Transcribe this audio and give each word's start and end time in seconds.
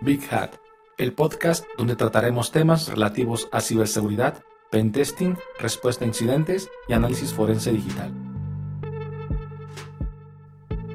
Big 0.00 0.20
Hat, 0.30 0.50
el 0.98 1.14
podcast 1.14 1.64
donde 1.78 1.96
trataremos 1.96 2.50
temas 2.50 2.88
relativos 2.88 3.48
a 3.52 3.60
ciberseguridad, 3.60 4.42
pentesting, 4.70 5.36
respuesta 5.58 6.04
a 6.04 6.08
incidentes 6.08 6.68
y 6.88 6.92
análisis 6.92 7.32
forense 7.32 7.70
digital. 7.70 8.12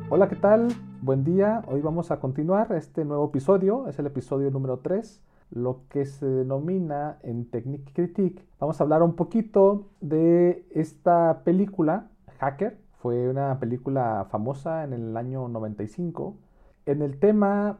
Hola, 0.09 0.27
¿qué 0.27 0.35
tal? 0.35 0.67
Buen 1.01 1.23
día. 1.23 1.63
Hoy 1.67 1.81
vamos 1.81 2.11
a 2.11 2.19
continuar 2.19 2.71
este 2.73 3.05
nuevo 3.05 3.25
episodio. 3.27 3.87
Es 3.87 3.97
el 3.99 4.07
episodio 4.07 4.51
número 4.51 4.79
3, 4.79 5.21
lo 5.51 5.81
que 5.89 6.05
se 6.05 6.25
denomina 6.25 7.19
en 7.23 7.49
Technique 7.49 7.93
Critique. 7.93 8.43
Vamos 8.59 8.79
a 8.79 8.83
hablar 8.83 9.01
un 9.01 9.15
poquito 9.15 9.87
de 10.01 10.65
esta 10.71 11.41
película, 11.43 12.09
Hacker. 12.39 12.77
Fue 12.97 13.29
una 13.29 13.59
película 13.59 14.27
famosa 14.29 14.83
en 14.83 14.93
el 14.93 15.15
año 15.15 15.47
95. 15.47 16.37
En 16.85 17.01
el 17.01 17.17
tema 17.19 17.77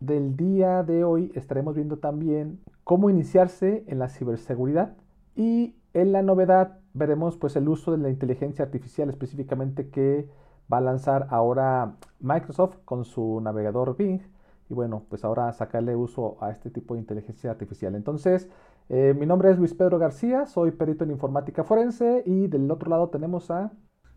del 0.00 0.34
día 0.36 0.82
de 0.82 1.04
hoy 1.04 1.30
estaremos 1.34 1.74
viendo 1.74 1.98
también 1.98 2.58
cómo 2.84 3.10
iniciarse 3.10 3.84
en 3.86 3.98
la 3.98 4.08
ciberseguridad 4.08 4.96
y 5.36 5.76
en 5.92 6.12
la 6.12 6.22
novedad 6.22 6.78
veremos 6.94 7.36
pues 7.36 7.54
el 7.56 7.68
uso 7.68 7.92
de 7.92 7.98
la 7.98 8.08
inteligencia 8.08 8.64
artificial 8.64 9.10
específicamente 9.10 9.90
que 9.90 10.26
va 10.72 10.78
a 10.78 10.80
lanzar 10.80 11.26
ahora 11.30 11.96
Microsoft 12.18 12.78
con 12.84 13.04
su 13.04 13.40
navegador 13.42 13.96
Bing 13.96 14.22
y 14.70 14.74
bueno 14.74 15.04
pues 15.08 15.22
ahora 15.22 15.52
sacarle 15.52 15.94
uso 15.94 16.38
a 16.40 16.50
este 16.50 16.70
tipo 16.70 16.94
de 16.94 17.00
inteligencia 17.00 17.50
artificial. 17.50 17.94
Entonces 17.94 18.48
eh, 18.88 19.14
mi 19.16 19.26
nombre 19.26 19.50
es 19.50 19.58
Luis 19.58 19.74
Pedro 19.74 19.98
García 19.98 20.46
soy 20.46 20.70
perito 20.70 21.04
en 21.04 21.10
informática 21.10 21.62
forense 21.62 22.22
y 22.24 22.46
del 22.46 22.70
otro 22.70 22.88
lado 22.88 23.10
tenemos 23.10 23.50
a 23.50 23.70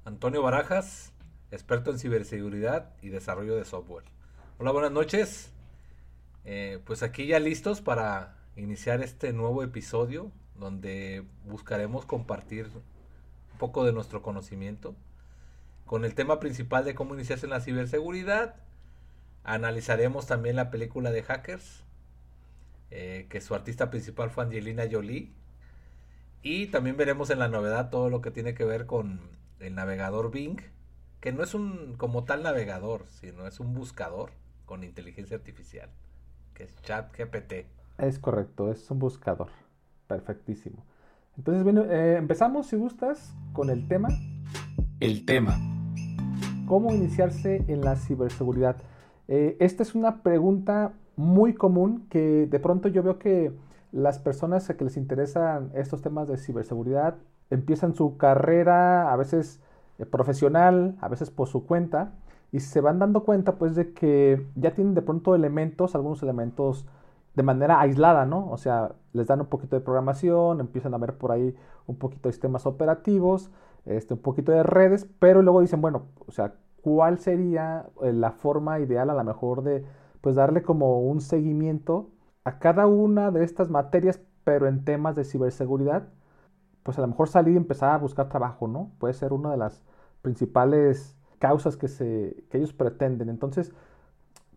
Antonio 0.05 0.41
Barajas 0.41 1.13
experto 1.51 1.91
en 1.91 1.99
ciberseguridad 1.99 2.93
y 3.01 3.09
desarrollo 3.09 3.55
de 3.55 3.65
software. 3.65 4.05
Hola 4.57 4.71
buenas 4.71 4.91
noches 4.91 5.52
eh, 6.45 6.79
pues 6.85 7.03
aquí 7.03 7.27
ya 7.27 7.39
listos 7.39 7.81
para 7.81 8.37
iniciar 8.57 9.01
este 9.01 9.31
nuevo 9.31 9.63
episodio 9.63 10.31
donde 10.55 11.23
buscaremos 11.45 12.05
compartir 12.05 12.67
un 13.53 13.57
poco 13.57 13.85
de 13.85 13.93
nuestro 13.93 14.21
conocimiento 14.21 14.95
con 15.85 16.05
el 16.05 16.15
tema 16.15 16.39
principal 16.39 16.83
de 16.85 16.95
cómo 16.95 17.13
iniciarse 17.13 17.45
en 17.45 17.51
la 17.51 17.61
ciberseguridad. 17.61 18.55
Analizaremos 19.43 20.27
también 20.27 20.55
la 20.55 20.69
película 20.69 21.11
de 21.11 21.23
Hackers, 21.23 21.83
eh, 22.91 23.27
que 23.29 23.41
su 23.41 23.55
artista 23.55 23.89
principal 23.89 24.29
fue 24.29 24.43
Angelina 24.43 24.83
Jolie. 24.89 25.31
Y 26.41 26.67
también 26.67 26.97
veremos 26.97 27.29
en 27.29 27.39
la 27.39 27.47
novedad 27.47 27.89
todo 27.89 28.09
lo 28.09 28.21
que 28.21 28.31
tiene 28.31 28.53
que 28.53 28.65
ver 28.65 28.85
con 28.85 29.21
el 29.59 29.75
navegador 29.75 30.29
Bing, 30.31 30.59
que 31.21 31.31
no 31.31 31.41
es 31.43 31.53
un 31.53 31.95
como 31.95 32.25
tal 32.25 32.43
navegador, 32.43 33.05
sino 33.07 33.47
es 33.47 33.59
un 33.59 33.73
buscador 33.73 34.31
con 34.65 34.83
inteligencia 34.83 35.37
artificial 35.37 35.89
que 36.53 36.63
es 36.63 36.75
ChatGPT. 36.81 37.65
Es 37.97 38.19
correcto, 38.19 38.71
es 38.71 38.89
un 38.91 38.99
buscador. 38.99 39.49
Perfectísimo. 40.07 40.83
Entonces, 41.37 41.63
bueno, 41.63 41.83
eh, 41.85 42.17
empezamos, 42.17 42.67
si 42.67 42.75
gustas, 42.75 43.33
con 43.53 43.69
el 43.69 43.87
tema. 43.87 44.09
El 44.99 45.25
tema. 45.25 45.57
¿Cómo 46.67 46.93
iniciarse 46.93 47.63
en 47.67 47.81
la 47.81 47.95
ciberseguridad? 47.95 48.77
Eh, 49.27 49.57
esta 49.59 49.83
es 49.83 49.95
una 49.95 50.21
pregunta 50.21 50.93
muy 51.15 51.53
común 51.53 52.07
que 52.09 52.47
de 52.47 52.59
pronto 52.59 52.87
yo 52.87 53.03
veo 53.03 53.19
que 53.19 53.51
las 53.91 54.19
personas 54.19 54.69
a 54.69 54.77
que 54.77 54.83
les 54.83 54.97
interesan 54.97 55.71
estos 55.75 56.01
temas 56.01 56.27
de 56.27 56.37
ciberseguridad 56.37 57.15
empiezan 57.49 57.93
su 57.93 58.17
carrera 58.17 59.11
a 59.11 59.15
veces 59.15 59.61
eh, 59.99 60.05
profesional, 60.05 60.95
a 60.99 61.07
veces 61.07 61.29
por 61.29 61.47
su 61.47 61.65
cuenta, 61.65 62.13
y 62.53 62.59
se 62.59 62.81
van 62.81 62.99
dando 62.99 63.23
cuenta 63.25 63.55
pues 63.55 63.75
de 63.75 63.93
que 63.93 64.47
ya 64.55 64.75
tienen 64.75 64.93
de 64.93 65.01
pronto 65.01 65.33
elementos, 65.33 65.95
algunos 65.95 66.21
elementos 66.21 66.85
de 67.33 67.41
manera 67.41 67.81
aislada, 67.81 68.27
¿no? 68.27 68.51
O 68.51 68.57
sea, 68.57 68.93
les 69.11 69.25
dan 69.25 69.41
un 69.41 69.47
poquito 69.47 69.75
de 69.75 69.81
programación, 69.81 70.59
empiezan 70.59 70.93
a 70.93 70.99
ver 70.99 71.17
por 71.17 71.31
ahí 71.31 71.55
un 71.87 71.97
poquito 71.97 72.29
de 72.29 72.33
sistemas 72.33 72.67
operativos, 72.67 73.49
este, 73.85 74.13
un 74.13 74.19
poquito 74.21 74.51
de 74.51 74.61
redes, 74.61 75.07
pero 75.17 75.41
luego 75.41 75.61
dicen, 75.61 75.81
bueno, 75.81 76.03
o 76.27 76.31
sea, 76.31 76.53
¿cuál 76.83 77.17
sería 77.17 77.87
eh, 78.03 78.13
la 78.13 78.31
forma 78.31 78.79
ideal 78.79 79.09
a 79.09 79.15
lo 79.15 79.23
mejor 79.23 79.63
de, 79.63 79.83
pues, 80.21 80.35
darle 80.35 80.61
como 80.61 81.01
un 81.01 81.21
seguimiento 81.21 82.11
a 82.43 82.59
cada 82.59 82.85
una 82.85 83.31
de 83.31 83.43
estas 83.43 83.71
materias, 83.71 84.21
pero 84.43 84.67
en 84.67 84.85
temas 84.85 85.15
de 85.15 85.23
ciberseguridad? 85.23 86.03
Pues 86.83 86.99
a 86.99 87.01
lo 87.01 87.07
mejor 87.07 87.29
salir 87.29 87.55
y 87.55 87.57
empezar 87.57 87.91
a 87.93 87.97
buscar 87.97 88.29
trabajo, 88.29 88.67
¿no? 88.67 88.91
Puede 88.99 89.15
ser 89.15 89.33
una 89.33 89.49
de 89.51 89.57
las 89.57 89.83
principales 90.21 91.17
causas 91.43 91.75
que, 91.75 91.89
se, 91.89 92.45
que 92.49 92.57
ellos 92.57 92.71
pretenden. 92.71 93.27
Entonces, 93.27 93.73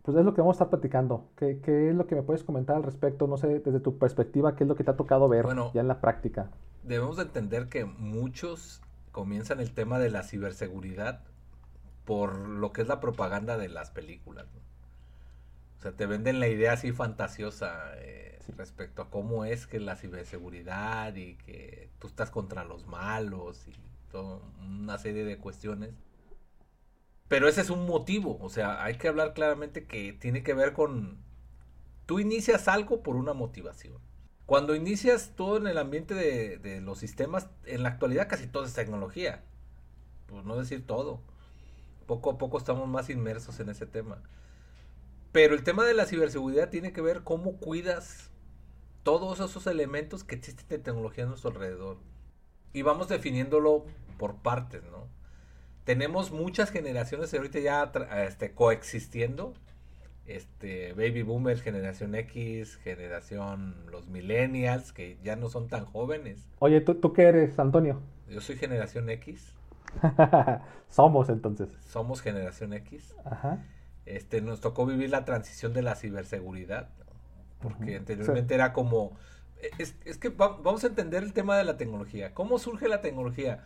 pues 0.03 0.15
es 0.15 0.23
lo 0.23 0.33
que 0.33 0.39
vamos 0.39 0.53
a 0.53 0.63
estar 0.63 0.69
platicando. 0.69 1.25
¿Qué, 1.35 1.59
¿Qué, 1.59 1.89
es 1.89 1.95
lo 1.95 2.07
que 2.07 2.15
me 2.15 2.21
puedes 2.21 2.45
comentar 2.45 2.77
al 2.77 2.83
respecto? 2.83 3.27
No 3.27 3.35
sé, 3.35 3.59
desde 3.59 3.81
tu 3.81 3.97
perspectiva, 3.97 4.55
¿qué 4.55 4.63
es 4.63 4.69
lo 4.69 4.75
que 4.75 4.85
te 4.85 4.91
ha 4.91 4.95
tocado 4.95 5.27
ver 5.27 5.45
ya 5.73 5.81
en 5.81 5.89
la 5.89 5.99
práctica? 5.99 6.49
Debemos 6.83 7.17
de 7.17 7.23
entender 7.23 7.67
que 7.67 7.83
muchos 7.83 8.81
comienzan 9.11 9.59
el 9.59 9.73
tema 9.73 9.99
de 9.99 10.09
la 10.09 10.23
ciberseguridad 10.23 11.23
por 12.05 12.37
lo 12.37 12.71
que 12.71 12.83
es 12.83 12.87
la 12.87 13.01
propaganda 13.01 13.57
de 13.57 13.67
las 13.67 13.91
películas. 13.91 14.45
O 15.79 15.81
sea, 15.81 15.91
te 15.91 16.05
venden 16.05 16.39
la 16.39 16.47
idea 16.47 16.71
así 16.71 16.93
fantasiosa 16.93 17.91
eh, 17.97 18.39
respecto 18.55 19.01
a 19.01 19.09
cómo 19.09 19.43
es 19.43 19.67
que 19.67 19.81
la 19.81 19.97
ciberseguridad 19.97 21.13
y 21.15 21.35
que 21.35 21.89
tú 21.99 22.07
estás 22.07 22.31
contra 22.31 22.63
los 22.63 22.87
malos 22.87 23.67
y 23.67 23.73
toda 24.09 24.39
una 24.61 24.97
serie 24.99 25.25
de 25.25 25.37
cuestiones 25.37 26.06
pero 27.27 27.47
ese 27.47 27.61
es 27.61 27.69
un 27.69 27.85
motivo, 27.85 28.37
o 28.41 28.49
sea, 28.49 28.83
hay 28.83 28.95
que 28.95 29.07
hablar 29.07 29.33
claramente 29.33 29.85
que 29.85 30.13
tiene 30.13 30.43
que 30.43 30.53
ver 30.53 30.73
con... 30.73 31.17
Tú 32.05 32.19
inicias 32.19 32.69
algo 32.69 33.03
por 33.03 33.17
una 33.17 33.33
motivación. 33.33 33.97
Cuando 34.45 34.75
inicias 34.75 35.33
todo 35.35 35.57
en 35.57 35.67
el 35.67 35.77
ambiente 35.77 36.13
de, 36.13 36.79
los 36.79 36.99
sistemas, 36.99 37.49
en 37.65 37.83
la 37.83 37.89
actualidad 37.89 38.29
casi 38.29 38.47
todo 38.47 38.63
es 38.63 38.73
tecnología, 38.73 39.43
por 40.25 40.45
no 40.45 40.55
decir 40.55 40.87
todo. 40.87 41.21
Poco 42.05 42.31
a 42.31 42.37
poco 42.37 42.57
estamos 42.57 42.87
más 42.87 43.09
inmersos 43.09 43.59
en 43.59 43.67
ese 43.67 43.85
tema. 43.85 44.23
Pero 45.33 45.53
el 45.53 45.65
tema 45.65 45.83
de 45.83 45.93
la 45.93 46.05
ciberseguridad 46.05 46.69
tiene 46.69 46.93
que 46.93 47.01
ver 47.01 47.23
cómo 47.23 47.57
cuidas 47.57 48.31
todos 49.03 49.41
esos 49.41 49.67
elementos 49.67 50.23
que 50.23 50.35
existen 50.35 50.67
de 50.69 50.79
tecnología 50.79 51.25
a 51.25 51.27
nuestro 51.27 51.49
alrededor. 51.49 51.97
Y 52.71 52.83
vamos 52.83 53.09
definiéndolo 53.09 53.85
por 54.17 54.37
partes, 54.37 54.81
¿no? 54.85 55.09
Tenemos 55.87 56.33
muchas 56.33 56.69
generaciones 56.69 57.33
ahorita 57.33 57.59
ya 57.59 57.91
este, 58.27 58.51
coexistiendo. 58.51 59.53
Este, 60.25 60.91
baby 60.91 61.21
boomers, 61.21 61.61
generación 61.61 62.13
X, 62.13 62.75
generación 62.75 63.73
los 63.89 64.09
millennials, 64.09 64.91
que 64.91 65.17
ya 65.23 65.37
no 65.37 65.47
son 65.47 65.69
tan 65.69 65.85
jóvenes. 65.85 66.45
Oye, 66.59 66.81
¿tú, 66.81 66.95
tú 66.95 67.13
qué 67.13 67.23
eres, 67.23 67.57
Antonio? 67.57 68.01
Yo 68.27 68.41
soy 68.41 68.57
generación 68.57 69.09
X. 69.09 69.53
Somos 70.89 71.29
entonces. 71.29 71.69
Somos 71.79 72.21
generación 72.21 72.73
X. 72.73 73.15
Ajá. 73.23 73.63
Este, 74.05 74.41
nos 74.41 74.59
tocó 74.59 74.85
vivir 74.85 75.09
la 75.09 75.23
transición 75.23 75.71
de 75.71 75.83
la 75.83 75.95
ciberseguridad, 75.95 76.89
porque 77.61 77.95
anteriormente 77.95 78.55
era 78.55 78.73
como... 78.73 79.15
Es, 79.77 79.95
es 80.03 80.17
que 80.17 80.27
vamos 80.27 80.83
a 80.83 80.87
entender 80.87 81.23
el 81.23 81.31
tema 81.31 81.57
de 81.57 81.63
la 81.63 81.77
tecnología. 81.77 82.33
¿Cómo 82.33 82.59
surge 82.59 82.89
la 82.89 82.99
tecnología? 82.99 83.63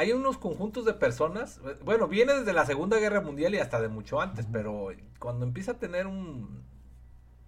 Hay 0.00 0.12
unos 0.12 0.38
conjuntos 0.38 0.86
de 0.86 0.94
personas, 0.94 1.60
bueno, 1.84 2.08
viene 2.08 2.32
desde 2.32 2.54
la 2.54 2.64
Segunda 2.64 2.96
Guerra 2.96 3.20
Mundial 3.20 3.54
y 3.54 3.58
hasta 3.58 3.82
de 3.82 3.88
mucho 3.88 4.18
antes, 4.18 4.46
pero 4.50 4.88
cuando 5.18 5.44
empieza 5.44 5.72
a 5.72 5.78
tener 5.78 6.06
un 6.06 6.64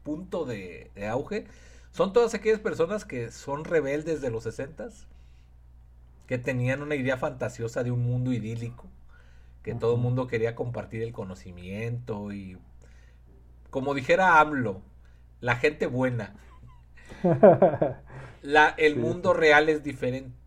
punto 0.02 0.44
de, 0.44 0.90
auge, 1.10 1.46
son 1.92 2.12
todas 2.12 2.34
aquellas 2.34 2.60
personas 2.60 3.06
que 3.06 3.30
son 3.30 3.64
rebeldes 3.64 4.20
de 4.20 4.30
los 4.30 4.42
60 4.42 4.90
que 6.26 6.36
tenían 6.36 6.82
una 6.82 6.94
idea 6.94 7.16
fantasiosa 7.16 7.84
de 7.84 7.90
un 7.90 8.02
mundo 8.02 8.34
idílico, 8.34 8.84
que 9.62 9.74
todo 9.74 9.94
el 9.94 10.02
mundo 10.02 10.26
quería 10.26 10.54
compartir 10.54 11.02
el 11.02 11.14
conocimiento 11.14 12.34
y, 12.34 12.58
como 13.70 13.94
dijera 13.94 14.40
AMLO, 14.40 14.82
la 15.40 15.56
gente 15.56 15.86
buena. 15.86 16.36
la, 18.42 18.68
el 18.76 18.96
mundo 18.96 19.32
real 19.32 19.70
es 19.70 19.82
diferente 19.82 20.41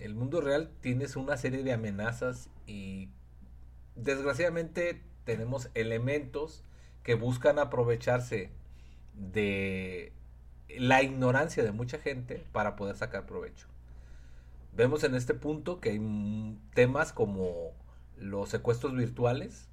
el 0.00 0.14
mundo 0.14 0.40
real 0.40 0.70
tienes 0.80 1.16
una 1.16 1.36
serie 1.36 1.62
de 1.62 1.72
amenazas 1.72 2.48
y 2.66 3.10
desgraciadamente 3.96 5.02
tenemos 5.24 5.70
elementos 5.74 6.64
que 7.02 7.14
buscan 7.14 7.58
aprovecharse 7.58 8.50
de 9.14 10.12
la 10.78 11.02
ignorancia 11.02 11.62
de 11.62 11.72
mucha 11.72 11.98
gente 11.98 12.44
para 12.52 12.76
poder 12.76 12.96
sacar 12.96 13.26
provecho. 13.26 13.66
Vemos 14.72 15.04
en 15.04 15.14
este 15.14 15.34
punto 15.34 15.80
que 15.80 15.90
hay 15.90 16.58
temas 16.74 17.12
como 17.12 17.72
los 18.16 18.48
secuestros 18.48 18.94
virtuales, 18.94 19.68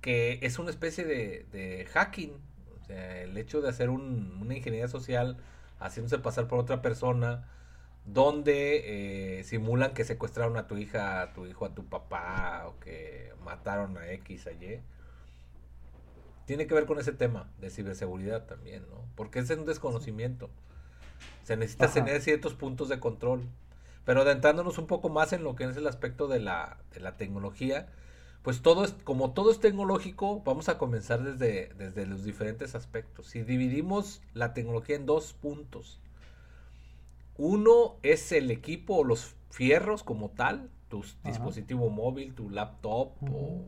que 0.00 0.38
es 0.42 0.58
una 0.58 0.70
especie 0.70 1.04
de, 1.04 1.86
hacking. 1.92 2.32
O 2.80 2.84
sea, 2.86 3.22
el 3.22 3.36
hecho 3.36 3.60
de 3.60 3.68
hacer 3.68 3.90
una 3.90 4.54
ingeniería 4.54 4.88
social 4.88 5.36
haciéndose 5.78 6.18
pasar 6.18 6.46
por 6.46 6.58
otra 6.58 6.82
persona, 6.82 7.48
donde 8.04 9.38
eh, 9.40 9.44
simulan 9.44 9.94
que 9.94 10.04
secuestraron 10.04 10.56
a 10.56 10.66
tu 10.66 10.76
hija, 10.76 11.22
a 11.22 11.32
tu 11.32 11.46
hijo, 11.46 11.64
a 11.64 11.74
tu 11.74 11.84
papá, 11.84 12.64
o 12.66 12.78
que 12.80 13.32
mataron 13.44 13.96
a 13.98 14.10
X, 14.12 14.46
a 14.46 14.52
Y. 14.52 14.80
tiene 16.46 16.66
que 16.66 16.74
ver 16.74 16.86
con 16.86 16.98
ese 16.98 17.12
tema 17.12 17.50
de 17.60 17.70
ciberseguridad 17.70 18.46
también, 18.46 18.82
¿no? 18.90 19.04
Porque 19.14 19.38
es 19.38 19.50
un 19.50 19.66
desconocimiento. 19.66 20.50
Se 21.44 21.56
necesita 21.56 21.92
tener 21.92 22.20
ciertos 22.22 22.54
puntos 22.54 22.88
de 22.88 23.00
control. 23.00 23.48
Pero 24.04 24.22
adentrándonos 24.22 24.78
un 24.78 24.86
poco 24.86 25.08
más 25.08 25.32
en 25.32 25.44
lo 25.44 25.54
que 25.54 25.64
es 25.64 25.76
el 25.76 25.86
aspecto 25.86 26.26
de 26.26 26.40
la, 26.40 26.78
de 26.92 27.00
la 27.00 27.16
tecnología, 27.16 27.86
pues 28.42 28.62
todo 28.62 28.84
es, 28.84 28.92
como 29.04 29.32
todo 29.32 29.50
es 29.50 29.60
tecnológico, 29.60 30.42
vamos 30.42 30.68
a 30.68 30.78
comenzar 30.78 31.22
desde, 31.22 31.72
desde 31.74 32.06
los 32.06 32.24
diferentes 32.24 32.74
aspectos. 32.74 33.26
Si 33.26 33.42
dividimos 33.42 34.22
la 34.32 34.54
tecnología 34.54 34.96
en 34.96 35.04
dos 35.06 35.34
puntos, 35.34 36.00
uno 37.40 37.96
es 38.02 38.32
el 38.32 38.50
equipo 38.50 38.96
o 38.96 39.04
los 39.04 39.34
fierros 39.50 40.02
como 40.02 40.28
tal, 40.30 40.70
tu 40.88 41.02
dispositivo 41.24 41.88
móvil, 41.88 42.34
tu 42.34 42.50
laptop 42.50 43.12
o, 43.22 43.64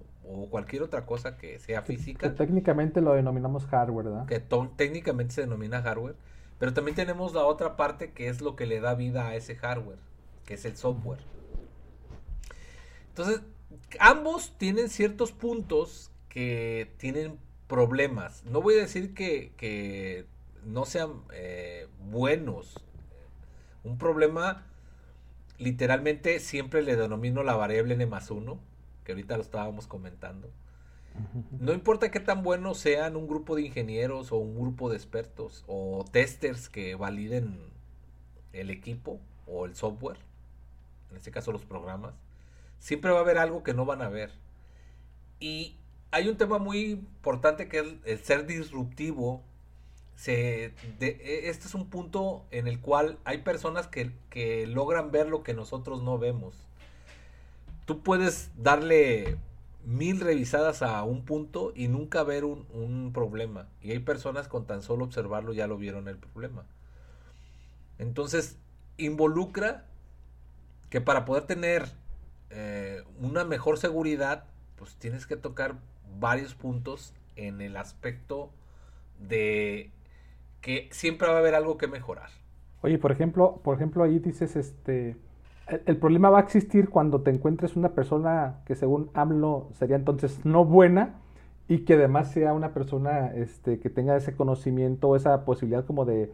cualquier 0.51 0.83
otra 0.83 1.07
cosa 1.07 1.37
que 1.39 1.59
sea 1.59 1.83
física. 1.83 2.29
Que, 2.29 2.37
técnicamente 2.37 3.01
lo 3.01 3.15
denominamos 3.15 3.65
hardware, 3.67 4.07
¿verdad? 4.07 4.27
Que 4.27 4.41
técnicamente 4.77 5.35
se 5.35 5.41
denomina 5.43 5.83
hardware. 5.83 6.17
Pero 6.59 6.75
también 6.75 6.95
tenemos 6.95 7.35
la 7.35 7.45
otra 7.45 7.77
parte 7.77 8.13
que 8.13 8.29
es 8.29 8.41
lo 8.41 8.55
que 8.55 8.67
le 8.67 8.81
da 8.81 8.95
vida 8.95 9.27
a 9.27 9.35
ese 9.35 9.57
hardware, 9.57 9.99
que 10.45 10.55
es 10.55 10.65
el 10.65 10.77
software. 10.77 11.21
Entonces, 13.09 13.41
ambos 13.99 14.55
tienen 14.59 14.89
ciertos 14.89 15.33
puntos 15.33 16.11
que 16.29 16.93
tienen 16.99 17.39
problemas. 17.67 18.45
No 18.45 18.63
voy 18.63 18.75
a 18.75 18.79
decir 18.79 19.15
que, 19.15 20.27
no 20.65 20.85
sean 20.85 21.23
eh, 21.33 21.89
buenos. 22.11 22.85
Un 23.85 23.99
problema, 23.99 24.65
literalmente, 25.59 26.41
siempre 26.41 26.83
le 26.83 26.97
denomino 26.97 27.43
la 27.43 27.55
variable 27.55 27.95
n 27.95 28.07
más 28.07 28.31
1, 28.31 28.59
que 29.05 29.13
ahorita 29.13 29.37
lo 29.37 29.43
estábamos 29.43 29.87
comentando. 29.87 30.51
No 31.59 31.73
importa 31.73 32.11
qué 32.11 32.21
tan 32.21 32.43
buenos 32.43 32.79
sean 32.79 33.17
un 33.17 33.27
grupo 33.27 33.55
de 33.55 33.63
ingenieros 33.63 34.33
o 34.33 34.37
un 34.37 34.59
grupo 34.59 34.89
de 34.89 34.97
expertos 34.97 35.63
o 35.67 36.05
testers 36.11 36.69
que 36.71 36.95
validen 36.95 37.59
el 38.53 38.71
equipo 38.71 39.21
o 39.47 39.67
el 39.67 39.77
software, 39.77 40.19
en 41.11 41.17
este 41.17 41.31
caso 41.31 41.53
los 41.53 41.65
programas, 41.65 42.15
siempre 42.79 43.11
va 43.11 43.19
a 43.19 43.23
haber 43.23 43.39
algo 43.39 43.63
que 43.63 43.75
no 43.75 43.85
van 43.85 44.01
a 44.01 44.09
ver. 44.09 44.31
Y 45.39 45.77
hay 46.11 46.29
un 46.29 46.37
tema 46.37 46.59
muy 46.59 46.93
importante 46.93 47.69
que 47.69 47.81
es 47.81 47.87
el 48.05 48.19
ser 48.21 48.47
disruptivo. 48.47 49.43
Se, 50.17 50.67
e, 51.01 51.41
este 51.49 51.67
es 51.67 51.75
un 51.75 51.89
punto 51.89 52.45
en 52.51 52.69
el 52.69 52.81
cual 52.81 53.19
hay 53.25 53.39
personas 53.39 53.89
que, 53.89 54.13
que 54.31 54.67
logran 54.67 55.11
ver 55.11 55.29
lo 55.29 55.43
que 55.43 55.55
nosotros 55.55 56.03
no 56.03 56.19
vemos. 56.19 56.57
Tú 57.87 58.03
puedes 58.03 58.51
darle 58.57 59.37
mil 59.85 60.21
revisadas 60.21 60.83
a 60.83 61.03
un 61.03 61.25
punto 61.25 61.73
y 61.75 61.89
nunca 61.89 62.23
ver 62.23 62.45
un, 62.45 62.67
un, 62.73 63.13
problema. 63.13 63.69
Y 63.81 63.91
hay 63.91 63.99
personas 63.99 64.47
con 64.47 64.67
tan 64.67 64.83
solo 64.83 65.05
observarlo 65.05 65.53
ya 65.53 65.67
lo 65.67 65.77
vieron 65.77 66.07
el 66.09 66.17
problema. 66.17 66.65
Entonces, 67.99 68.57
involucra 68.97 69.85
que 70.91 71.01
para 71.01 71.25
poder 71.25 71.45
tener 71.45 71.89
eh, 72.51 73.03
una 73.19 73.45
mejor 73.45 73.79
seguridad, 73.79 74.45
pues 74.77 74.95
tienes 74.97 75.27
que 75.27 75.37
tocar 75.37 75.77
varios 76.21 76.55
puntos 76.55 77.15
en 77.37 77.63
el 77.63 77.77
aspecto 77.79 78.51
de 79.19 79.91
que 80.63 80.89
siempre 80.91 81.29
va 81.29 81.35
a 81.35 81.39
haber 81.39 81.55
algo 81.55 81.77
que 81.77 81.89
mejorar. 81.89 82.31
Oye, 82.81 82.99
por 82.99 83.13
ejemplo, 83.13 83.61
por 83.63 83.77
ejemplo 83.77 84.03
ahí 84.03 84.19
dices, 84.19 84.57
este, 84.57 85.17
el, 85.87 85.97
problema 85.99 86.31
va 86.31 86.39
a 86.39 86.43
existir 86.43 86.89
cuando 86.89 87.21
te 87.21 87.31
encuentres 87.31 87.77
una 87.77 87.91
persona 87.91 88.61
que 88.65 88.75
según 88.75 89.11
AMLO 89.13 89.69
sería 89.75 89.97
entonces 89.97 90.45
no 90.45 90.65
buena 90.65 91.21
y 91.69 91.81
que 91.81 91.95
además 91.95 92.33
sea 92.33 92.55
una 92.55 92.73
persona 92.73 93.33
este, 93.35 93.79
que 93.79 93.91
tenga 93.91 94.17
ese 94.17 94.35
conocimiento, 94.35 95.15
esa 95.17 95.45
posibilidad 95.45 95.85
como 95.85 96.07
de 96.07 96.33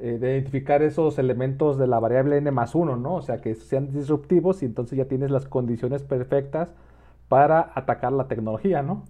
eh, 0.00 0.16
de 0.20 0.34
identificar 0.34 0.80
esos 0.82 1.18
elementos 1.18 1.76
de 1.76 1.88
la 1.88 1.98
variable 1.98 2.36
n 2.36 2.52
más 2.52 2.76
1, 2.76 2.94
¿no? 2.96 3.16
O 3.16 3.22
sea, 3.22 3.40
que 3.40 3.56
sean 3.56 3.90
disruptivos 3.90 4.62
y 4.62 4.66
entonces 4.66 4.96
ya 4.96 5.06
tienes 5.06 5.32
las 5.32 5.46
condiciones 5.46 6.04
perfectas 6.04 6.72
para 7.28 7.72
atacar 7.74 8.12
la 8.12 8.28
tecnología, 8.28 8.80
¿no? 8.80 9.02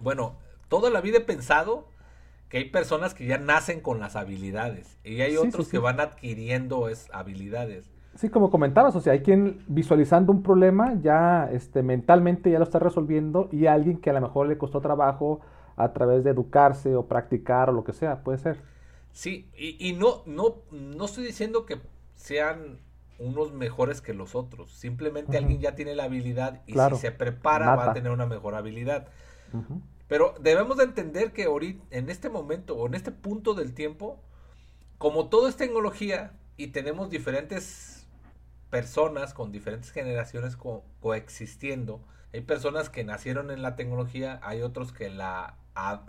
Bueno, 0.00 0.36
toda 0.68 0.88
la 0.88 1.00
vida 1.00 1.18
he 1.18 1.20
pensado 1.20 1.88
que 2.48 2.58
hay 2.58 2.70
personas 2.70 3.14
que 3.14 3.26
ya 3.26 3.38
nacen 3.38 3.80
con 3.80 3.98
las 3.98 4.16
habilidades 4.16 4.98
y 5.04 5.20
hay 5.20 5.36
otros 5.36 5.68
que 5.68 5.78
van 5.78 6.00
adquiriendo 6.00 6.88
esas 6.88 7.10
habilidades. 7.12 7.90
Sí, 8.14 8.30
como 8.30 8.50
comentabas, 8.50 8.96
o 8.96 9.00
sea, 9.00 9.12
hay 9.12 9.20
quien 9.20 9.62
visualizando 9.66 10.32
un 10.32 10.42
problema 10.42 10.94
ya 11.02 11.50
este, 11.52 11.82
mentalmente 11.82 12.50
ya 12.50 12.58
lo 12.58 12.64
está 12.64 12.78
resolviendo 12.78 13.48
y 13.52 13.66
alguien 13.66 13.98
que 13.98 14.10
a 14.10 14.14
lo 14.14 14.22
mejor 14.22 14.48
le 14.48 14.56
costó 14.56 14.80
trabajo 14.80 15.40
a 15.76 15.92
través 15.92 16.24
de 16.24 16.30
educarse 16.30 16.94
o 16.96 17.06
practicar 17.06 17.68
o 17.68 17.72
lo 17.72 17.84
que 17.84 17.92
sea, 17.92 18.22
puede 18.22 18.38
ser. 18.38 18.62
Sí, 19.12 19.50
y, 19.56 19.92
no, 19.94 20.22
no, 20.26 20.56
no 20.70 21.04
estoy 21.04 21.24
diciendo 21.24 21.66
que 21.66 21.78
sean 22.14 22.78
unos 23.18 23.52
mejores 23.52 24.00
que 24.00 24.14
los 24.14 24.34
otros. 24.34 24.72
Simplemente 24.72 25.38
alguien 25.38 25.60
ya 25.60 25.74
tiene 25.74 25.94
la 25.94 26.04
habilidad 26.04 26.60
y 26.66 26.74
si 26.74 26.96
se 26.96 27.12
prepara 27.12 27.74
va 27.76 27.90
a 27.90 27.92
tener 27.94 28.12
una 28.12 28.26
mejor 28.26 28.54
habilidad. 28.54 29.08
Pero 30.08 30.34
debemos 30.40 30.76
de 30.76 30.84
entender 30.84 31.32
que 31.32 31.44
ahorita, 31.44 31.84
en 31.90 32.10
este 32.10 32.28
momento 32.28 32.76
o 32.76 32.86
en 32.86 32.94
este 32.94 33.10
punto 33.10 33.54
del 33.54 33.74
tiempo, 33.74 34.22
como 34.98 35.28
todo 35.28 35.48
es 35.48 35.56
tecnología 35.56 36.32
y 36.56 36.68
tenemos 36.68 37.10
diferentes 37.10 38.06
personas 38.70 39.34
con 39.34 39.52
diferentes 39.52 39.90
generaciones 39.90 40.56
coexistiendo, 41.00 42.04
hay 42.32 42.40
personas 42.42 42.88
que 42.90 43.04
nacieron 43.04 43.50
en 43.50 43.62
la 43.62 43.76
tecnología, 43.76 44.40
hay 44.42 44.62
otros 44.62 44.92
que 44.92 45.10
la, 45.10 45.58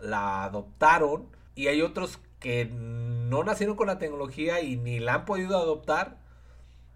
la 0.02 0.44
adoptaron 0.44 1.30
y 1.56 1.68
hay 1.68 1.82
otros 1.82 2.20
que 2.40 2.66
no 2.66 3.44
nacieron 3.44 3.76
con 3.76 3.88
la 3.88 3.98
tecnología 3.98 4.62
y 4.62 4.78
ni 4.78 5.00
la 5.00 5.16
han 5.16 5.26
podido 5.26 5.58
adoptar, 5.58 6.20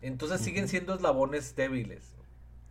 entonces 0.02 0.42
siguen 0.42 0.68
siendo 0.68 0.94
eslabones 0.94 1.56
débiles. 1.56 2.16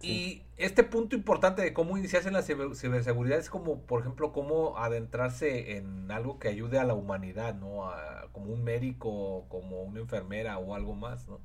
Y 0.03 0.43
este 0.57 0.83
punto 0.83 1.15
importante 1.15 1.61
de 1.61 1.75
cómo 1.75 1.99
iniciarse 1.99 2.29
en 2.29 2.35
la 2.35 2.43
ciberseguridad 2.43 3.39
es 3.39 3.51
como, 3.51 3.83
por 3.83 4.01
ejemplo, 4.01 4.33
cómo 4.33 4.79
adentrarse 4.79 5.77
en 5.77 6.11
algo 6.11 6.39
que 6.39 6.49
ayude 6.49 6.79
a 6.79 6.85
la 6.85 6.95
humanidad, 6.95 7.55
¿no? 7.55 7.91
como 8.33 8.53
un 8.53 8.65
médico, 8.65 9.47
como 9.49 9.83
una 9.83 10.01
enfermera 10.01 10.59
o 10.59 10.75
algo 10.75 10.95
más, 10.95 11.29
¿no? 11.29 11.41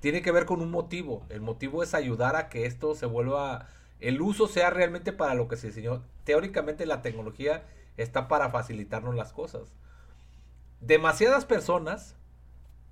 Tiene 0.00 0.20
que 0.20 0.32
ver 0.32 0.46
con 0.46 0.60
un 0.60 0.70
motivo. 0.72 1.24
El 1.28 1.42
motivo 1.42 1.82
es 1.82 1.94
ayudar 1.94 2.34
a 2.34 2.48
que 2.48 2.66
esto 2.66 2.96
se 2.96 3.06
vuelva, 3.06 3.68
el 4.00 4.20
uso 4.20 4.48
sea 4.48 4.70
realmente 4.70 5.12
para 5.12 5.34
lo 5.34 5.46
que 5.46 5.56
se 5.56 5.68
diseñó. 5.68 6.02
Teóricamente 6.24 6.86
la 6.86 7.02
tecnología 7.02 7.62
está 7.96 8.26
para 8.26 8.50
facilitarnos 8.50 9.14
las 9.14 9.32
cosas 9.32 9.74
demasiadas 10.82 11.44
personas, 11.44 12.16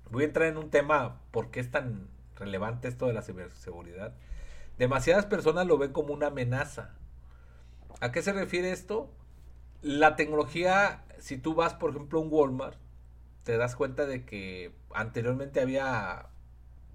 voy 0.09 0.23
a 0.23 0.27
entrar 0.27 0.47
en 0.47 0.57
un 0.57 0.69
tema 0.69 1.21
por 1.31 1.51
qué 1.51 1.59
es 1.59 1.69
tan 1.69 2.07
relevante 2.35 2.87
esto 2.87 3.05
de 3.05 3.13
la 3.13 3.21
ciberseguridad, 3.21 4.15
demasiadas 4.81 5.27
personas 5.27 5.67
lo 5.67 5.77
ven 5.77 5.91
como 5.91 6.11
una 6.11 6.27
amenaza. 6.27 6.95
¿A 7.99 8.11
qué 8.11 8.23
se 8.23 8.33
refiere 8.33 8.71
esto? 8.71 9.11
La 9.83 10.15
tecnología, 10.15 11.03
si 11.19 11.37
tú 11.37 11.53
vas 11.53 11.75
por 11.75 11.91
ejemplo 11.91 12.17
a 12.17 12.23
un 12.23 12.29
Walmart, 12.31 12.79
te 13.43 13.57
das 13.57 13.75
cuenta 13.75 14.07
de 14.07 14.25
que 14.25 14.73
anteriormente 14.91 15.61
había 15.61 16.29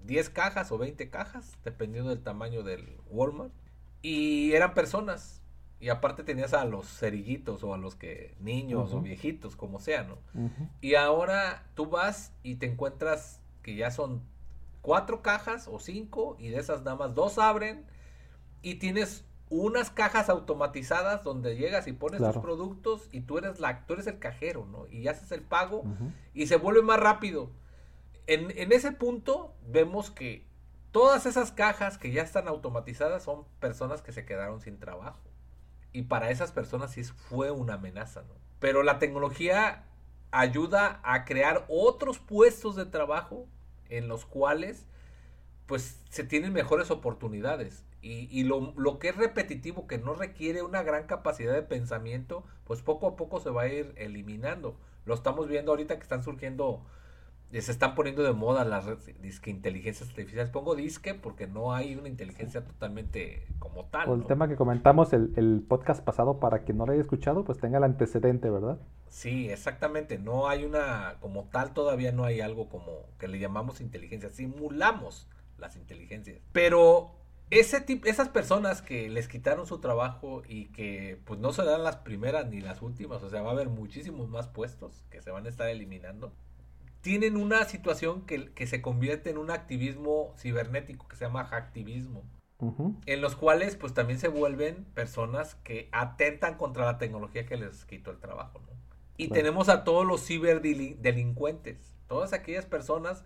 10 0.03 0.29
cajas 0.31 0.69
o 0.73 0.77
20 0.77 1.09
cajas, 1.09 1.57
dependiendo 1.63 2.09
del 2.09 2.21
tamaño 2.21 2.61
del 2.61 2.97
Walmart, 3.09 3.53
y 4.01 4.51
eran 4.51 4.73
personas 4.73 5.41
y 5.79 5.87
aparte 5.87 6.25
tenías 6.25 6.53
a 6.53 6.65
los 6.65 6.89
cerillitos 6.89 7.63
o 7.63 7.73
a 7.73 7.77
los 7.77 7.95
que 7.95 8.35
niños 8.41 8.91
o 8.91 8.99
viejitos, 8.99 9.55
como 9.55 9.79
sea, 9.79 10.03
¿no? 10.03 10.17
Y 10.81 10.95
ahora 10.95 11.63
tú 11.73 11.85
vas 11.85 12.33
y 12.43 12.55
te 12.55 12.65
encuentras 12.65 13.39
que 13.61 13.77
ya 13.77 13.91
son 13.91 14.23
cuatro 14.87 15.21
cajas 15.21 15.67
o 15.69 15.79
cinco 15.79 16.37
y 16.39 16.47
de 16.47 16.59
esas 16.59 16.83
nada 16.83 16.95
más 16.95 17.13
dos 17.13 17.39
abren 17.39 17.85
y 18.61 18.75
tienes 18.75 19.25
unas 19.49 19.89
cajas 19.89 20.29
automatizadas 20.29 21.25
donde 21.25 21.57
llegas 21.57 21.89
y 21.89 21.91
pones 21.91 22.21
tus 22.21 22.37
productos 22.37 23.09
y 23.11 23.19
tú 23.19 23.37
eres 23.37 23.59
la 23.59 23.85
tú 23.85 23.95
eres 23.95 24.07
el 24.07 24.17
cajero, 24.19 24.65
¿no? 24.65 24.87
Y 24.87 25.09
haces 25.09 25.33
el 25.33 25.41
pago 25.41 25.83
y 26.33 26.47
se 26.47 26.55
vuelve 26.55 26.83
más 26.83 27.01
rápido. 27.01 27.51
En, 28.27 28.57
en 28.57 28.71
ese 28.71 28.93
punto 28.93 29.53
vemos 29.67 30.09
que 30.09 30.47
todas 30.93 31.25
esas 31.25 31.51
cajas 31.51 31.97
que 31.97 32.13
ya 32.13 32.21
están 32.21 32.47
automatizadas 32.47 33.23
son 33.23 33.43
personas 33.59 34.01
que 34.01 34.13
se 34.13 34.25
quedaron 34.25 34.61
sin 34.61 34.79
trabajo. 34.79 35.19
Y 35.91 36.03
para 36.03 36.31
esas 36.31 36.53
personas 36.53 36.91
sí 36.91 37.03
fue 37.03 37.51
una 37.51 37.73
amenaza, 37.73 38.21
¿no? 38.21 38.35
Pero 38.59 38.83
la 38.83 38.99
tecnología 38.99 39.83
ayuda 40.31 41.01
a 41.03 41.25
crear 41.25 41.65
otros 41.67 42.19
puestos 42.19 42.77
de 42.77 42.85
trabajo 42.85 43.49
en 43.89 44.07
los 44.07 44.25
cuales 44.25 44.85
pues 45.65 46.01
se 46.09 46.23
tienen 46.23 46.53
mejores 46.53 46.91
oportunidades. 46.91 47.83
Y, 48.01 48.43
lo, 48.43 48.73
lo, 48.77 48.99
que 48.99 49.09
es 49.09 49.17
repetitivo, 49.17 49.85
que 49.85 49.97
no 49.97 50.13
requiere 50.13 50.61
una 50.61 50.81
gran 50.81 51.07
capacidad 51.07 51.53
de 51.53 51.61
pensamiento, 51.61 52.45
pues 52.63 52.81
poco 52.81 53.07
a 53.07 53.15
poco 53.17 53.41
se 53.41 53.49
va 53.49 53.63
a 53.63 53.67
ir 53.67 53.93
eliminando. 53.97 54.77
Lo 55.03 55.13
estamos 55.13 55.49
viendo 55.49 55.71
ahorita 55.71 55.97
que 55.97 56.03
están 56.03 56.23
surgiendo 56.23 56.85
se 57.51 57.71
están 57.71 57.95
poniendo 57.95 58.23
de 58.23 58.33
moda 58.33 58.65
las 58.65 58.85
disque 59.21 59.49
inteligencias 59.49 60.09
artificiales. 60.09 60.49
Pongo 60.49 60.75
disque 60.75 61.13
porque 61.13 61.47
no 61.47 61.73
hay 61.73 61.95
una 61.95 62.09
inteligencia 62.09 62.63
totalmente 62.65 63.47
como 63.59 63.85
tal. 63.85 64.09
O 64.09 64.15
el 64.15 64.25
tema 64.25 64.47
que 64.47 64.55
comentamos 64.55 65.13
el, 65.13 65.33
el, 65.37 65.63
podcast 65.67 66.03
pasado, 66.03 66.39
para 66.39 66.59
quien 66.63 66.77
no 66.77 66.85
lo 66.85 66.91
haya 66.91 67.01
escuchado, 67.01 67.45
pues 67.45 67.57
tenga 67.59 67.77
el 67.77 67.85
antecedente, 67.85 68.49
¿verdad? 68.49 68.79
Sí, 69.09 69.49
exactamente. 69.49 70.17
No 70.19 70.49
hay 70.49 70.65
una, 70.65 71.17
como 71.21 71.45
tal, 71.45 71.73
todavía 71.73 72.11
no 72.11 72.25
hay 72.25 72.41
algo 72.41 72.67
como 72.69 73.05
que 73.17 73.27
le 73.27 73.39
llamamos 73.39 73.79
inteligencia. 73.79 74.29
Simulamos 74.29 75.29
las 75.57 75.77
inteligencias. 75.77 76.39
Pero 76.51 77.11
ese 77.49 77.79
tipo, 77.79 78.07
esas 78.07 78.27
personas 78.27 78.81
que 78.81 79.09
les 79.09 79.29
quitaron 79.29 79.65
su 79.65 79.79
trabajo 79.79 80.43
y 80.47 80.65
que 80.65 81.17
pues 81.23 81.39
no 81.39 81.53
serán 81.53 81.83
las 81.83 81.95
primeras 81.97 82.49
ni 82.49 82.59
las 82.59 82.81
últimas, 82.81 83.23
o 83.23 83.29
sea, 83.29 83.41
va 83.41 83.51
a 83.51 83.53
haber 83.53 83.69
muchísimos 83.69 84.27
más 84.27 84.47
puestos 84.49 85.05
que 85.09 85.21
se 85.21 85.31
van 85.31 85.45
a 85.45 85.49
estar 85.49 85.69
eliminando 85.69 86.33
tienen 87.07 87.37
una 87.37 87.63
situación 87.63 88.23
que, 88.23 88.51
que, 88.51 88.67
se 88.67 88.81
convierte 88.81 89.29
en 89.29 89.37
un 89.37 89.49
activismo 89.49 90.33
cibernético 90.37 91.07
que 91.07 91.15
se 91.15 91.23
llama 91.23 91.45
hacktivismo. 91.45 92.25
En 93.05 93.21
los 93.21 93.33
cuales 93.37 93.77
pues 93.77 93.93
también 93.93 94.19
se 94.19 94.27
vuelven 94.27 94.83
personas 94.93 95.55
que 95.55 95.87
atentan 95.93 96.55
contra 96.55 96.83
la 96.83 96.97
tecnología 96.97 97.45
que 97.45 97.55
les 97.55 97.85
quitó 97.85 98.11
el 98.11 98.17
trabajo. 98.17 98.59
¿no? 98.59 98.73
Y 99.15 99.29
tenemos 99.29 99.69
a 99.69 99.85
todos 99.85 100.05
los 100.05 100.25
ciberdelincuentes, 100.25 101.95
todas 102.09 102.33
aquellas 102.33 102.65
personas, 102.65 103.23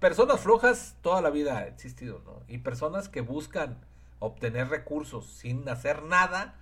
personas 0.00 0.40
flojas 0.40 0.98
toda 1.00 1.22
la 1.22 1.30
vida 1.30 1.56
ha 1.56 1.66
existido, 1.66 2.20
¿no? 2.26 2.42
Y 2.46 2.58
personas 2.58 3.08
que 3.08 3.22
buscan 3.22 3.86
obtener 4.18 4.68
recursos 4.68 5.32
sin 5.32 5.66
hacer 5.70 6.02
nada, 6.02 6.60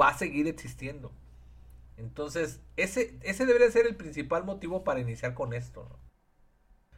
va 0.00 0.08
a 0.08 0.16
seguir 0.16 0.48
existiendo. 0.48 1.12
Entonces, 1.96 2.60
ese, 2.76 3.18
ese 3.22 3.46
debería 3.46 3.70
ser 3.70 3.86
el 3.86 3.96
principal 3.96 4.44
motivo 4.44 4.84
para 4.84 5.00
iniciar 5.00 5.34
con 5.34 5.54
esto. 5.54 5.88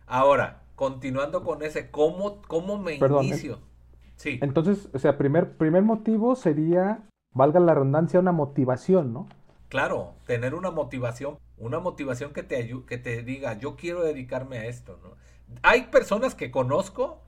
Ahora, 0.07 0.63
continuando 0.75 1.45
con 1.45 1.63
ese, 1.63 1.91
¿cómo, 1.91 2.43
cómo 2.43 2.79
me 2.79 2.95
inicio? 2.95 3.59
Sí. 4.17 4.39
Entonces, 4.43 4.89
o 4.95 4.99
sea, 4.99 5.19
primer, 5.19 5.57
primer 5.57 5.83
motivo 5.83 6.37
sería, 6.37 7.03
valga 7.33 7.61
la 7.61 7.75
redundancia, 7.75 8.21
una 8.21 8.33
motivación, 8.33 9.13
¿no? 9.13 9.29
Claro, 9.69 10.15
tener 10.27 10.55
una 10.55 10.71
motivación, 10.71 11.39
una 11.59 11.81
motivación 11.81 12.33
que 12.33 12.43
te, 12.43 12.71
que 12.87 12.99
te 12.99 13.23
diga, 13.23 13.59
yo 13.59 13.77
quiero 13.77 14.03
dedicarme 14.03 14.59
a 14.59 14.67
esto, 14.67 14.99
¿no? 15.03 15.11
Hay 15.63 15.85
personas 15.85 16.35
que 16.35 16.51
conozco 16.51 17.21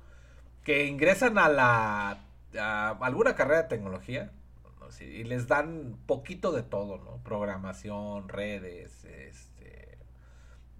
que 0.65 0.87
ingresan 0.87 1.39
a 1.39 1.49
la 1.49 2.25
a 2.59 2.91
alguna 3.01 3.35
carrera 3.35 3.63
de 3.63 3.69
tecnología 3.69 4.33
y 5.01 5.25
les 5.25 5.47
dan 5.47 5.99
poquito 6.07 6.53
de 6.53 6.63
todo, 6.63 6.99
¿no? 6.99 7.23
Programación, 7.23 8.29
redes, 8.29 9.05
este, 9.05 9.99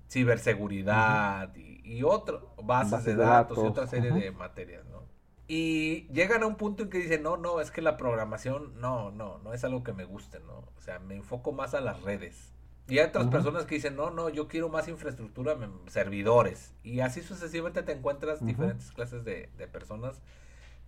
ciberseguridad 0.09 1.55
y, 1.55 2.03
otro, 2.03 2.55
bases, 2.63 3.05
de, 3.05 3.17
datos, 3.17 3.59
y 3.59 3.61
otra 3.61 3.87
serie 3.87 4.13
de 4.13 4.31
materias, 4.31 4.85
¿no? 4.87 5.03
Y 5.47 6.07
llegan 6.13 6.43
a 6.43 6.47
un 6.47 6.57
punto 6.57 6.83
en 6.83 6.91
que 6.91 6.99
dicen, 6.99 7.23
no, 7.23 7.39
no, 7.39 7.61
es 7.61 7.71
que 7.71 7.81
la 7.81 7.97
programación, 7.97 8.79
no, 8.79 9.11
no, 9.11 9.39
no 9.39 9.55
es 9.55 9.65
algo 9.65 9.83
que 9.83 9.95
me 9.95 10.05
guste, 10.05 10.41
¿no? 10.41 10.59
O 10.77 10.81
sea, 10.81 10.99
me 10.99 11.17
enfoco 11.17 11.53
más 11.53 11.73
a 11.73 11.81
las 11.81 12.03
redes. 12.03 12.53
Y 12.89 12.99
hay 12.99 13.07
otras 13.07 13.29
personas 13.29 13.67
que 13.67 13.75
dicen, 13.75 13.97
no, 13.97 14.11
no, 14.11 14.31
yo 14.31 14.49
quiero 14.49 14.71
más 14.71 14.89
infraestructura, 14.89 15.57
servidores. 15.89 16.75
Y 16.83 17.01
así 17.01 17.21
sucesivamente 17.23 17.83
te 17.83 17.93
encuentras 17.93 18.45
diferentes 18.45 18.93
clases 18.93 19.25
de, 19.25 19.51
de 19.57 19.69
personas 19.69 20.21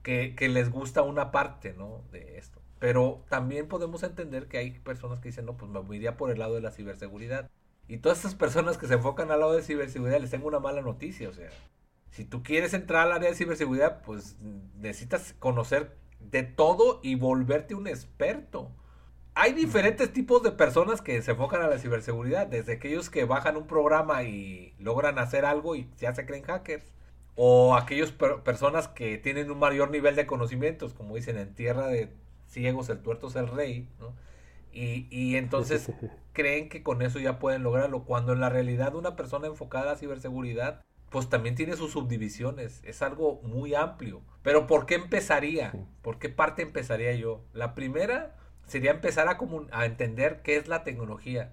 que, 0.02 0.34
que, 0.34 0.48
les 0.48 0.70
gusta 0.70 1.02
una 1.02 1.30
parte, 1.30 1.74
¿no? 1.74 2.02
De 2.10 2.38
esto. 2.38 2.59
Pero 2.80 3.24
también 3.28 3.68
podemos 3.68 4.02
entender 4.02 4.48
que 4.48 4.58
hay 4.58 4.72
personas 4.80 5.20
que 5.20 5.28
dicen, 5.28 5.44
no, 5.44 5.56
pues 5.56 5.70
me 5.70 5.96
iría 5.96 6.16
por 6.16 6.30
el 6.30 6.40
lado 6.40 6.54
de 6.54 6.62
la 6.62 6.72
ciberseguridad. 6.72 7.48
Y 7.86 7.98
todas 7.98 8.18
estas 8.18 8.34
personas 8.34 8.78
que 8.78 8.88
se 8.88 8.94
enfocan 8.94 9.30
al 9.30 9.40
lado 9.40 9.52
de 9.52 9.62
ciberseguridad, 9.62 10.20
les 10.20 10.30
tengo 10.30 10.48
una 10.48 10.60
mala 10.60 10.80
noticia. 10.80 11.28
O 11.28 11.32
sea, 11.32 11.50
si 12.10 12.24
tú 12.24 12.42
quieres 12.42 12.72
entrar 12.72 13.06
al 13.06 13.12
área 13.12 13.28
de 13.28 13.36
ciberseguridad, 13.36 14.00
pues 14.02 14.36
necesitas 14.78 15.34
conocer 15.38 15.96
de 16.20 16.42
todo 16.42 17.00
y 17.02 17.16
volverte 17.16 17.74
un 17.74 17.86
experto. 17.86 18.72
Hay 19.34 19.52
diferentes 19.52 20.12
tipos 20.12 20.42
de 20.42 20.52
personas 20.52 21.02
que 21.02 21.20
se 21.22 21.32
enfocan 21.32 21.62
a 21.62 21.68
la 21.68 21.78
ciberseguridad, 21.78 22.46
desde 22.46 22.74
aquellos 22.74 23.10
que 23.10 23.24
bajan 23.24 23.56
un 23.56 23.66
programa 23.66 24.22
y 24.22 24.74
logran 24.78 25.18
hacer 25.18 25.44
algo 25.44 25.76
y 25.76 25.88
ya 25.98 26.14
se 26.14 26.26
creen 26.26 26.44
hackers, 26.44 26.94
o 27.36 27.76
aquellos 27.76 28.12
personas 28.12 28.88
que 28.88 29.18
tienen 29.18 29.50
un 29.50 29.58
mayor 29.58 29.90
nivel 29.90 30.16
de 30.16 30.26
conocimientos, 30.26 30.94
como 30.94 31.14
dicen, 31.14 31.38
en 31.38 31.54
tierra 31.54 31.86
de 31.86 32.12
ciegos, 32.50 32.88
el 32.90 33.00
tuerto 33.00 33.28
es 33.28 33.36
el 33.36 33.48
rey, 33.48 33.88
¿no? 33.98 34.14
Y, 34.72 35.08
y 35.10 35.36
entonces 35.36 35.90
creen 36.32 36.68
que 36.68 36.82
con 36.82 37.02
eso 37.02 37.18
ya 37.18 37.38
pueden 37.38 37.62
lograrlo, 37.62 38.04
cuando 38.04 38.32
en 38.32 38.40
la 38.40 38.50
realidad 38.50 38.94
una 38.94 39.16
persona 39.16 39.46
enfocada 39.46 39.84
a 39.84 39.92
la 39.92 39.96
ciberseguridad, 39.96 40.82
pues 41.10 41.28
también 41.28 41.56
tiene 41.56 41.76
sus 41.76 41.92
subdivisiones, 41.92 42.80
es 42.84 43.02
algo 43.02 43.40
muy 43.42 43.74
amplio. 43.74 44.22
Pero 44.42 44.66
¿por 44.66 44.86
qué 44.86 44.94
empezaría? 44.94 45.72
¿Por 46.02 46.18
qué 46.18 46.28
parte 46.28 46.62
empezaría 46.62 47.12
yo? 47.14 47.44
La 47.52 47.74
primera 47.74 48.36
sería 48.66 48.92
empezar 48.92 49.28
a, 49.28 49.38
a 49.72 49.86
entender 49.86 50.42
qué 50.42 50.56
es 50.56 50.68
la 50.68 50.84
tecnología, 50.84 51.52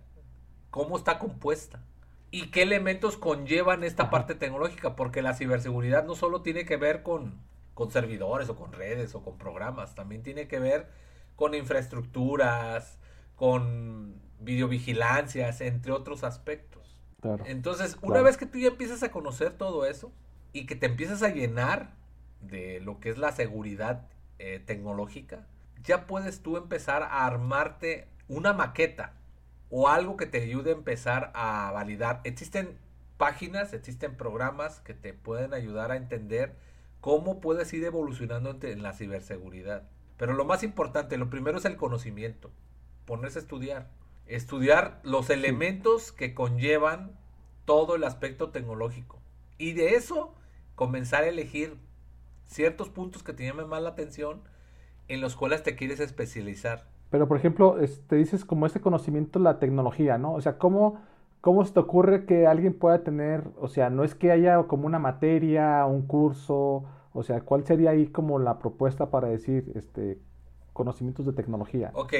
cómo 0.70 0.96
está 0.96 1.18
compuesta 1.18 1.84
y 2.30 2.51
qué 2.51 2.62
elementos 2.62 3.18
conllevan 3.18 3.84
esta 3.84 4.12
parte 4.12 4.36
tecnológica, 4.36 4.96
porque 4.96 5.24
la 5.24 5.34
ciberseguridad 5.34 6.06
no 6.06 6.13
solo 6.13 6.44
tiene 6.44 6.66
que 6.66 6.77
ver 6.77 7.01
con, 7.01 7.42
con 7.78 7.92
servidores 7.92 8.50
o 8.50 8.56
con 8.56 8.74
redes 8.74 9.14
o 9.14 9.22
con 9.22 9.38
programas. 9.38 9.94
También 9.94 10.24
tiene 10.24 10.48
que 10.48 10.58
ver 10.58 10.88
con 11.36 11.54
infraestructuras, 11.54 12.98
con 13.36 14.20
videovigilancias, 14.40 15.62
entre 15.62 15.92
otros 15.92 16.24
aspectos. 16.24 17.00
Entonces, 17.46 17.96
una 18.02 18.24
vez 18.24 18.36
que 18.36 18.48
tú 18.48 18.58
ya 18.58 18.70
empiezas 18.70 19.04
a 19.04 19.12
conocer 19.12 19.54
todo 19.54 19.86
eso 19.86 20.12
y 20.54 20.66
que 20.66 20.76
te 20.76 20.88
empiezas 20.88 21.22
a 21.22 21.30
llenar 21.30 21.94
de 22.42 22.80
lo 22.80 23.00
que 23.00 23.12
es 23.12 23.20
la 23.20 23.32
seguridad 23.32 24.08
eh, 24.40 24.60
tecnológica, 24.66 25.46
ya 25.84 26.08
puedes 26.08 26.42
tú 26.42 26.58
empezar 26.58 27.04
a 27.04 27.28
armarte 27.28 28.08
una 28.28 28.54
maqueta 28.54 29.14
o 29.70 29.88
algo 29.88 30.18
que 30.18 30.26
te 30.26 30.42
ayude 30.42 30.72
a 30.72 30.74
empezar 30.74 31.32
a 31.36 31.70
validar. 31.72 32.22
Existen 32.24 32.80
páginas, 33.18 33.74
existen 33.74 34.16
programas 34.16 34.80
que 34.80 34.96
te 34.96 35.14
pueden 35.14 35.54
ayudar 35.54 35.92
a 35.92 35.96
entender 35.96 36.56
cómo 37.08 37.40
puedes 37.40 37.72
ir 37.72 37.86
evolucionando 37.86 38.58
en 38.64 38.84
la 38.84 38.92
ciberseguridad. 38.92 39.84
Pero 40.18 40.34
lo 40.34 40.44
más 40.44 40.62
importante, 40.62 41.16
lo 41.16 41.30
primero 41.30 41.58
es 41.58 41.64
el 41.64 41.78
conocimiento, 41.78 42.52
ponerse 43.06 43.40
a 43.40 43.44
estudiar, 43.44 43.88
estudiar 44.26 45.00
los 45.04 45.30
elementos 45.30 46.12
que 46.12 46.34
conllevan 46.34 47.14
todo 47.64 47.96
el 47.96 48.04
aspecto 48.04 48.50
tecnológico. 48.50 49.22
Y 49.58 49.72
de 49.72 49.92
eso 49.92 50.36
comenzar 50.76 51.24
a 51.24 51.30
elegir 51.30 51.78
ciertos 52.44 52.90
puntos 52.90 53.24
que 53.24 53.32
te 53.32 53.46
llamen 53.46 53.70
más 53.70 53.82
la 53.82 53.92
atención 53.92 54.42
en 55.08 55.22
los 55.22 55.38
cuales 55.38 55.64
te 55.64 55.78
quieres 55.78 56.02
especializar. 56.02 56.90
Pero 57.10 57.30
por 57.30 57.38
ejemplo, 57.38 57.78
te 58.08 58.18
dices 58.18 58.44
como 58.44 58.66
este 58.66 58.82
conocimiento 58.82 59.40
la 59.40 59.60
tecnología, 59.60 60.18
¿no? 60.18 60.34
O 60.34 60.42
sea, 60.42 60.58
¿cómo, 60.58 61.00
¿cómo 61.40 61.64
se 61.64 61.72
te 61.72 61.80
ocurre 61.80 62.26
que 62.26 62.48
alguien 62.48 62.78
pueda 62.78 63.06
tener, 63.06 63.46
o 63.62 63.70
sea, 63.70 63.90
no 63.90 64.04
es 64.04 64.14
que 64.14 64.30
haya 64.30 64.62
como 64.64 64.88
una 64.88 65.00
materia, 65.00 65.86
un 65.86 66.02
curso, 66.02 66.84
o 67.18 67.24
sea, 67.24 67.42
¿cuál 67.42 67.66
sería 67.66 67.90
ahí 67.92 68.08
como 68.08 68.38
la 68.38 68.60
propuesta 68.60 69.10
para 69.10 69.28
decir 69.28 69.72
este 69.76 70.20
conocimientos 70.72 71.26
de 71.26 71.34
tecnología? 71.34 71.90
Ok, 71.94 72.14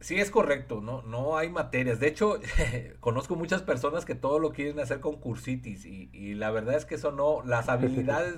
sí 0.00 0.18
es 0.18 0.32
correcto, 0.32 0.80
no, 0.80 1.02
no 1.02 1.36
hay 1.36 1.48
materias. 1.48 2.00
De 2.00 2.08
hecho, 2.08 2.40
conozco 3.00 3.36
muchas 3.36 3.62
personas 3.62 4.04
que 4.04 4.16
todo 4.16 4.40
lo 4.40 4.50
quieren 4.50 4.80
hacer 4.80 4.98
con 4.98 5.20
cursitis 5.20 5.86
y, 5.86 6.10
y 6.12 6.34
la 6.34 6.50
verdad 6.50 6.74
es 6.74 6.86
que 6.86 6.96
eso 6.96 7.12
no, 7.12 7.42
las 7.44 7.68
habilidades 7.68 8.36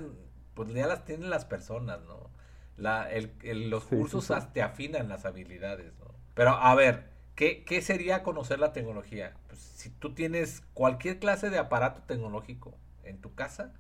pues 0.53 0.69
ya 0.75 0.87
las 0.87 1.07
tienen 1.07 1.31
las 1.31 1.47
personas, 1.47 2.03
¿no? 2.03 2.31
La, 2.77 3.11
el, 3.11 3.71
los 3.71 3.85
cursos 3.85 4.31
te 4.53 4.61
afinan 4.61 5.09
las 5.09 5.25
habilidades, 5.25 5.95
¿no? 6.01 6.15
Pero 6.35 6.51
a 6.51 6.75
ver, 6.75 7.09
¿qué, 7.35 7.65
¿qué 7.65 7.81
sería 7.81 8.23
conocer 8.23 8.59
la 8.59 8.75
tecnología? 8.75 9.39
Pues 9.47 9.59
si 9.59 9.89
tú 9.89 10.13
tienes 10.13 10.61
cualquier 10.75 11.19
clase 11.19 11.49
de 11.49 11.57
aparato 11.57 12.03
tecnológico 12.03 12.77
en 13.05 13.23
tu 13.23 13.35
casa, 13.35 13.73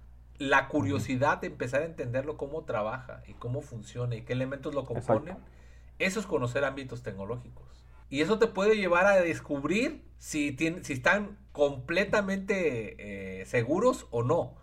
la 0.42 0.66
curiosidad 0.66 1.40
de 1.40 1.46
empezar 1.46 1.82
a 1.82 1.84
entenderlo 1.84 2.36
cómo 2.36 2.64
trabaja 2.64 3.22
y 3.28 3.34
cómo 3.34 3.60
funciona 3.60 4.16
y 4.16 4.22
qué 4.22 4.32
elementos 4.32 4.74
lo 4.74 4.84
componen, 4.84 5.36
eso 6.00 6.18
es 6.18 6.26
conocer 6.26 6.64
ámbitos 6.64 7.04
tecnológicos. 7.04 7.86
Y 8.10 8.22
eso 8.22 8.40
te 8.40 8.48
puede 8.48 8.76
llevar 8.76 9.06
a 9.06 9.20
descubrir 9.20 10.04
si, 10.18 10.56
si 10.56 10.92
están 10.92 11.38
completamente 11.52 13.40
eh, 13.40 13.46
seguros 13.46 14.08
o 14.10 14.24
no. 14.24 14.56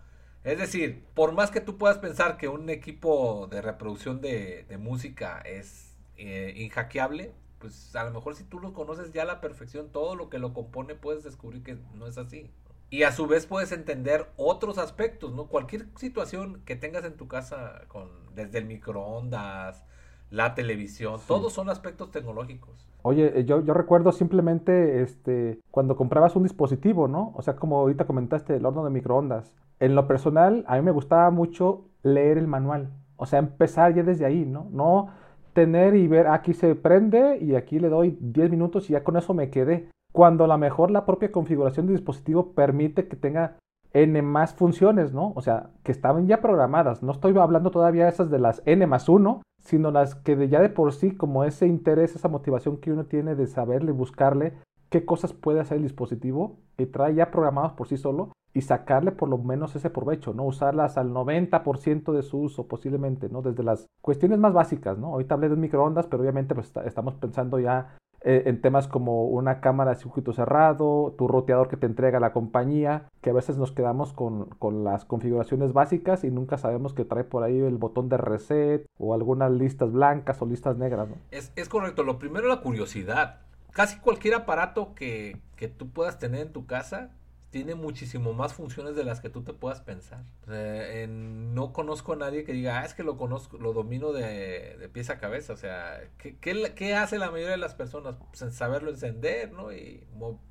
Es 0.44 0.58
decir, 0.58 1.06
por 1.14 1.32
más 1.32 1.50
que 1.50 1.62
tú 1.62 1.78
puedas 1.78 1.96
pensar 1.96 2.36
que 2.36 2.48
un 2.48 2.68
equipo 2.68 3.48
de 3.50 3.62
reproducción 3.62 4.20
de, 4.20 4.66
música 4.78 5.40
es 5.40 5.96
eh, 6.18 6.52
inhackeable, 6.56 7.32
pues 7.58 7.96
a 7.96 8.04
lo 8.04 8.10
mejor 8.10 8.34
si 8.34 8.44
tú 8.44 8.60
lo 8.60 8.74
conoces 8.74 9.12
ya 9.12 9.22
a 9.22 9.26
la 9.26 9.40
perfección, 9.40 9.90
todo 9.90 10.14
lo 10.14 10.28
que 10.28 10.38
lo 10.38 10.52
compone, 10.52 10.94
puedes 10.94 11.24
descubrir 11.24 11.62
que 11.62 11.78
no 11.94 12.06
es 12.06 12.18
así. 12.18 12.50
Y 12.90 13.04
a 13.04 13.12
su 13.12 13.26
vez 13.28 13.46
puedes 13.46 13.70
entender 13.70 14.26
otros 14.36 14.76
aspectos, 14.76 15.32
¿no? 15.32 15.46
Cualquier 15.46 15.86
situación 15.96 16.60
que 16.64 16.74
tengas 16.74 17.04
en 17.04 17.16
tu 17.16 17.28
casa, 17.28 17.82
con, 17.86 18.08
desde 18.34 18.58
el 18.58 18.66
microondas, 18.66 19.84
la 20.30 20.54
televisión, 20.54 21.20
todos 21.26 21.52
son 21.52 21.70
aspectos 21.70 22.10
tecnológicos. 22.10 22.88
Oye, 23.02 23.40
eh, 23.40 23.44
yo, 23.44 23.64
yo 23.64 23.74
recuerdo 23.74 24.12
simplemente 24.12 25.02
este, 25.02 25.60
cuando 25.70 25.96
comprabas 25.96 26.36
un 26.36 26.42
dispositivo, 26.42 27.08
¿no? 27.08 27.32
O 27.36 27.42
sea, 27.42 27.56
como 27.56 27.78
ahorita 27.78 28.06
comentaste, 28.06 28.56
el 28.56 28.66
horno 28.66 28.84
de 28.84 28.90
microondas. 28.90 29.52
En 29.80 29.94
lo 29.94 30.06
personal, 30.06 30.64
a 30.68 30.76
mí 30.76 30.82
me 30.82 30.90
gustaba 30.90 31.30
mucho 31.30 31.84
leer 32.02 32.38
el 32.38 32.46
manual. 32.46 32.90
O 33.16 33.26
sea, 33.26 33.38
empezar 33.38 33.94
ya 33.94 34.02
desde 34.02 34.24
ahí, 34.24 34.44
¿no? 34.44 34.68
No 34.70 35.08
tener 35.52 35.96
y 35.96 36.06
ver, 36.06 36.28
aquí 36.28 36.54
se 36.54 36.74
prende 36.74 37.38
y 37.40 37.54
aquí 37.54 37.80
le 37.80 37.88
doy 37.88 38.16
10 38.20 38.50
minutos 38.50 38.88
y 38.88 38.92
ya 38.92 39.02
con 39.02 39.16
eso 39.16 39.34
me 39.34 39.50
quedé. 39.50 39.88
Cuando 40.12 40.44
a 40.44 40.48
lo 40.48 40.58
mejor 40.58 40.90
la 40.90 41.06
propia 41.06 41.30
configuración 41.30 41.86
del 41.86 41.96
dispositivo 41.96 42.52
permite 42.52 43.08
que 43.08 43.16
tenga 43.16 43.56
N 43.92 44.22
más 44.22 44.54
funciones, 44.54 45.12
¿no? 45.12 45.32
O 45.34 45.40
sea, 45.40 45.70
que 45.82 45.92
estaban 45.92 46.26
ya 46.26 46.40
programadas. 46.40 47.02
No 47.02 47.12
estoy 47.12 47.36
hablando 47.38 47.70
todavía 47.70 48.08
esas 48.08 48.30
de 48.30 48.38
las 48.38 48.62
N 48.64 48.86
más 48.86 49.08
1, 49.08 49.42
sino 49.62 49.90
las 49.90 50.14
que 50.14 50.36
de 50.36 50.48
ya 50.48 50.60
de 50.60 50.68
por 50.68 50.92
sí, 50.92 51.16
como 51.16 51.44
ese 51.44 51.66
interés, 51.66 52.14
esa 52.14 52.28
motivación 52.28 52.78
que 52.78 52.92
uno 52.92 53.06
tiene 53.06 53.34
de 53.34 53.46
saberle, 53.46 53.92
buscarle 53.92 54.54
qué 54.90 55.04
cosas 55.04 55.32
puede 55.32 55.60
hacer 55.60 55.76
el 55.76 55.84
dispositivo, 55.84 56.58
y 56.76 56.86
trae 56.86 57.14
ya 57.14 57.30
programados 57.30 57.72
por 57.72 57.86
sí 57.86 57.96
solo, 57.96 58.32
y 58.52 58.62
sacarle 58.62 59.12
por 59.12 59.28
lo 59.28 59.38
menos 59.38 59.76
ese 59.76 59.90
provecho, 59.90 60.34
¿no? 60.34 60.44
Usarlas 60.44 60.98
al 60.98 61.12
90% 61.12 62.12
de 62.12 62.22
su 62.22 62.40
uso 62.40 62.66
posiblemente, 62.66 63.28
¿no? 63.28 63.42
Desde 63.42 63.62
las 63.62 63.86
cuestiones 64.02 64.40
más 64.40 64.52
básicas, 64.52 64.98
¿no? 64.98 65.08
Ahorita 65.08 65.34
hablé 65.34 65.48
de 65.48 65.54
un 65.54 65.60
microondas, 65.60 66.06
pero 66.08 66.22
obviamente 66.22 66.54
pues 66.54 66.72
estamos 66.84 67.14
pensando 67.14 67.60
ya 67.60 67.96
eh, 68.22 68.42
en 68.46 68.60
temas 68.60 68.86
como 68.86 69.24
una 69.24 69.60
cámara 69.60 69.92
de 69.92 69.96
circuito 69.96 70.32
cerrado, 70.32 71.14
tu 71.16 71.26
roteador 71.26 71.68
que 71.68 71.76
te 71.76 71.86
entrega 71.86 72.20
la 72.20 72.32
compañía, 72.32 73.08
que 73.22 73.30
a 73.30 73.32
veces 73.32 73.56
nos 73.56 73.72
quedamos 73.72 74.12
con, 74.12 74.46
con, 74.58 74.84
las 74.84 75.04
configuraciones 75.04 75.72
básicas 75.72 76.24
y 76.24 76.30
nunca 76.30 76.58
sabemos 76.58 76.92
que 76.92 77.04
trae 77.04 77.24
por 77.24 77.44
ahí 77.44 77.58
el 77.58 77.78
botón 77.78 78.08
de 78.08 78.18
reset 78.18 78.86
o 78.98 79.14
algunas 79.14 79.50
listas 79.50 79.92
blancas 79.92 80.40
o 80.42 80.46
listas 80.46 80.76
negras, 80.76 81.08
¿no? 81.08 81.16
Es, 81.30 81.52
es 81.56 81.68
correcto, 81.68 82.02
lo 82.02 82.18
primero 82.18 82.48
la 82.48 82.60
curiosidad. 82.60 83.40
Casi 83.72 83.98
cualquier 84.00 84.34
aparato 84.34 84.94
que, 84.94 85.40
que 85.56 85.68
tú 85.68 85.88
puedas 85.90 86.18
tener 86.18 86.42
en 86.42 86.52
tu 86.52 86.66
casa 86.66 87.10
tiene 87.50 87.74
muchísimo 87.74 88.32
más 88.32 88.54
funciones 88.54 88.94
de 88.94 89.04
las 89.04 89.20
que 89.20 89.28
tú 89.28 89.42
te 89.42 89.52
puedas 89.52 89.80
pensar. 89.80 90.24
no 90.46 91.72
conozco 91.72 92.12
a 92.12 92.16
nadie 92.16 92.44
que 92.44 92.52
diga, 92.52 92.80
ah, 92.80 92.84
es 92.84 92.94
que 92.94 93.02
lo 93.02 93.16
conozco, 93.16 93.58
lo 93.58 93.72
domino 93.72 94.12
de, 94.12 94.76
de 94.78 94.88
pies 94.88 95.10
a 95.10 95.18
cabeza. 95.18 95.52
O 95.52 95.56
sea, 95.56 96.00
¿qué, 96.18 96.36
qué, 96.38 96.94
hace 96.94 97.18
la 97.18 97.30
mayoría 97.30 97.52
de 97.52 97.56
las 97.56 97.74
personas? 97.74 98.16
Pues 98.16 98.54
saberlo 98.54 98.90
encender, 98.90 99.52
¿no? 99.52 99.72
Y 99.72 100.06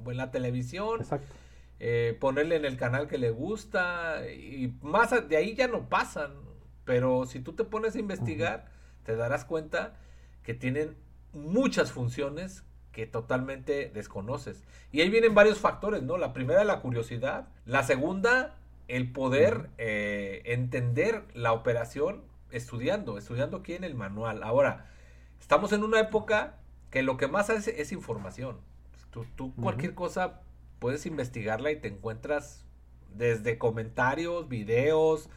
en 0.06 0.18
la 0.18 0.30
televisión, 0.32 1.06
eh, 1.80 2.18
ponerle 2.20 2.58
en 2.58 2.66
el 2.66 2.76
canal 2.76 3.08
que 3.08 3.18
le 3.18 3.32
gusta, 3.32 4.30
y 4.30 4.76
más 4.82 5.12
de 5.28 5.38
ahí 5.38 5.56
ya 5.56 5.68
no 5.68 5.88
pasan. 5.88 6.34
Pero 6.84 7.26
si 7.26 7.40
tú 7.40 7.54
te 7.54 7.64
pones 7.64 7.96
a 7.96 8.00
investigar, 8.00 8.66
te 9.04 9.16
darás 9.16 9.46
cuenta 9.46 9.96
que 10.44 10.54
tienen 10.54 10.98
muchas 11.32 11.92
funciones 11.92 12.64
que 12.92 13.06
totalmente 13.06 13.92
desconoces. 13.94 14.64
Y 14.92 15.02
ahí 15.02 15.10
vienen 15.10 15.36
varios 15.36 15.60
factores, 15.60 16.04
¿no? 16.04 16.18
La 16.18 16.34
primera, 16.34 16.64
la 16.64 16.82
curiosidad. 16.82 17.48
La 17.66 17.84
segunda, 17.84 18.56
el 18.88 19.12
poder 19.12 19.70
eh, 19.78 20.42
entender 20.46 21.24
la 21.34 21.54
operación 21.54 22.24
estudiando, 22.52 23.18
estudiando 23.18 23.58
aquí 23.58 23.74
en 23.74 23.84
el 23.84 23.96
manual. 23.96 24.44
Ahora, 24.44 24.88
estamos 25.40 25.72
en 25.72 25.84
una 25.84 26.00
época 26.00 26.58
que 26.90 27.04
lo 27.04 27.18
que 27.18 27.28
más 27.28 27.50
hace 27.50 27.82
es 27.82 27.92
información. 27.92 28.58
Tú, 29.36 29.54
cualquier 29.56 29.96
cosa 29.96 30.42
puedes 30.80 31.06
investigarla 31.06 31.72
y 31.72 31.78
te 31.78 31.88
encuentras 31.88 32.66
desde 33.14 33.58
comentarios, 33.58 34.48
videos, 34.48 35.30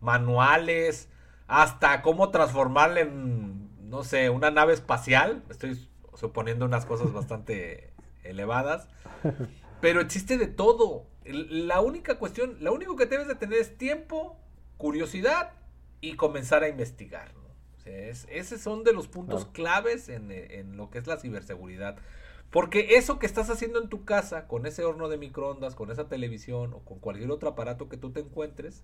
manuales, 0.00 1.08
hasta 1.46 2.02
cómo 2.02 2.30
transformarla 2.30 3.00
en, 3.00 3.68
no 3.88 4.02
sé, 4.02 4.30
una 4.30 4.50
nave 4.50 4.72
espacial. 4.72 5.42
Estoy 5.50 5.87
suponiendo 6.18 6.64
unas 6.64 6.84
cosas 6.84 7.12
bastante 7.12 7.92
elevadas. 8.24 8.88
Pero 9.80 10.00
existe 10.00 10.36
de 10.36 10.48
todo. 10.48 11.06
La 11.24 11.80
única 11.80 12.18
cuestión, 12.18 12.56
lo 12.60 12.72
único 12.72 12.96
que 12.96 13.06
debes 13.06 13.28
de 13.28 13.34
tener 13.34 13.58
es 13.58 13.76
tiempo, 13.76 14.36
curiosidad 14.76 15.52
y 16.00 16.14
comenzar 16.14 16.62
a 16.62 16.68
investigar. 16.68 17.32
esos 17.84 18.60
son 18.60 18.82
de 18.84 18.92
los 18.92 19.08
puntos 19.08 19.46
claves 19.46 20.08
en, 20.08 20.30
en, 20.30 20.76
lo 20.76 20.90
que 20.90 20.98
es 20.98 21.06
la 21.06 21.18
ciberseguridad. 21.18 21.96
Porque 22.50 22.96
eso 22.96 23.18
que 23.18 23.26
estás 23.26 23.50
haciendo 23.50 23.80
en 23.80 23.90
tu 23.90 24.04
casa, 24.04 24.48
con 24.48 24.64
ese 24.64 24.84
horno 24.84 25.08
de 25.08 25.18
microondas, 25.18 25.74
con 25.74 25.90
esa 25.90 26.08
televisión 26.08 26.72
o 26.72 26.80
con 26.80 26.98
cualquier 26.98 27.30
otro 27.30 27.50
aparato 27.50 27.90
que 27.90 27.98
tú 27.98 28.10
te 28.10 28.20
encuentres, 28.20 28.82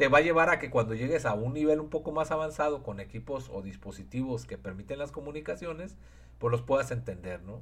te 0.00 0.08
va 0.08 0.16
a 0.16 0.22
llevar 0.22 0.48
a 0.48 0.58
que 0.58 0.70
cuando 0.70 0.94
llegues 0.94 1.26
a 1.26 1.34
un 1.34 1.52
nivel 1.52 1.78
un 1.78 1.90
poco 1.90 2.10
más 2.10 2.30
avanzado 2.30 2.82
con 2.82 3.00
equipos 3.00 3.50
o 3.52 3.60
dispositivos 3.60 4.46
que 4.46 4.56
permiten 4.56 4.98
las 4.98 5.12
comunicaciones, 5.12 5.94
pues 6.38 6.50
los 6.50 6.62
puedas 6.62 6.90
entender, 6.90 7.42
¿no? 7.42 7.60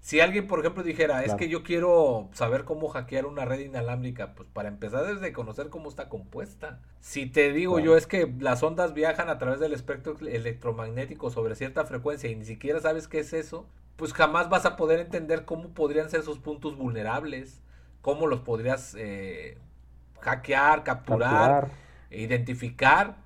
Si 0.00 0.18
alguien, 0.18 0.48
por 0.48 0.58
ejemplo, 0.58 0.82
dijera, 0.82 1.22
es 1.22 1.34
que 1.34 1.48
yo 1.48 1.62
quiero 1.62 2.28
saber 2.32 2.64
cómo 2.64 2.88
hackear 2.88 3.24
una 3.24 3.44
red 3.44 3.60
inalámbrica, 3.60 4.34
pues 4.34 4.48
para 4.52 4.68
empezar 4.68 5.06
desde 5.06 5.32
conocer 5.32 5.68
cómo 5.68 5.88
está 5.88 6.08
compuesta. 6.08 6.80
Si 6.98 7.26
te 7.26 7.52
digo 7.52 7.78
yo 7.78 7.96
es 7.96 8.08
que 8.08 8.34
las 8.40 8.64
ondas 8.64 8.92
viajan 8.92 9.28
a 9.28 9.38
través 9.38 9.60
del 9.60 9.72
espectro 9.72 10.16
electromagnético 10.18 11.30
sobre 11.30 11.54
cierta 11.54 11.84
frecuencia 11.84 12.28
y 12.28 12.34
ni 12.34 12.46
siquiera 12.46 12.80
sabes 12.80 13.06
qué 13.06 13.20
es 13.20 13.32
eso, 13.32 13.64
pues 13.94 14.12
jamás 14.12 14.50
vas 14.50 14.66
a 14.66 14.74
poder 14.74 14.98
entender 14.98 15.44
cómo 15.44 15.68
podrían 15.68 16.10
ser 16.10 16.18
esos 16.18 16.40
puntos 16.40 16.76
vulnerables, 16.76 17.60
cómo 18.02 18.26
los 18.26 18.40
podrías 18.40 18.96
eh, 18.98 19.56
hackear, 20.26 20.82
capturar, 20.82 21.70
identificar. 22.10 23.16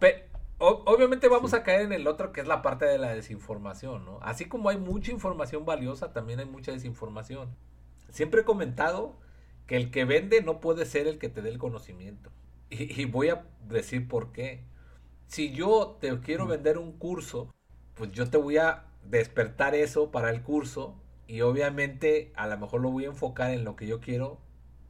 Pero, 0.00 0.18
obviamente 0.58 1.28
vamos 1.28 1.54
a 1.54 1.62
caer 1.62 1.82
en 1.82 1.92
el 1.92 2.06
otro 2.08 2.32
que 2.32 2.40
es 2.40 2.48
la 2.48 2.62
parte 2.62 2.84
de 2.84 2.98
la 2.98 3.14
desinformación, 3.14 4.04
¿no? 4.04 4.18
Así 4.22 4.46
como 4.46 4.68
hay 4.68 4.76
mucha 4.76 5.12
información 5.12 5.64
valiosa, 5.64 6.12
también 6.12 6.40
hay 6.40 6.46
mucha 6.46 6.72
desinformación. 6.72 7.54
Siempre 8.10 8.40
he 8.40 8.44
comentado 8.44 9.16
que 9.66 9.76
el 9.76 9.90
que 9.90 10.04
vende 10.04 10.42
no 10.42 10.60
puede 10.60 10.84
ser 10.84 11.06
el 11.06 11.18
que 11.18 11.28
te 11.28 11.42
dé 11.42 11.50
el 11.50 11.58
conocimiento. 11.58 12.30
Y, 12.70 13.04
voy 13.04 13.28
a 13.28 13.44
decir 13.68 14.08
por 14.08 14.32
qué. 14.32 14.64
Si 15.26 15.52
yo 15.52 15.98
te 16.00 16.18
quiero 16.20 16.46
vender 16.46 16.78
un 16.78 16.92
curso, 16.92 17.54
pues 17.94 18.10
yo 18.12 18.28
te 18.30 18.38
voy 18.38 18.56
a 18.56 18.84
despertar 19.04 19.74
eso 19.74 20.10
para 20.10 20.30
el 20.30 20.42
curso 20.42 20.96
y 21.26 21.42
obviamente 21.42 22.32
a 22.34 22.46
lo 22.46 22.58
mejor 22.58 22.80
lo 22.80 22.90
voy 22.90 23.04
a 23.04 23.08
enfocar 23.08 23.50
en 23.50 23.64
lo 23.64 23.76
que 23.76 23.86
yo 23.86 24.00
quiero 24.00 24.38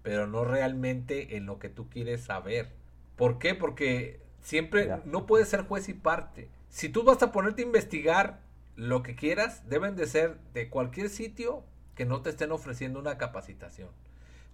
pero 0.03 0.27
no 0.27 0.45
realmente 0.45 1.37
en 1.37 1.47
lo 1.47 1.59
que 1.59 1.69
tú 1.69 1.88
quieres 1.88 2.23
saber. 2.23 2.71
¿Por 3.17 3.38
qué? 3.38 3.55
Porque 3.55 4.21
siempre 4.43 4.91
no 5.05 5.27
puedes 5.27 5.49
ser 5.49 5.62
juez 5.62 5.88
y 5.88 5.95
parte. 5.95 6.49
Si 6.69 6.88
tú 6.88 7.05
vas 7.05 7.23
a 7.23 7.33
ponerte 7.33 7.62
a 7.62 7.67
investigar 7.67 8.41
lo 8.77 9.03
que 9.03 9.15
quieras, 9.15 9.69
deben 9.69 9.97
de 9.97 10.07
ser 10.07 10.38
de 10.55 10.69
cualquier 10.69 11.09
sitio 11.09 11.65
que 11.95 12.07
no 12.07 12.23
te 12.23 12.31
estén 12.31 12.53
ofreciendo 12.53 12.99
una 12.99 13.19
capacitación. 13.19 13.91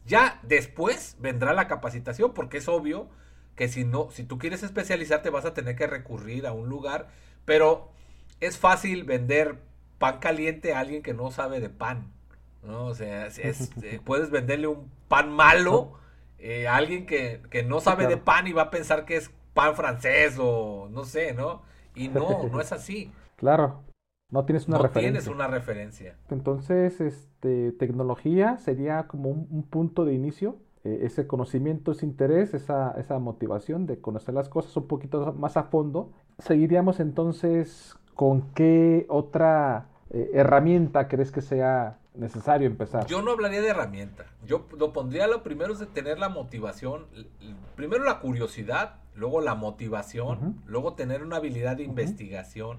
Ya 0.05 0.41
después 0.43 1.17
vendrá 1.21 1.53
la 1.53 1.69
capacitación, 1.69 2.35
porque 2.35 2.59
es 2.59 2.69
obvio 2.69 3.09
que 3.55 3.69
si 3.69 3.85
no, 3.85 4.11
si 4.11 4.25
tú 4.25 4.39
quieres 4.39 4.63
especializarte, 4.63 5.31
vas 5.31 5.45
a 5.45 5.55
tener 5.55 5.77
que 5.77 5.87
recurrir 5.87 6.47
a 6.47 6.53
un 6.53 6.69
lugar, 6.69 7.09
pero 7.45 7.91
es 8.41 8.59
fácil 8.59 9.05
vender 9.05 9.59
pan 9.99 10.19
caliente 10.19 10.73
a 10.73 10.81
alguien 10.81 11.03
que 11.03 11.15
no 11.15 11.31
sabe 11.31 11.61
de 11.61 11.69
pan. 11.69 12.13
¿No? 12.63 12.87
O 12.87 12.95
sea, 12.95 13.27
es, 13.27 13.71
eh, 13.83 14.01
puedes 14.05 14.31
venderle 14.31 14.67
un 14.67 14.91
pan 15.09 15.31
malo 15.31 15.93
eh, 16.39 16.69
a 16.69 16.77
alguien 16.77 17.07
que, 17.07 17.41
no 17.67 17.81
sabe 17.81 18.07
de 18.07 18.17
pan 18.17 18.47
y 18.47 18.53
va 18.53 18.63
a 18.63 18.71
pensar 18.71 19.05
que 19.05 19.17
es 19.17 19.31
pan 19.55 19.75
francés 19.75 20.37
o 20.39 20.89
no 20.91 21.05
sé, 21.05 21.35
¿no? 21.35 21.63
Y 21.95 22.09
no, 22.09 22.49
no 22.49 22.61
es 22.61 22.73
así. 22.73 23.11
Claro, 23.37 23.83
no 24.31 24.45
tienes 24.45 24.69
una 24.69 24.77
no 24.77 24.83
referencia. 24.83 25.21
tienes 25.21 25.35
una 25.35 25.47
referencia. 25.49 26.17
Entonces, 26.31 27.01
este, 27.01 27.73
tecnología 27.73 28.59
sería 28.59 29.07
como 29.09 29.31
un, 29.31 29.63
punto 29.65 30.05
de 30.05 30.15
inicio. 30.15 30.59
Eh, 30.85 31.01
ese 31.03 31.27
conocimiento, 31.27 31.93
ese 31.93 32.07
interés, 32.07 32.55
esa, 32.55 32.93
esa 32.93 33.19
motivación 33.19 33.87
de 33.87 34.01
conocer 34.01 34.35
las 34.35 34.49
cosas 34.49 34.77
un 34.77 34.87
poquito 34.87 35.33
más 35.33 35.57
a 35.57 35.65
fondo. 35.65 36.13
Seguiríamos 36.39 37.01
entonces 37.01 37.97
con 38.15 38.53
qué 38.53 39.07
otra 39.09 39.89
herramienta 40.11 41.09
crees 41.09 41.31
que 41.31 41.43
sea 41.43 41.99
necesario 42.15 42.67
empezar. 42.67 43.07
Yo 43.07 43.23
no 43.23 43.33
hablaría 43.33 43.61
de 43.61 43.69
herramienta. 43.69 44.27
Yo 44.45 44.67
lo 44.77 44.93
pondría 44.93 45.27
lo 45.27 45.43
primero 45.43 45.73
es 45.73 45.79
de 45.79 45.87
tener 45.87 46.19
la 46.19 46.29
motivación, 46.29 47.07
primero 47.77 48.05
la 48.05 48.21
curiosidad, 48.21 48.97
luego 49.15 49.41
la 49.41 49.55
motivación, 49.55 50.63
luego 50.67 50.95
tener 50.95 51.23
una 51.23 51.37
habilidad 51.37 51.77
de 51.77 51.85
investigación, 51.85 52.79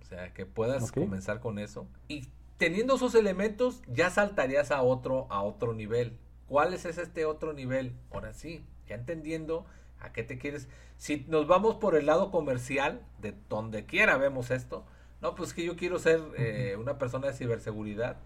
o 0.00 0.04
sea, 0.04 0.32
que 0.32 0.46
puedas 0.46 0.92
comenzar 0.92 1.40
con 1.40 1.58
eso. 1.58 1.86
Y 2.08 2.28
teniendo 2.58 2.96
esos 2.96 3.14
elementos, 3.14 3.82
ya 3.88 4.10
saltarías 4.10 4.70
a 4.70 4.82
otro, 4.82 5.26
a 5.30 5.42
otro 5.42 5.72
nivel. 5.74 6.18
¿Cuál 6.46 6.74
es 6.74 6.84
este 6.84 7.24
otro 7.24 7.52
nivel? 7.52 7.94
Ahora 8.10 8.32
sí, 8.32 8.64
ya 8.88 8.96
entendiendo 8.96 9.66
a 10.00 10.12
qué 10.12 10.24
te 10.24 10.38
quieres. 10.38 10.68
Si 10.96 11.24
nos 11.28 11.46
vamos 11.46 11.76
por 11.76 11.94
el 11.96 12.06
lado 12.06 12.30
comercial, 12.30 13.00
de 13.20 13.34
donde 13.48 13.86
quiera 13.86 14.16
vemos 14.16 14.50
esto, 14.50 14.84
no, 15.22 15.34
pues 15.34 15.52
que 15.52 15.64
yo 15.64 15.76
quiero 15.76 15.98
ser 15.98 16.20
eh, 16.36 16.76
una 16.78 16.98
persona 16.98 17.28
de 17.28 17.34
ciberseguridad 17.34 18.16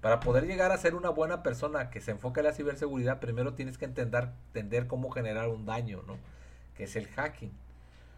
para 0.00 0.20
poder 0.20 0.46
llegar 0.46 0.70
a 0.70 0.78
ser 0.78 0.94
una 0.94 1.10
buena 1.10 1.42
persona 1.42 1.90
que 1.90 2.00
se 2.00 2.12
enfoque 2.12 2.40
en 2.40 2.46
la 2.46 2.52
ciberseguridad, 2.52 3.20
primero 3.20 3.54
tienes 3.54 3.78
que 3.78 3.84
entender, 3.84 4.30
entender 4.48 4.86
cómo 4.86 5.10
generar 5.10 5.48
un 5.48 5.66
daño, 5.66 6.02
¿no? 6.06 6.16
Que 6.76 6.84
es 6.84 6.96
el 6.96 7.08
hacking. 7.08 7.52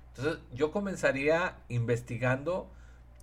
Entonces 0.09 0.43
yo 0.53 0.73
comenzaría 0.73 1.57
investigando 1.69 2.71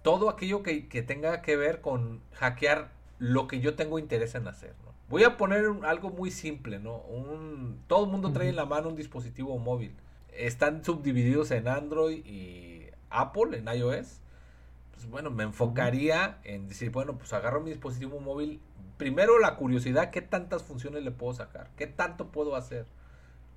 todo 0.01 0.29
aquello 0.29 0.63
que, 0.63 0.81
tenga 1.05 1.41
que 1.41 1.55
ver 1.55 1.81
con 1.81 2.21
hackear 2.33 2.89
lo 3.19 3.47
que 3.47 3.59
yo 3.59 3.75
tengo 3.75 3.99
interés 3.99 4.35
en 4.35 4.47
hacer. 4.47 4.73
Voy 5.09 5.23
a 5.23 5.37
poner 5.37 5.65
algo 5.83 6.09
muy 6.09 6.31
simple, 6.31 6.79
¿no? 6.79 6.97
Un, 6.97 7.81
todo 7.87 8.05
el 8.05 8.11
mundo 8.11 8.31
trae 8.33 8.49
en 8.49 8.55
la 8.55 8.65
mano 8.65 8.89
un 8.89 8.95
dispositivo 8.95 9.57
móvil. 9.57 9.95
Están 10.33 10.83
subdivididos 10.83 11.51
en 11.51 11.67
Android 11.67 12.25
y 12.25 12.87
Apple, 13.09 13.57
en 13.57 13.67
iOS. 13.67 14.19
Pues 14.97 15.11
bueno, 15.11 15.29
me 15.29 15.43
enfocaría 15.43 16.39
en 16.43 16.67
decir, 16.67 16.89
bueno, 16.89 17.19
pues 17.19 17.31
agarro 17.31 17.61
mi 17.61 17.69
dispositivo 17.69 18.19
móvil. 18.19 18.59
Primero 18.97 19.37
la 19.37 19.55
curiosidad, 19.55 20.09
¿qué 20.09 20.23
tantas 20.23 20.63
funciones 20.63 21.03
le 21.03 21.11
puedo 21.11 21.33
sacar? 21.33 21.69
¿Qué 21.77 21.85
tanto 21.85 22.29
puedo 22.29 22.55
hacer? 22.55 22.87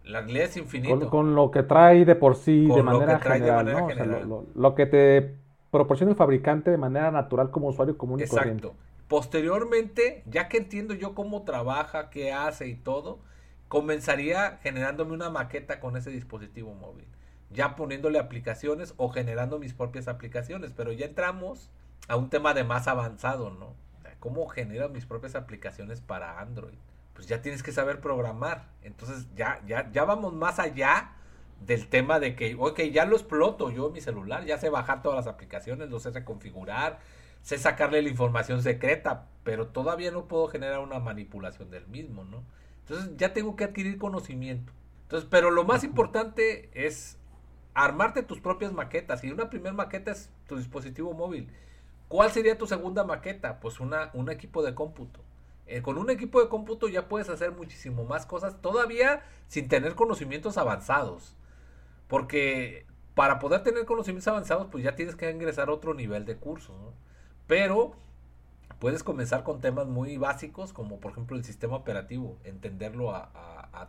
La 0.05 0.21
realidad 0.21 0.45
es 0.45 0.59
infinito. 0.59 1.09
Con, 1.09 1.35
lo 1.35 1.51
que 1.51 1.63
trae 1.63 2.05
de 2.05 2.15
por 2.15 2.37
sí, 2.37 2.67
de 2.67 2.83
manera 2.83 3.19
general. 3.21 4.29
lo, 4.55 4.75
que 4.75 4.85
te 4.85 5.35
proporciona 5.71 6.13
el 6.13 6.17
fabricante 6.17 6.71
de 6.71 6.77
manera 6.77 7.11
natural 7.11 7.51
como 7.51 7.69
usuario 7.69 7.97
común 7.97 8.21
y 8.21 8.25
Exacto. 8.25 8.75
Posteriormente, 9.09 10.23
ya 10.27 10.47
que 10.49 10.59
entiendo 10.59 10.93
yo 10.93 11.15
cómo 11.15 11.45
trabaja, 11.45 12.11
qué 12.11 12.35
hace 12.35 12.69
y 12.69 12.75
todo, 12.75 13.21
comenzaría 13.69 14.59
generándome 14.63 15.15
una 15.15 15.31
maqueta 15.31 15.81
con 15.81 15.97
ese 15.97 16.11
dispositivo 16.11 16.75
móvil. 16.75 17.07
Ya 17.51 17.77
poniéndole 17.77 18.19
aplicaciones 18.19 18.95
o 18.97 19.11
generando 19.11 19.59
mis 19.59 19.75
propias 19.75 20.09
aplicaciones. 20.09 20.73
Pero 20.73 20.93
ya 20.93 21.07
entramos 21.07 21.71
a 22.09 22.17
un 22.17 22.31
tema 22.31 22.55
de 22.55 22.65
más 22.65 22.89
avanzado, 22.89 23.51
¿no? 23.51 23.75
¿Cómo 24.21 24.47
genero 24.49 24.89
mis 24.91 25.07
propias 25.07 25.35
aplicaciones 25.35 26.01
para 26.01 26.41
Android? 26.41 26.79
Pues 27.15 27.27
ya 27.27 27.41
tienes 27.43 27.63
que 27.63 27.73
saber 27.73 28.01
programar. 28.01 28.69
Entonces 28.83 29.27
ya, 29.35 29.61
ya, 29.67 29.91
ya 29.93 30.05
vamos 30.05 30.35
más 30.35 30.59
allá 30.59 31.13
del 31.61 31.89
tema 31.89 32.21
de 32.21 32.37
que, 32.37 32.57
ok, 32.59 32.81
ya 32.93 33.05
lo 33.05 33.17
exploto 33.17 33.71
yo 33.71 33.89
en 33.89 33.93
mi 33.93 34.01
celular, 34.01 34.45
ya 34.45 34.59
sé 34.59 34.71
bajar 34.71 35.03
todas 35.03 35.25
las 35.25 35.33
aplicaciones, 35.33 35.91
lo 35.91 36.01
sé 36.01 36.11
reconfigurar, 36.11 36.99
sé 37.43 37.59
sacarle 37.59 38.03
la 38.03 38.09
información 38.09 38.63
secreta, 38.63 39.27
pero 39.45 39.69
todavía 39.69 40.11
no 40.11 40.27
puedo 40.27 40.49
generar 40.49 40.81
una 40.81 40.99
manipulación 40.99 41.71
del 41.71 41.87
mismo, 41.87 42.25
¿no? 42.25 42.45
Entonces 42.81 43.17
ya 43.17 43.33
tengo 43.33 43.57
que 43.57 43.65
adquirir 43.65 43.99
conocimiento. 43.99 44.73
Entonces, 45.03 45.29
pero 45.31 45.51
lo 45.51 45.65
más 45.65 45.85
importante 45.85 46.71
es 46.73 47.19
armarte 47.75 48.23
tus 48.23 48.41
propias 48.41 48.73
maquetas. 48.73 49.25
Y 49.25 49.31
una 49.31 49.51
primera 49.51 49.75
maqueta 49.75 50.11
es 50.11 50.31
tu 50.47 50.57
dispositivo 50.57 51.13
móvil. 51.13 51.49
¿Cuál 52.09 52.31
sería 52.33 52.59
tu 52.59 52.67
segunda 52.67 53.05
maqueta? 53.05 53.61
Pues 53.61 53.81
una, 53.81 54.11
un 54.15 54.31
equipo 54.31 54.63
de 54.63 54.75
cómputo. 54.75 55.21
Eh, 55.67 55.83
con 55.83 55.99
un 55.99 56.11
equipo 56.11 56.43
de 56.43 56.49
cómputo 56.49 56.89
ya 56.89 57.09
puedes 57.09 57.29
hacer 57.29 57.53
muchísimo 57.53 58.05
más 58.05 58.27
cosas, 58.27 58.61
todavía 58.61 59.23
sin 59.47 59.69
tener 59.69 59.95
conocimientos 59.95 60.59
avanzados. 60.59 61.37
Porque 62.09 62.87
para 63.15 63.39
poder 63.39 63.63
tener 63.63 63.85
conocimientos 63.85 64.27
avanzados, 64.27 64.67
pues 64.71 64.83
ya 64.83 64.97
tienes 64.97 65.15
que 65.15 65.31
ingresar 65.31 65.69
a 65.69 65.73
otro 65.73 65.95
nivel 65.95 66.25
de 66.25 66.37
cursos. 66.37 66.75
Pero 67.47 67.95
puedes 68.81 69.05
comenzar 69.05 69.45
con 69.45 69.61
temas 69.61 69.87
muy 69.87 70.17
básicos, 70.17 70.73
como 70.73 70.99
por 70.99 71.13
ejemplo 71.13 71.37
el 71.37 71.45
sistema 71.45 71.77
operativo, 71.77 72.39
entenderlo 72.45 73.15
a, 73.15 73.29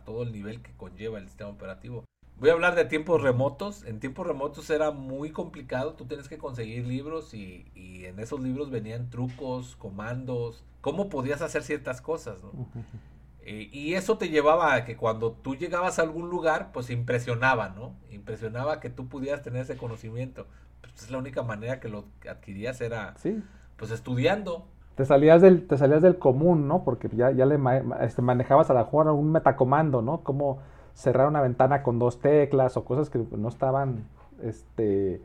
todo 0.04 0.22
el 0.22 0.32
nivel 0.32 0.62
que 0.62 0.72
conlleva 0.76 1.18
el 1.18 1.26
sistema 1.26 1.50
operativo. 1.50 2.04
Voy 2.42 2.50
a 2.50 2.54
hablar 2.54 2.74
de 2.74 2.84
tiempos 2.86 3.22
remotos. 3.22 3.84
En 3.84 4.00
tiempos 4.00 4.26
remotos 4.26 4.68
era 4.68 4.90
muy 4.90 5.30
complicado. 5.30 5.92
Tú 5.92 6.06
tienes 6.06 6.26
que 6.28 6.38
conseguir 6.38 6.84
libros 6.84 7.34
y, 7.34 7.70
y, 7.76 8.04
en 8.06 8.18
esos 8.18 8.40
libros 8.40 8.68
venían 8.68 9.10
trucos, 9.10 9.76
comandos, 9.76 10.64
cómo 10.80 11.08
podías 11.08 11.40
hacer 11.40 11.62
ciertas 11.62 12.00
cosas. 12.00 12.42
¿no? 12.42 12.50
Eh, 13.44 13.68
y 13.70 13.94
eso 13.94 14.18
te 14.18 14.28
llevaba 14.28 14.74
a 14.74 14.84
que 14.84 14.96
cuando 14.96 15.30
tú 15.30 15.54
llegabas 15.54 16.00
a 16.00 16.02
algún 16.02 16.30
lugar, 16.30 16.70
pues 16.72 16.90
impresionaba, 16.90 17.68
¿no? 17.68 17.94
Impresionaba 18.10 18.80
que 18.80 18.90
tú 18.90 19.06
pudieras 19.06 19.42
tener 19.42 19.62
ese 19.62 19.76
conocimiento. 19.76 20.48
Pues 20.80 20.94
es 21.04 21.10
la 21.12 21.18
única 21.18 21.44
manera 21.44 21.78
que 21.78 21.88
lo 21.88 22.06
adquirías 22.28 22.80
era, 22.80 23.14
sí. 23.18 23.40
pues 23.76 23.92
estudiando. 23.92 24.66
Te 24.96 25.04
salías 25.04 25.42
del, 25.42 25.68
te 25.68 25.78
salías 25.78 26.02
del 26.02 26.18
común, 26.18 26.66
¿no? 26.66 26.82
Porque 26.82 27.08
ya, 27.14 27.30
ya 27.30 27.46
le 27.46 27.56
este, 28.00 28.20
manejabas 28.20 28.68
a 28.68 28.74
la 28.74 28.82
jugada 28.82 29.12
un 29.12 29.30
metacomando, 29.30 30.02
¿no? 30.02 30.24
Como 30.24 30.58
cerrar 30.94 31.28
una 31.28 31.40
ventana 31.40 31.82
con 31.82 31.98
dos 31.98 32.20
teclas 32.20 32.76
o 32.76 32.84
cosas 32.84 33.10
que 33.10 33.18
no 33.18 33.48
estaban, 33.48 34.08
este, 34.42 35.20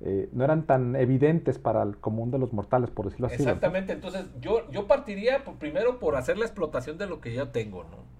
eh, 0.00 0.28
no 0.32 0.44
eran 0.44 0.64
tan 0.66 0.96
evidentes 0.96 1.58
para 1.58 1.82
el 1.82 1.96
común 1.96 2.30
de 2.30 2.38
los 2.38 2.52
mortales, 2.52 2.90
por 2.90 3.06
decirlo 3.06 3.28
así. 3.28 3.36
Exactamente, 3.36 3.92
entonces 3.92 4.26
yo, 4.40 4.70
yo 4.70 4.86
partiría 4.86 5.44
primero 5.58 5.98
por 5.98 6.16
hacer 6.16 6.38
la 6.38 6.44
explotación 6.44 6.98
de 6.98 7.06
lo 7.06 7.20
que 7.20 7.32
ya 7.32 7.52
tengo, 7.52 7.84
¿no? 7.84 8.12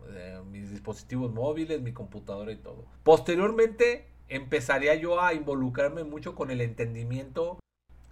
mis 0.52 0.70
dispositivos 0.70 1.32
móviles, 1.32 1.80
mi 1.80 1.92
computadora 1.92 2.52
y 2.52 2.56
todo. 2.56 2.84
Posteriormente 3.02 4.06
empezaría 4.28 4.94
yo 4.94 5.20
a 5.20 5.34
involucrarme 5.34 6.04
mucho 6.04 6.34
con 6.34 6.50
el 6.50 6.60
entendimiento 6.60 7.58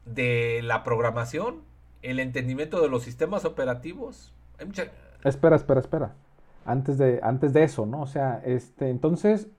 de 0.05 0.61
la 0.63 0.83
programación, 0.83 1.63
el 2.03 2.19
entendimiento 2.19 2.81
de 2.81 2.89
los 2.89 3.03
sistemas 3.03 3.45
operativos. 3.45 4.33
Espera, 5.25 5.57
espera, 5.57 5.81
espera. 5.81 6.15
Antes 6.65 6.99
de, 6.99 7.21
antes 7.23 7.53
de 7.53 7.65
eso, 7.65 7.87
¿no? 7.87 8.03
O 8.03 8.07
sea, 8.07 8.43
este, 8.45 8.91
entonces... 8.91 9.49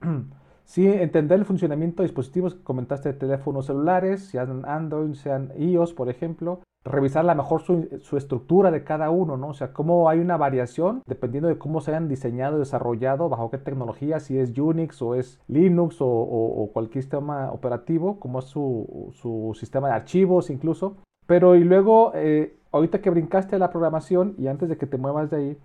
Sí, 0.64 0.86
entender 0.86 1.38
el 1.38 1.44
funcionamiento 1.44 2.02
de 2.02 2.08
dispositivos 2.08 2.54
que 2.54 2.62
comentaste 2.62 3.12
teléfonos 3.12 3.66
celulares, 3.66 4.24
sean 4.28 4.64
Android, 4.64 5.14
sean 5.14 5.52
iOS, 5.58 5.92
por 5.92 6.08
ejemplo. 6.08 6.60
Revisar 6.84 7.24
la 7.24 7.34
mejor 7.34 7.60
su, 7.60 8.16
estructura 8.16 8.70
de 8.70 8.82
cada 8.82 9.10
uno, 9.10 9.36
¿no? 9.36 9.48
O 9.48 9.54
sea, 9.54 9.72
cómo 9.72 10.08
hay 10.08 10.18
una 10.18 10.36
variación 10.36 11.02
dependiendo 11.06 11.48
de 11.48 11.58
cómo 11.58 11.80
se 11.80 11.90
hayan 11.90 12.08
diseñado, 12.08 12.58
desarrollado, 12.58 13.28
bajo 13.28 13.50
qué 13.50 13.58
tecnología, 13.58 14.18
si 14.18 14.38
es 14.38 14.56
Unix 14.58 15.00
o 15.02 15.14
es 15.14 15.40
Linux 15.46 15.98
o, 16.00 16.70
cualquier 16.72 17.04
sistema 17.04 17.52
operativo, 17.52 18.18
como 18.18 18.38
es 18.40 18.46
su, 18.46 19.54
sistema 19.58 19.88
de 19.88 19.94
archivos 19.94 20.50
incluso. 20.50 20.96
Pero 21.26 21.54
y 21.54 21.62
luego, 21.62 22.12
eh, 22.14 22.56
ahorita 22.72 23.00
que 23.00 23.10
brincaste 23.10 23.56
a 23.56 23.58
la 23.60 23.70
programación 23.70 24.34
y 24.38 24.48
antes 24.48 24.68
de 24.68 24.76
que 24.76 24.86
te 24.86 24.98
muevas 24.98 25.30
de 25.30 25.36
ahí, 25.36 25.58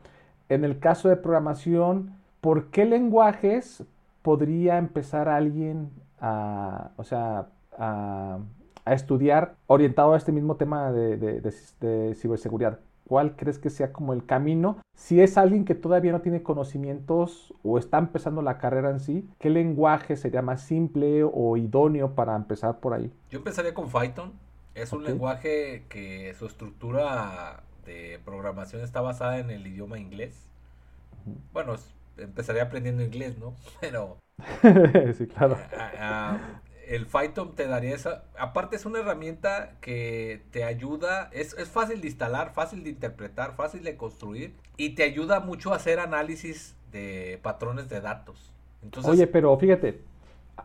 en 0.50 0.64
el 0.64 0.80
caso 0.80 1.10
de 1.10 1.18
programación, 1.18 2.14
¿por 2.42 2.68
qué 2.68 2.86
lenguajes 2.86 3.84
podría 4.22 4.78
empezar 4.78 5.30
alguien 5.30 5.90
a, 6.20 6.92
o 6.98 7.04
sea, 7.04 7.48
a, 7.78 8.40
estudiar 8.86 9.56
orientado 9.68 10.14
a 10.14 10.18
este 10.18 10.32
mismo 10.32 10.56
tema 10.56 10.92
de, 10.92 12.14
ciberseguridad? 12.16 12.80
¿Cuál 13.06 13.38
crees 13.38 13.58
que 13.58 13.70
sea 13.70 13.94
como 13.94 14.12
el 14.12 14.26
camino? 14.26 14.80
Si 14.94 15.22
es 15.22 15.38
alguien 15.38 15.64
que 15.64 15.76
todavía 15.76 16.12
no 16.12 16.22
tiene 16.22 16.44
conocimientos 16.44 17.54
o 17.64 17.78
está 17.78 17.98
empezando 18.00 18.42
la 18.42 18.58
carrera 18.58 18.90
en 18.90 19.00
sí, 19.00 19.30
¿qué 19.40 19.50
lenguaje 19.50 20.18
sería 20.18 20.42
más 20.42 20.62
simple 20.62 21.24
o 21.24 21.56
idóneo 21.56 22.16
para 22.16 22.36
empezar 22.36 22.80
por 22.80 22.94
ahí? 22.94 23.12
Yo 23.30 23.40
empezaría 23.40 23.74
con 23.74 23.90
Python. 23.90 24.34
Es 24.76 24.92
un 24.92 25.06
lenguaje 25.06 25.86
que 25.90 26.34
su 26.38 26.46
estructura 26.46 27.64
programación 28.26 28.82
está 28.82 29.02
basada 29.02 29.40
en 29.40 29.50
el 29.50 29.66
idioma 29.66 30.00
inglés. 30.00 30.48
Bueno, 31.54 31.76
es 31.76 31.94
empezaría 32.18 32.64
aprendiendo 32.64 33.04
inglés, 33.04 33.38
¿no? 33.38 33.56
Pero... 33.82 34.18
sí, 35.18 35.28
claro. 35.28 35.58
El 36.88 37.06
Python 37.06 37.56
te 37.56 37.68
daría 37.68 37.96
esa... 37.96 38.24
Aparte 38.38 38.76
es 38.76 38.86
una 38.86 39.00
herramienta 39.00 39.74
que 39.82 40.44
te 40.52 40.64
ayuda, 40.64 41.30
es, 41.34 41.56
fácil 41.70 42.02
de 42.02 42.08
instalar, 42.08 42.54
fácil 42.54 42.84
de 42.84 42.92
interpretar, 42.92 43.56
fácil 43.56 43.84
de 43.84 43.98
construir 43.98 44.54
y 44.78 44.92
te 44.92 45.04
ayuda 45.04 45.40
mucho 45.40 45.74
a 45.74 45.78
hacer 45.78 46.00
análisis 46.00 46.76
de 46.92 47.40
patrones 47.42 47.90
de 47.90 48.00
datos. 48.00 48.54
Entonces, 48.84 49.12
Oye, 49.12 49.28
pero 49.28 49.58
fíjate, 49.58 50.02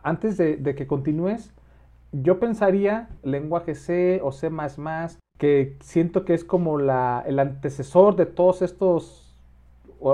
antes 0.01 0.37
de, 0.37 0.55
de 0.55 0.75
que 0.75 0.87
continúes, 0.87 1.51
yo 2.13 2.39
pensaría 2.39 3.09
lenguaje 3.23 3.75
C 3.75 4.21
o 4.23 4.31
C++, 4.31 4.49
que 5.37 5.77
siento 5.81 6.25
que 6.25 6.33
es 6.33 6.43
como 6.43 6.77
la, 6.77 7.23
el 7.25 7.39
antecesor 7.39 8.15
de 8.15 8.25
todos 8.25 8.61
estos 8.61 9.23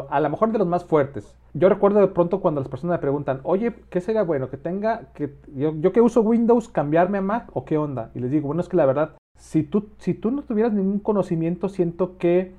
a 0.09 0.19
lo 0.19 0.29
mejor 0.29 0.51
de 0.51 0.59
los 0.59 0.67
más 0.67 0.85
fuertes. 0.85 1.35
Yo 1.53 1.67
recuerdo 1.67 1.99
de 1.99 2.07
pronto 2.07 2.41
cuando 2.41 2.61
las 2.61 2.69
personas 2.69 2.97
me 2.97 3.01
preguntan, 3.01 3.39
oye, 3.43 3.73
¿qué 3.89 4.01
sería 4.01 4.21
bueno? 4.21 4.49
Que 4.49 4.57
tenga, 4.57 5.11
que 5.13 5.33
yo, 5.55 5.91
que 5.91 6.01
uso 6.01 6.21
Windows, 6.21 6.69
cambiarme 6.69 7.17
a 7.17 7.21
Mac 7.21 7.49
o 7.53 7.65
qué 7.65 7.77
onda? 7.77 8.11
Y 8.13 8.19
les 8.19 8.29
digo, 8.29 8.47
bueno, 8.47 8.61
es 8.61 8.69
que 8.69 8.77
la 8.77 8.85
verdad, 8.85 9.15
si 9.35 9.63
tú, 9.63 9.89
si 9.97 10.13
tú 10.13 10.29
no 10.29 10.43
tuvieras 10.43 10.73
ningún 10.73 10.99
conocimiento, 10.99 11.69
siento 11.69 12.17
que 12.17 12.53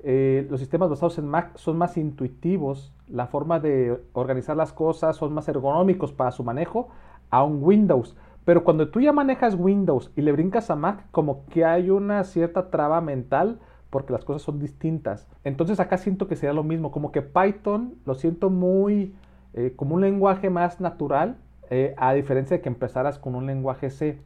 eh, 0.00 0.46
los 0.48 0.60
sistemas 0.60 0.88
basados 0.88 1.18
en 1.18 1.26
Mac 1.26 1.56
son 1.56 1.76
más 1.76 1.96
intuitivos, 1.96 2.92
la 3.08 3.26
forma 3.26 3.58
de 3.58 4.00
organizar 4.12 4.56
las 4.56 4.72
cosas 4.72 5.16
son 5.16 5.34
más 5.34 5.48
ergonómicos 5.48 6.12
para 6.12 6.30
su 6.30 6.44
manejo 6.44 6.88
a 7.30 7.42
un 7.42 7.62
Windows. 7.62 8.16
Pero 8.46 8.62
cuando 8.62 8.90
tú 8.90 9.00
ya 9.00 9.12
manejas 9.12 9.56
Windows 9.56 10.12
y 10.14 10.22
le 10.22 10.30
brincas 10.30 10.70
a 10.70 10.76
Mac, 10.76 11.04
como 11.10 11.44
que 11.46 11.64
hay 11.64 11.90
una 11.90 12.22
cierta 12.22 12.70
traba 12.70 13.00
mental 13.00 13.58
porque 13.90 14.12
las 14.12 14.24
cosas 14.24 14.42
son 14.42 14.60
distintas. 14.60 15.26
Entonces 15.42 15.80
acá 15.80 15.98
siento 15.98 16.28
que 16.28 16.36
sería 16.36 16.52
lo 16.52 16.62
mismo, 16.62 16.92
como 16.92 17.10
que 17.10 17.22
Python 17.22 17.96
lo 18.04 18.14
siento 18.14 18.48
muy 18.48 19.16
eh, 19.52 19.72
como 19.74 19.96
un 19.96 20.00
lenguaje 20.00 20.48
más 20.48 20.80
natural, 20.80 21.38
eh, 21.70 21.94
a 21.96 22.14
diferencia 22.14 22.58
de 22.58 22.62
que 22.62 22.68
empezaras 22.68 23.18
con 23.18 23.34
un 23.34 23.46
lenguaje 23.46 23.90
C, 23.90 24.20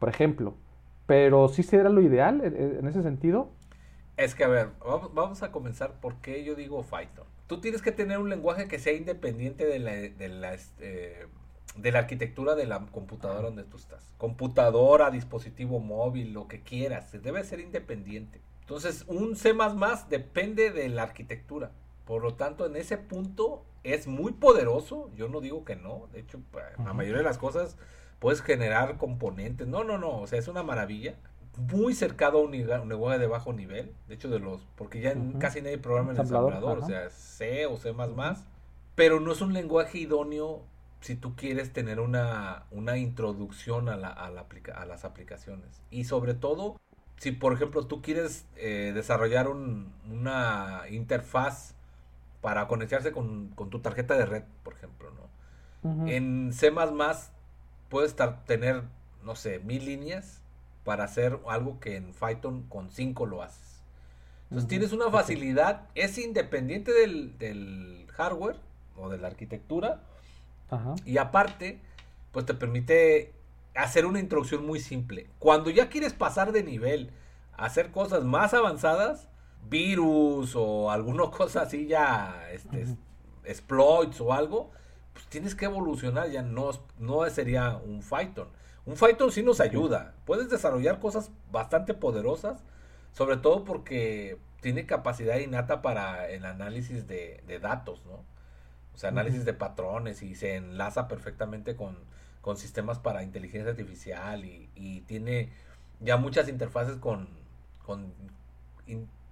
por 0.00 0.08
ejemplo. 0.08 0.54
Pero 1.06 1.46
sí 1.46 1.62
sería 1.62 1.90
lo 1.90 2.00
ideal 2.00 2.42
en, 2.42 2.84
ese 2.88 3.02
sentido. 3.04 3.50
Es 4.16 4.34
que, 4.34 4.42
a 4.42 4.48
ver, 4.48 4.70
vamos, 5.14 5.44
a 5.44 5.52
comenzar 5.52 6.00
por 6.00 6.16
qué 6.16 6.42
yo 6.42 6.56
digo 6.56 6.82
Python. 6.82 7.26
Tú 7.46 7.60
tienes 7.60 7.82
que 7.82 7.92
tener 7.92 8.18
un 8.18 8.30
lenguaje 8.30 8.66
que 8.66 8.80
sea 8.80 8.94
independiente 8.94 9.64
de 9.64 9.78
la, 9.78 9.92
de 9.92 10.28
la, 10.28 10.54
este, 10.54 11.28
de 11.80 11.92
la 11.92 12.00
arquitectura 12.00 12.54
de 12.54 12.66
la 12.66 12.86
computadora 12.86 13.42
donde 13.42 13.64
tú 13.64 13.76
estás. 13.76 14.14
Computadora, 14.18 15.10
dispositivo 15.10 15.80
móvil, 15.80 16.32
lo 16.32 16.48
que 16.48 16.62
quieras, 16.62 17.10
debe 17.22 17.42
ser 17.44 17.60
independiente. 17.60 18.40
Entonces, 18.60 19.04
un 19.08 19.34
C 19.34 19.52
depende 20.08 20.70
de 20.70 20.88
la 20.88 21.02
arquitectura. 21.02 21.72
Por 22.04 22.22
lo 22.22 22.34
tanto, 22.34 22.66
en 22.66 22.76
ese 22.76 22.98
punto 22.98 23.64
es 23.82 24.06
muy 24.06 24.32
poderoso. 24.32 25.10
Yo 25.16 25.28
no 25.28 25.40
digo 25.40 25.64
que 25.64 25.76
no. 25.76 26.08
De 26.12 26.20
hecho, 26.20 26.40
la 26.84 26.92
mayoría 26.92 27.18
de 27.18 27.24
las 27.24 27.38
cosas 27.38 27.76
puedes 28.20 28.42
generar 28.42 28.96
componentes. 28.96 29.66
No, 29.66 29.82
no, 29.82 29.98
no. 29.98 30.20
O 30.20 30.26
sea, 30.26 30.38
es 30.38 30.48
una 30.48 30.62
maravilla. 30.62 31.16
Muy 31.56 31.94
cercado 31.94 32.38
a 32.38 32.42
un, 32.42 32.52
lenguaje 32.52 33.18
de 33.18 33.26
bajo 33.26 33.52
nivel. 33.52 33.92
De 34.06 34.14
hecho, 34.14 34.28
de 34.28 34.38
los. 34.38 34.66
Porque 34.76 35.00
ya 35.00 35.14
casi 35.40 35.62
nadie 35.62 35.78
programa 35.78 36.12
en 36.12 36.20
ensamblador. 36.20 36.78
O 36.78 36.86
sea, 36.86 37.10
C 37.10 37.66
o 37.66 37.76
C. 37.76 37.92
Pero 38.94 39.18
no 39.18 39.32
es 39.32 39.40
un 39.40 39.52
lenguaje 39.52 39.98
idóneo 39.98 40.62
si 41.00 41.16
tú 41.16 41.34
quieres 41.34 41.72
tener 41.72 42.00
una, 42.00 42.64
una 42.70 42.96
introducción 42.96 43.88
a, 43.88 43.96
la, 43.96 44.08
a, 44.08 44.30
la 44.30 44.46
a 44.74 44.86
las 44.86 45.04
aplicaciones. 45.04 45.82
Y 45.90 46.04
sobre 46.04 46.34
todo 46.34 46.80
si 47.20 47.32
por 47.32 47.52
ejemplo 47.52 47.86
tú 47.86 48.00
quieres 48.00 48.46
eh, 48.56 48.92
desarrollar 48.94 49.46
una 49.48 50.84
interfaz 50.90 51.74
para 52.40 52.66
conectarse 52.66 53.12
con, 53.12 53.50
tu 53.70 53.80
tarjeta 53.80 54.16
de 54.16 54.24
red, 54.24 54.42
por 54.62 54.72
ejemplo, 54.72 55.10
¿no? 55.10 56.08
En 56.08 56.52
C++ 56.52 56.72
puedes 57.90 58.16
tener, 58.46 58.84
no 59.22 59.34
sé, 59.34 59.58
mil 59.58 59.84
líneas 59.84 60.40
para 60.84 61.04
hacer 61.04 61.38
algo 61.46 61.78
que 61.78 61.96
en 61.96 62.12
Python 62.14 62.62
con 62.68 62.90
cinco 62.90 63.26
lo 63.26 63.42
haces. 63.42 63.82
Entonces 64.44 64.68
tienes 64.68 64.92
una 64.92 65.10
facilidad, 65.10 65.88
es 65.94 66.16
independiente 66.16 66.92
del, 66.92 68.06
hardware 68.12 68.56
o 68.96 69.10
de 69.10 69.18
la 69.18 69.28
arquitectura. 69.28 70.00
Y 71.04 71.18
aparte, 71.18 71.80
pues 72.32 72.46
te 72.46 72.54
permite 72.54 73.32
hacer 73.74 74.06
una 74.06 74.20
introducción 74.20 74.64
muy 74.66 74.80
simple. 74.80 75.28
Cuando 75.38 75.70
ya 75.70 75.88
quieres 75.88 76.12
pasar 76.12 76.52
de 76.52 76.62
nivel 76.62 77.10
a 77.56 77.66
hacer 77.66 77.90
cosas 77.90 78.24
más 78.24 78.54
avanzadas, 78.54 79.28
virus 79.68 80.54
o 80.56 80.90
alguna 80.90 81.24
cosa 81.30 81.62
así 81.62 81.86
ya, 81.86 82.48
este, 82.52 82.86
exploits 83.44 84.20
o 84.20 84.32
algo, 84.32 84.70
pues 85.12 85.26
tienes 85.26 85.54
que 85.54 85.66
evolucionar, 85.66 86.30
ya 86.30 86.42
no, 86.42 86.70
no 86.98 87.28
sería 87.30 87.76
un 87.76 88.00
Python. 88.00 88.48
Un 88.86 88.94
Python 88.94 89.30
sí 89.30 89.42
nos 89.42 89.60
ayuda, 89.60 90.14
puedes 90.24 90.48
desarrollar 90.48 91.00
cosas 91.00 91.30
bastante 91.52 91.94
poderosas, 91.94 92.62
sobre 93.12 93.36
todo 93.36 93.64
porque 93.64 94.38
tiene 94.60 94.86
capacidad 94.86 95.38
innata 95.38 95.82
para 95.82 96.28
el 96.30 96.44
análisis 96.44 97.06
de, 97.06 97.58
datos, 97.60 98.04
¿no? 98.06 98.24
Sea, 99.00 99.08
análisis 99.08 99.46
de 99.46 99.54
patrones 99.54 100.20
y 100.20 100.34
se 100.34 100.56
enlaza 100.56 101.08
perfectamente 101.08 101.74
con, 101.74 101.96
con 102.42 102.58
sistemas 102.58 102.98
para 102.98 103.22
inteligencia 103.22 103.70
artificial 103.70 104.44
y, 104.44 105.00
tiene 105.06 105.48
ya 106.00 106.18
muchas 106.18 106.50
interfaces 106.50 106.98
con, 106.98 107.26
con 107.86 108.12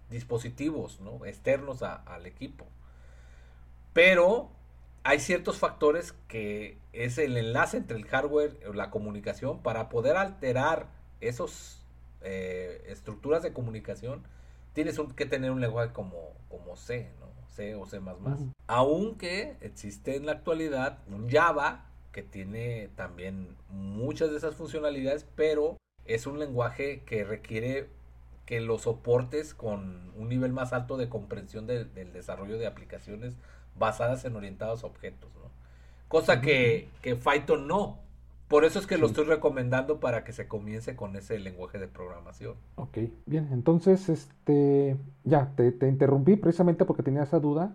dispositivos 0.08 1.00
¿no? 1.02 1.22
externos 1.26 1.82
al 1.82 2.24
equipo. 2.24 2.64
Pero 3.92 4.48
hay 5.02 5.20
ciertos 5.20 5.58
factores 5.58 6.14
que 6.28 6.78
es 6.94 7.18
el 7.18 7.36
enlace 7.36 7.76
entre 7.76 7.98
el 7.98 8.06
hardware 8.06 8.58
o 8.70 8.72
la 8.72 8.88
comunicación 8.88 9.62
para 9.62 9.90
poder 9.90 10.16
alterar 10.16 10.86
esas 11.20 11.84
eh, 12.22 12.86
estructuras 12.86 13.42
de 13.42 13.52
comunicación. 13.52 14.22
Tienes 14.72 14.98
que 15.14 15.26
tener 15.26 15.50
un 15.50 15.60
lenguaje 15.60 15.92
como, 15.92 16.32
como 16.48 16.74
C, 16.78 17.12
¿no? 17.20 17.27
C 17.58 17.74
o 17.74 17.86
C++. 17.86 18.00
Aunque 18.68 19.56
existe 19.60 20.14
en 20.14 20.26
la 20.26 20.32
actualidad 20.32 21.00
un 21.08 21.28
Java 21.28 21.86
que 22.12 22.22
tiene 22.22 22.88
también 22.94 23.56
muchas 23.68 24.30
de 24.30 24.36
esas 24.36 24.54
funcionalidades, 24.54 25.26
pero 25.34 25.76
es 26.04 26.28
un 26.28 26.38
lenguaje 26.38 27.02
que 27.04 27.24
requiere 27.24 27.88
que 28.46 28.60
los 28.60 28.82
soportes 28.82 29.54
con 29.54 30.12
un 30.16 30.28
nivel 30.28 30.52
más 30.52 30.72
alto 30.72 30.96
de 30.96 31.08
comprensión 31.08 31.66
del 31.66 32.12
desarrollo 32.12 32.58
de 32.58 32.68
aplicaciones 32.68 33.34
basadas 33.76 34.24
en 34.24 34.36
orientados 34.36 34.84
a 34.84 34.86
objetos, 34.86 35.30
¿no? 35.34 35.50
Cosa 36.06 36.40
que, 36.40 36.88
que 37.02 37.16
Python 37.16 37.66
no. 37.66 37.98
Por 38.48 38.64
eso 38.64 38.78
es 38.78 38.86
que 38.86 38.98
lo 38.98 39.06
estoy 39.06 39.24
recomendando 39.24 40.00
para 40.00 40.24
que 40.24 40.32
se 40.32 40.48
comience 40.48 40.96
con 40.96 41.14
ese 41.16 41.38
lenguaje 41.38 41.78
de 41.78 41.86
programación. 41.86 42.54
Ok, 42.76 42.98
bien, 43.26 43.48
entonces, 43.52 44.08
este, 44.08 44.96
ya, 45.24 45.52
te, 45.54 45.70
te 45.72 45.86
interrumpí 45.86 46.36
precisamente 46.36 46.84
porque 46.84 47.02
tenía 47.02 47.24
esa 47.24 47.40
duda 47.40 47.74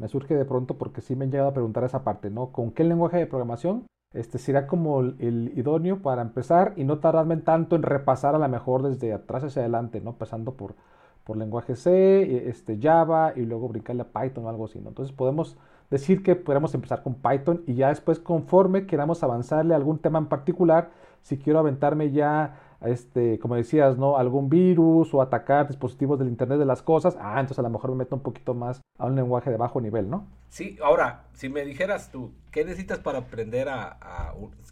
me 0.00 0.08
surge 0.08 0.34
de 0.34 0.46
pronto 0.46 0.78
porque 0.78 1.02
sí 1.02 1.14
me 1.14 1.26
han 1.26 1.30
llegado 1.30 1.50
a 1.50 1.54
preguntar 1.54 1.84
esa 1.84 2.02
parte, 2.02 2.30
¿no? 2.30 2.52
¿Con 2.52 2.70
qué 2.70 2.84
lenguaje 2.84 3.18
de 3.18 3.26
programación? 3.26 3.84
Este 4.14 4.38
será 4.38 4.66
como 4.66 5.00
el, 5.00 5.52
idóneo 5.54 6.00
para 6.00 6.22
empezar 6.22 6.72
y 6.76 6.84
no 6.84 7.00
tardarme 7.00 7.36
tanto 7.36 7.76
en 7.76 7.82
repasar 7.82 8.34
a 8.34 8.38
lo 8.38 8.48
mejor 8.48 8.82
desde 8.82 9.12
atrás 9.12 9.44
hacia 9.44 9.60
adelante, 9.60 10.00
¿no? 10.00 10.14
Pasando 10.14 10.54
por, 10.54 10.74
por 11.22 11.36
lenguaje 11.36 11.76
C, 11.76 12.48
este 12.48 12.78
Java 12.80 13.34
y 13.36 13.42
luego 13.42 13.68
brincarle 13.68 14.02
a 14.02 14.06
Python 14.06 14.46
o 14.46 14.48
algo 14.48 14.64
así, 14.64 14.80
¿no? 14.80 14.88
Entonces 14.88 15.14
podemos 15.14 15.58
decir 15.90 16.22
que 16.22 16.36
podemos 16.36 16.74
empezar 16.74 17.02
con 17.02 17.14
Python 17.14 17.62
y 17.66 17.74
ya 17.74 17.88
después 17.88 18.20
conforme 18.20 18.86
queramos 18.86 19.22
avanzarle 19.22 19.74
a 19.74 19.76
algún 19.76 19.98
tema 19.98 20.18
en 20.18 20.26
particular, 20.26 20.90
si 21.22 21.36
quiero 21.36 21.58
aventarme 21.58 22.12
ya 22.12 22.60
este, 22.80 23.38
como 23.38 23.56
decías, 23.56 23.98
¿no? 23.98 24.16
Algún 24.16 24.48
virus 24.48 25.12
o 25.12 25.20
atacar 25.20 25.68
dispositivos 25.68 26.18
del 26.18 26.28
Internet 26.28 26.58
de 26.58 26.64
las 26.64 26.82
cosas, 26.82 27.16
ah, 27.20 27.38
entonces 27.38 27.58
a 27.58 27.62
lo 27.62 27.70
mejor 27.70 27.90
me 27.90 27.96
meto 27.96 28.14
un 28.14 28.22
poquito 28.22 28.54
más 28.54 28.80
a 28.98 29.06
un 29.06 29.16
lenguaje 29.16 29.50
de 29.50 29.56
bajo 29.56 29.80
nivel, 29.80 30.08
¿no? 30.08 30.26
Sí, 30.48 30.78
ahora, 30.82 31.24
si 31.34 31.48
me 31.48 31.64
dijeras 31.64 32.10
tú, 32.10 32.32
¿qué 32.50 32.64
necesitas 32.64 32.98
para 32.98 33.18
aprender 33.18 33.68
a... 33.68 33.98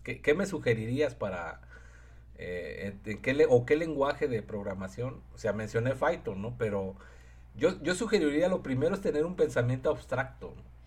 ¿qué, 0.02 0.34
me 0.34 0.46
sugerirías 0.46 1.14
para... 1.14 1.60
Eh, 2.40 2.96
qué 3.22 3.46
o 3.48 3.66
qué 3.66 3.76
lenguaje 3.76 4.28
de 4.28 4.42
programación? 4.42 5.20
O 5.34 5.38
sea, 5.38 5.52
mencioné 5.52 5.92
Python, 5.94 6.40
¿no? 6.40 6.54
Pero 6.56 6.94
yo, 7.56 7.82
yo 7.82 7.94
sugeriría 7.94 8.48
lo 8.48 8.62
primero 8.62 8.94
es 8.94 9.00
tener 9.00 9.26
un 9.26 9.34
pensamiento 9.34 9.90
abstracto. 9.90 10.54
No 10.56 10.77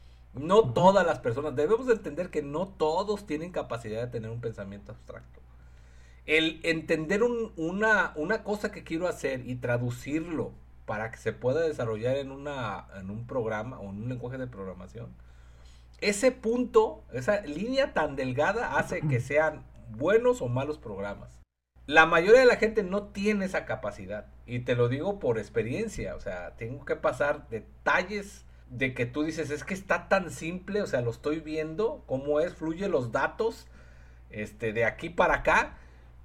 todas 0.74 1.06
las 1.06 1.20
personas, 1.20 1.56
debemos 1.56 1.90
entender 1.90 2.30
que 2.30 2.42
no 2.42 2.68
todos 2.68 3.26
tienen 3.26 3.52
capacidad 3.52 4.02
de 4.02 4.08
tener 4.08 4.32
un 4.32 4.42
pensamiento 4.42 4.92
abstracto. 4.92 5.40
El 6.26 6.60
entender 6.64 7.24
una, 7.24 8.14
una 8.16 8.44
cosa 8.44 8.72
que 8.72 8.84
quiero 8.84 9.08
hacer 9.08 9.48
y 9.48 9.56
traducirlo 9.56 10.54
para 10.86 11.12
que 11.12 11.18
se 11.18 11.34
pueda 11.34 11.62
desarrollar 11.62 12.18
en, 12.18 12.32
una, 12.32 12.88
en 12.96 13.10
un 13.10 13.26
programa 13.26 13.80
o 13.80 13.90
en 13.90 14.04
un 14.04 14.10
lenguaje 14.10 14.38
de 14.38 14.48
programación, 14.48 15.14
ese 16.00 16.32
punto, 16.32 17.04
esa 17.14 17.42
línea 17.42 17.94
tan 17.94 18.16
delgada 18.16 18.78
hace 18.78 19.02
que 19.02 19.20
sean 19.20 19.64
buenos 19.92 20.42
o 20.42 20.48
malos 20.48 20.78
programas. 20.78 21.40
La 21.86 22.06
mayoría 22.06 22.42
de 22.42 22.46
la 22.46 22.56
gente 22.56 22.84
no 22.84 23.04
tiene 23.04 23.46
esa 23.46 23.66
capacidad 23.66 24.28
y 24.46 24.60
te 24.60 24.76
lo 24.76 24.88
digo 24.88 25.20
por 25.20 25.38
experiencia, 25.38 26.16
o 26.16 26.20
sea, 26.20 26.56
tengo 26.56 26.86
que 26.86 26.96
pasar 26.96 27.48
detalles 27.50 28.46
de 28.72 28.94
que 28.94 29.06
tú 29.06 29.24
dices, 29.24 29.52
es 29.52 29.64
que 29.64 29.74
está 29.74 30.08
tan 30.08 30.32
simple, 30.32 30.82
o 30.82 30.88
sea, 30.88 31.02
lo 31.02 31.12
estoy 31.12 31.42
viendo, 31.42 32.04
cómo 32.08 32.40
es, 32.40 32.54
fluye 32.54 32.88
los 32.88 33.12
datos, 33.12 33.68
este, 34.30 34.72
de 34.72 34.86
aquí 34.86 35.10
para 35.10 35.36
acá, 35.36 35.78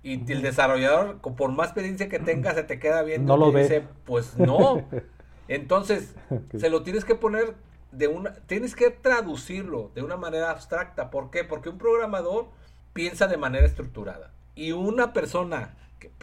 y 0.05 0.31
el 0.31 0.43
desarrollador, 0.43 1.19
por 1.21 1.51
más 1.51 1.69
experiencia 1.69 2.09
que 2.09 2.19
tenga, 2.21 2.55
se 2.55 2.63
te 2.63 2.79
queda 2.79 3.03
viendo 3.03 3.37
no 3.37 3.51
y 3.51 3.63
dice, 3.63 3.83
pues 4.05 4.39
no. 4.39 4.85
Entonces, 5.49 6.15
se 6.57 6.71
lo 6.71 6.83
tienes 6.83 7.05
que 7.05 7.17
poner 7.17 7.55
de 7.91 8.09
una, 8.09 8.35
tienes 8.47 8.75
que 8.75 8.91
traducirlo 8.91 9.91
de 9.95 10.03
una 10.03 10.17
manera 10.17 10.51
abstracta. 10.51 11.11
¿Por 11.11 11.31
qué? 11.31 11.45
Porque 11.45 11.69
un 11.69 11.79
programador 11.79 12.47
piensa 12.93 13.27
de 13.27 13.37
manera 13.37 13.67
estructurada. 13.67 14.33
Y 14.55 14.73
una 14.73 15.13
persona, 15.13 15.77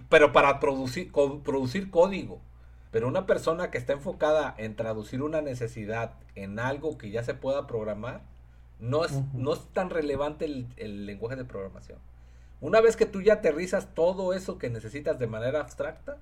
pero 0.10 0.32
para 0.32 0.60
producir, 0.60 1.12
producir 1.44 1.90
código, 1.90 2.42
pero 2.94 3.10
una 3.10 3.26
persona 3.26 3.72
que 3.72 3.78
está 3.78 3.92
enfocada 3.92 4.56
en 4.58 4.78
traducir 4.78 5.22
una 5.22 5.42
necesidad 5.42 6.14
en 6.36 6.60
algo 6.60 6.98
que 6.98 7.10
ya 7.12 7.24
se 7.24 7.34
pueda 7.34 7.68
programar, 7.68 8.22
no 8.80 9.04
es, 9.04 9.12
no 9.34 9.54
es 9.54 9.60
tan 9.74 9.90
relevante 9.90 10.46
el 10.46 11.06
lenguaje 11.06 11.36
de 11.36 11.44
programación. 11.44 12.00
Una 12.62 12.80
vez 12.80 12.96
que 12.96 13.06
tú 13.06 13.22
ya 13.22 13.34
aterrizas 13.34 13.94
todo 13.94 14.34
eso 14.34 14.58
que 14.58 14.70
necesitas 14.70 15.20
de 15.20 15.28
manera 15.28 15.60
abstracta, 15.60 16.18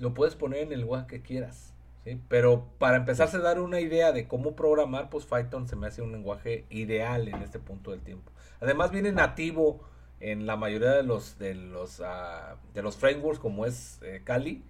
lo 0.00 0.14
puedes 0.14 0.34
poner 0.34 0.62
en 0.62 0.72
el 0.72 0.80
lenguaje 0.80 1.06
que 1.06 1.22
quieras. 1.22 1.74
¿sí? 2.02 2.20
Pero 2.28 2.66
para 2.80 2.96
empezarse 2.96 3.36
a 3.36 3.40
dar 3.40 3.60
una 3.60 3.78
idea 3.78 4.10
de 4.10 4.26
cómo 4.26 4.56
programar, 4.56 5.10
pues 5.10 5.26
Python 5.26 5.68
se 5.68 5.76
me 5.76 5.86
hace 5.86 6.02
un 6.02 6.10
lenguaje 6.10 6.64
ideal 6.70 7.28
en 7.28 7.40
este 7.42 7.60
punto 7.60 7.92
del 7.92 8.00
tiempo. 8.00 8.32
Además 8.60 8.90
viene 8.90 9.12
nativo 9.12 9.80
en 10.18 10.44
la 10.44 10.56
mayoría 10.56 10.90
de 10.90 11.04
los 11.04 11.38
de 11.38 11.54
los 11.54 12.00
uh, 12.00 12.56
de 12.74 12.82
los 12.82 12.96
frameworks 12.96 13.38
como 13.38 13.64
es 13.64 14.00
eh, 14.02 14.22
Kali. 14.24 14.64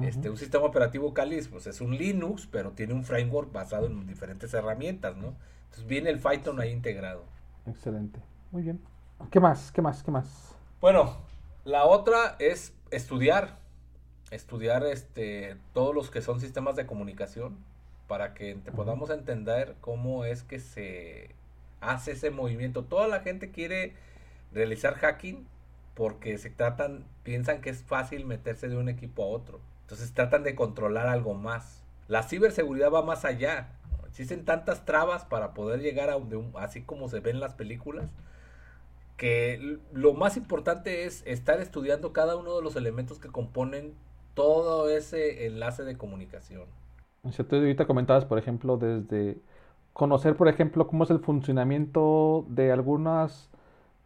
Este, 0.00 0.30
un 0.30 0.36
sistema 0.36 0.64
operativo 0.64 1.12
Kali 1.12 1.42
pues 1.42 1.66
es 1.66 1.80
un 1.80 1.96
Linux, 1.96 2.46
pero 2.46 2.70
tiene 2.72 2.94
un 2.94 3.04
framework 3.04 3.52
basado 3.52 3.86
en 3.86 4.06
diferentes 4.06 4.54
herramientas, 4.54 5.16
¿no? 5.16 5.34
Entonces 5.64 5.86
viene 5.86 6.10
el 6.10 6.20
Python 6.20 6.60
ahí 6.60 6.70
integrado. 6.70 7.24
Excelente. 7.66 8.20
Muy 8.50 8.62
bien. 8.62 8.80
¿Qué 9.30 9.40
más? 9.40 9.72
¿Qué 9.72 9.82
más? 9.82 10.02
¿Qué 10.02 10.10
más? 10.10 10.54
Bueno, 10.80 11.16
la 11.64 11.84
otra 11.84 12.36
es 12.38 12.72
estudiar. 12.90 13.58
Estudiar 14.30 14.84
este, 14.86 15.56
todos 15.72 15.94
los 15.94 16.10
que 16.10 16.22
son 16.22 16.40
sistemas 16.40 16.76
de 16.76 16.86
comunicación 16.86 17.58
para 18.06 18.32
que 18.32 18.54
te 18.54 18.72
podamos 18.72 19.10
entender 19.10 19.76
cómo 19.80 20.24
es 20.24 20.42
que 20.42 20.60
se 20.60 21.34
hace 21.80 22.12
ese 22.12 22.30
movimiento. 22.30 22.84
Toda 22.84 23.08
la 23.08 23.20
gente 23.20 23.50
quiere 23.50 23.94
realizar 24.52 24.94
hacking 24.94 25.46
porque 25.94 26.38
se 26.38 26.50
tratan, 26.50 27.04
piensan 27.24 27.60
que 27.60 27.70
es 27.70 27.82
fácil 27.82 28.24
meterse 28.24 28.68
de 28.68 28.76
un 28.76 28.88
equipo 28.88 29.24
a 29.24 29.26
otro. 29.26 29.60
Entonces 29.90 30.14
tratan 30.14 30.44
de 30.44 30.54
controlar 30.54 31.08
algo 31.08 31.34
más. 31.34 31.82
La 32.06 32.22
ciberseguridad 32.22 32.92
va 32.92 33.02
más 33.02 33.24
allá. 33.24 33.72
Existen 34.06 34.44
tantas 34.44 34.84
trabas 34.84 35.24
para 35.24 35.52
poder 35.52 35.80
llegar 35.80 36.10
a 36.10 36.16
un, 36.16 36.52
así 36.54 36.82
como 36.82 37.08
se 37.08 37.18
ven 37.18 37.40
las 37.40 37.54
películas, 37.54 38.12
que 39.16 39.80
lo 39.92 40.14
más 40.14 40.36
importante 40.36 41.06
es 41.06 41.26
estar 41.26 41.58
estudiando 41.60 42.12
cada 42.12 42.36
uno 42.36 42.54
de 42.54 42.62
los 42.62 42.76
elementos 42.76 43.18
que 43.18 43.30
componen 43.30 43.94
todo 44.34 44.88
ese 44.88 45.46
enlace 45.46 45.82
de 45.82 45.98
comunicación. 45.98 46.66
Ahorita 47.24 47.86
comentabas, 47.88 48.24
por 48.24 48.38
ejemplo, 48.38 48.76
desde 48.76 49.38
conocer, 49.92 50.36
por 50.36 50.46
ejemplo, 50.46 50.86
cómo 50.86 51.02
es 51.02 51.10
el 51.10 51.18
funcionamiento 51.18 52.46
de 52.48 52.70
algunas 52.70 53.49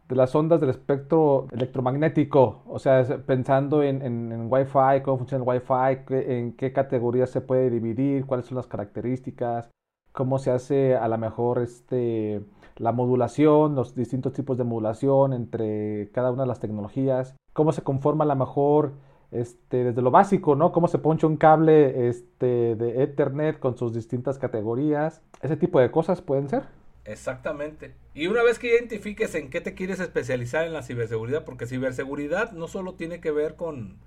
de 0.07 0.15
las 0.15 0.35
ondas 0.35 0.61
del 0.61 0.69
espectro 0.69 1.47
electromagnético, 1.51 2.61
o 2.67 2.77
sea, 2.77 3.03
pensando 3.25 3.81
en, 3.81 4.01
en, 4.03 4.47
Wi-Fi, 4.51 5.01
cómo 5.03 5.17
funciona 5.17 5.43
el 5.43 5.49
Wi-Fi, 5.49 6.13
en 6.31 6.53
qué 6.53 6.71
categorías 6.71 7.31
se 7.31 7.41
puede 7.41 7.69
dividir, 7.69 8.25
cuáles 8.25 8.45
son 8.45 8.57
las 8.57 8.67
características, 8.67 9.71
cómo 10.11 10.37
se 10.37 10.51
hace 10.51 10.95
a 10.95 11.07
lo 11.07 11.17
mejor 11.17 11.59
este, 11.59 12.43
la 12.77 12.91
modulación, 12.91 13.75
los 13.75 13.95
distintos 13.95 14.33
tipos 14.33 14.57
de 14.57 14.63
modulación 14.63 15.33
entre 15.33 16.11
cada 16.11 16.31
una 16.31 16.43
de 16.43 16.47
las 16.47 16.59
tecnologías, 16.59 17.35
cómo 17.53 17.71
se 17.71 17.81
conforma 17.81 18.25
a 18.25 18.27
lo 18.27 18.35
mejor 18.35 18.93
este, 19.31 19.85
desde 19.85 20.01
lo 20.01 20.11
básico, 20.11 20.55
¿no? 20.55 20.71
Cómo 20.71 20.87
se 20.87 20.99
poncha 20.99 21.27
un 21.27 21.37
cable 21.37 22.07
este, 22.07 22.75
de 22.75 23.03
Ethernet 23.03 23.59
con 23.59 23.77
sus 23.77 23.93
distintas 23.93 24.37
categorías. 24.37 25.21
Ese 25.41 25.57
tipo 25.57 25.79
de 25.79 25.91
cosas 25.91 26.21
pueden 26.21 26.47
ser. 26.47 26.63
Exactamente. 27.05 27.93
Y 28.15 28.27
una 28.27 28.43
vez 28.43 28.57
que 28.57 28.67
identifiques 28.67 29.35
en 29.35 29.49
qué 29.49 29.61
te 29.61 29.75
quieres 29.75 29.99
especializar 29.99 30.65
en 30.65 30.73
la 30.73 30.81
ciberseguridad, 30.81 31.45
porque 31.45 31.67
ciberseguridad 31.67 32.51
no 32.51 32.67
solo 32.67 32.95
tiene 32.95 33.21
que 33.21 33.31
ver 33.31 33.55
con, 33.55 33.99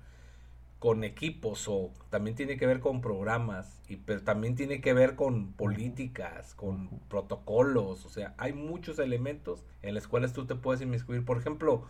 con 0.79 1.05
equipos 1.05 1.67
o 1.69 1.91
también 2.09 2.35
tiene 2.35 2.57
que 2.57 2.67
ver 2.67 2.81
con 2.81 2.99
programas, 3.01 3.81
y, 3.87 3.95
pero 3.97 4.21
también 4.21 4.55
tiene 4.55 4.81
que 4.81 4.93
ver 4.93 5.15
con 5.15 5.53
políticas, 5.53 6.53
con 6.55 6.89
protocolos, 7.09 8.05
o 8.05 8.09
sea, 8.09 8.33
hay 8.37 8.53
muchos 8.53 8.99
elementos 8.99 9.63
en 9.81 9.95
los 9.95 10.07
cuales 10.07 10.33
tú 10.33 10.45
te 10.45 10.55
puedes 10.55 10.81
inmiscuir. 10.81 11.23
Por 11.23 11.37
ejemplo, 11.37 11.85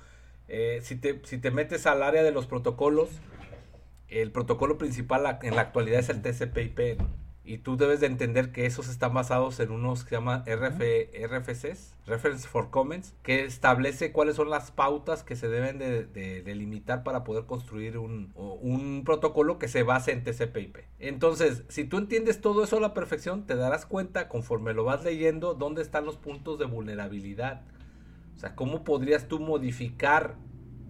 eh, 0.47 0.79
si, 0.83 0.95
te, 0.95 1.21
si 1.25 1.39
te 1.39 1.49
metes 1.49 1.87
al 1.87 2.03
área 2.03 2.21
de 2.21 2.31
los 2.31 2.45
protocolos, 2.45 3.09
el 4.09 4.31
protocolo 4.31 4.77
principal 4.77 5.39
en 5.43 5.55
la 5.55 5.61
actualidad 5.61 5.99
es 5.99 6.09
el 6.09 6.21
TCP/IP. 6.21 6.99
Y 7.49 7.57
tú 7.57 7.77
debes 7.77 7.99
de 7.99 8.07
entender 8.07 8.51
que 8.51 8.65
esos 8.65 8.89
están 8.89 9.13
basados 9.13 9.59
en 9.59 9.71
unos 9.71 10.03
que 10.03 10.09
se 10.09 10.15
llaman 10.15 10.43
RF, 10.45 10.81
RFCs, 11.27 11.95
Reference 12.05 12.47
for 12.47 12.69
Comments, 12.69 13.15
que 13.23 13.43
establece 13.43 14.11
cuáles 14.11 14.35
son 14.35 14.49
las 14.49 14.71
pautas 14.71 15.23
que 15.23 15.35
se 15.35 15.49
deben 15.49 15.79
de, 15.79 16.05
delimitar 16.43 17.03
para 17.03 17.23
poder 17.23 17.45
construir 17.45 17.97
un, 17.97 18.31
un, 18.35 19.03
protocolo 19.03 19.57
que 19.57 19.67
se 19.67 19.83
base 19.83 20.11
en 20.11 20.23
TCP/IP. 20.23 20.77
Entonces, 20.99 21.63
si 21.69 21.85
tú 21.85 21.97
entiendes 21.97 22.39
todo 22.39 22.63
eso 22.63 22.77
a 22.77 22.81
la 22.81 22.93
perfección, 22.93 23.47
te 23.47 23.55
darás 23.55 23.85
cuenta 23.85 24.29
conforme 24.29 24.73
lo 24.73 24.83
vas 24.83 25.03
leyendo 25.03 25.55
dónde 25.55 25.81
están 25.81 26.05
los 26.05 26.17
puntos 26.17 26.59
de 26.59 26.65
vulnerabilidad 26.65 27.63
o 28.39 28.41
sea, 28.41 28.55
¿cómo 28.55 28.85
podrías 28.85 29.27
tú 29.27 29.37
modificar 29.41 30.37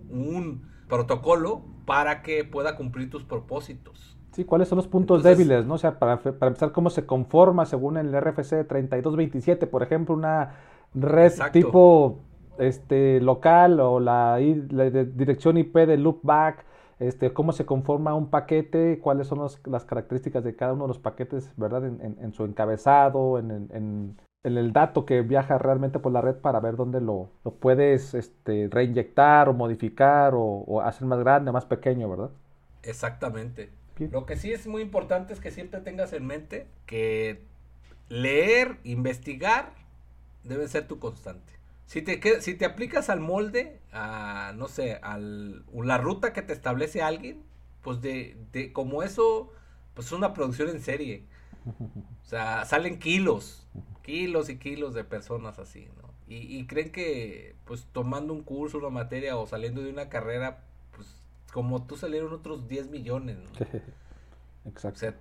un 0.07 0.69
protocolo 0.87 1.65
para 1.87 2.21
que 2.21 2.43
pueda 2.43 2.75
cumplir 2.75 3.09
tus 3.09 3.23
propósitos? 3.23 4.18
Sí, 4.39 4.45
¿cuáles 4.45 4.69
son 4.69 4.77
los 4.77 4.87
puntos 4.87 5.21
débiles? 5.21 5.65
¿no? 5.65 5.73
O 5.73 5.77
sea, 5.77 5.99
para, 5.99 6.13
empezar, 6.23 6.71
¿cómo 6.71 6.89
se 6.89 7.05
conforma 7.05 7.65
según 7.65 7.97
el 7.97 8.17
RFC 8.17 8.65
3227, 8.65 9.67
por 9.67 9.83
ejemplo, 9.83 10.15
una 10.15 10.55
red 10.93 11.33
tipo 11.51 12.19
este, 12.57 13.19
local 13.19 13.81
o 13.81 13.99
la, 13.99 14.37
dirección 14.37 15.57
IP 15.57 15.75
de 15.75 15.97
loopback? 15.97 16.63
Este, 16.99 17.33
cómo 17.33 17.51
se 17.51 17.65
conforma 17.65 18.13
un 18.15 18.29
paquete, 18.29 18.99
cuáles 18.99 19.27
son 19.27 19.45
las 19.65 19.83
características 19.83 20.41
de 20.45 20.55
cada 20.55 20.71
uno 20.71 20.85
de 20.85 20.87
los 20.87 20.99
paquetes, 20.99 21.51
¿verdad? 21.57 21.85
En, 21.85 22.31
su 22.31 22.45
encabezado, 22.45 23.39
en, 23.39 24.15
el 24.43 24.71
dato 24.71 25.05
que 25.05 25.21
viaja 25.21 25.57
realmente 25.57 25.99
por 25.99 26.13
la 26.13 26.21
red 26.21 26.35
para 26.35 26.61
ver 26.61 26.77
dónde 26.77 27.01
lo, 27.01 27.29
puedes 27.59 28.13
este, 28.13 28.69
reinyectar 28.71 29.49
o 29.49 29.53
modificar 29.53 30.31
o, 30.33 30.79
hacer 30.81 31.05
más 31.09 31.19
grande 31.19 31.49
o 31.49 31.53
más 31.53 31.65
pequeño, 31.65 32.09
¿verdad? 32.09 32.29
Exactamente. 32.83 33.77
Lo 34.07 34.25
que 34.25 34.37
sí 34.37 34.51
es 34.51 34.67
muy 34.67 34.81
importante 34.81 35.33
es 35.33 35.39
que 35.39 35.51
siempre 35.51 35.81
tengas 35.81 36.13
en 36.13 36.25
mente 36.25 36.67
que 36.85 37.41
leer, 38.07 38.77
investigar, 38.83 39.73
debe 40.43 40.67
ser 40.67 40.87
tu 40.87 40.99
constante. 40.99 41.53
Si 41.85 42.01
te, 42.01 42.41
si 42.41 42.53
te 42.53 42.65
aplicas 42.65 43.09
al 43.09 43.19
molde, 43.19 43.79
a, 43.91 44.53
no 44.55 44.67
sé, 44.67 44.99
a 45.01 45.17
la 45.17 45.97
ruta 45.97 46.33
que 46.33 46.41
te 46.41 46.53
establece 46.53 47.01
alguien, 47.01 47.43
pues 47.81 48.01
de, 48.01 48.71
como 48.73 49.03
eso, 49.03 49.51
pues 49.93 50.07
es 50.07 50.13
una 50.13 50.33
producción 50.33 50.69
en 50.69 50.81
serie. 50.81 51.25
O 52.23 52.25
sea, 52.29 52.63
salen 52.65 52.99
kilos, 52.99 53.67
kilos 54.03 54.49
y 54.49 54.57
kilos 54.57 54.93
de 54.93 55.03
personas 55.03 55.57
así, 55.59 55.87
¿no? 56.01 56.09
Y, 56.31 56.67
creen 56.67 56.91
que, 56.91 57.55
pues, 57.65 57.87
tomando 57.91 58.33
un 58.33 58.43
curso, 58.43 58.77
una 58.77 58.89
materia 58.89 59.35
o 59.35 59.47
saliendo 59.47 59.81
de 59.81 59.89
una 59.89 60.09
carrera, 60.09 60.63
como 61.51 61.85
tú 61.85 61.97
salieron 61.97 62.33
otros 62.33 62.67
10 62.67 62.89
millones, 62.89 63.37
¿no? 63.37 63.49
Exacto. 64.69 64.97
O 64.97 64.99
sea, 64.99 65.15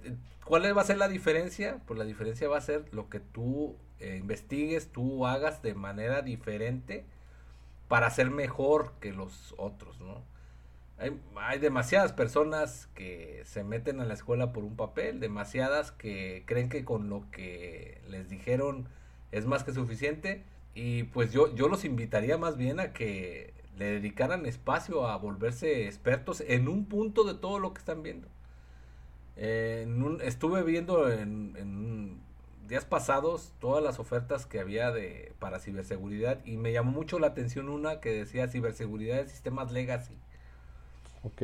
¿cuál 0.45 0.77
va 0.77 0.83
a 0.83 0.85
ser 0.85 0.99
la 0.99 1.09
diferencia? 1.09 1.81
Pues 1.87 1.99
la 1.99 2.05
diferencia 2.05 2.49
va 2.49 2.59
a 2.59 2.63
ser 2.63 2.85
lo 2.93 3.09
que 3.09 3.21
tú 3.21 3.77
eh, 4.01 4.17
investigues, 4.19 4.91
tú 4.93 5.27
hagas 5.27 5.63
de 5.63 5.75
manera 5.75 6.23
diferente 6.23 7.05
para 7.89 8.11
ser 8.11 8.31
mejor 8.31 8.93
que 9.01 9.13
los 9.13 9.55
otros, 9.57 10.01
¿no? 10.01 10.23
hay, 10.99 11.59
demasiadas 11.59 12.13
personas 12.13 12.89
que 12.95 13.43
se 13.45 13.63
meten 13.63 14.01
a 14.01 14.05
la 14.05 14.15
escuela 14.15 14.53
por 14.53 14.65
un 14.65 14.77
papel, 14.77 15.21
demasiadas 15.21 15.93
que 15.93 16.43
creen 16.47 16.69
que 16.69 16.85
con 16.85 17.09
lo 17.09 17.25
que 17.31 18.01
les 18.09 18.29
dijeron 18.29 18.89
es 19.31 19.47
más 19.47 19.63
que 19.63 19.73
suficiente 19.73 20.43
y 20.75 21.05
pues 21.05 21.33
yo, 21.33 21.55
yo 21.55 21.69
los 21.69 21.85
invitaría 21.85 22.37
más 22.37 22.57
bien 22.57 22.81
a 22.81 22.93
que 22.93 23.55
le 23.79 23.87
dedicaran 23.87 24.45
espacio 24.45 25.07
a 25.07 25.17
volverse 25.17 25.87
expertos 25.87 26.43
en 26.47 26.69
un 26.69 26.87
punto 26.87 27.25
de 27.25 27.35
todo 27.35 27.59
lo 27.59 27.73
que 27.73 27.79
están 27.79 28.03
viendo. 28.03 28.29
estuve 29.37 30.63
viendo 30.65 31.11
en, 31.11 32.21
días 32.67 32.85
pasados 32.85 33.55
todas 33.61 33.83
las 33.83 33.99
ofertas 33.99 34.45
que 34.45 34.61
había 34.61 34.91
de 34.91 35.33
para 35.39 35.59
ciberseguridad 35.59 36.45
y 36.45 36.59
me 36.59 36.71
llamó 36.71 36.91
mucho 36.91 37.19
la 37.19 37.29
atención 37.29 37.71
una 37.71 38.01
que 38.01 38.11
decía 38.11 38.49
ciberseguridad 38.49 39.17
de 39.17 39.29
sistemas 39.29 39.73
legacy. 39.73 40.13
Ok. 41.23 41.43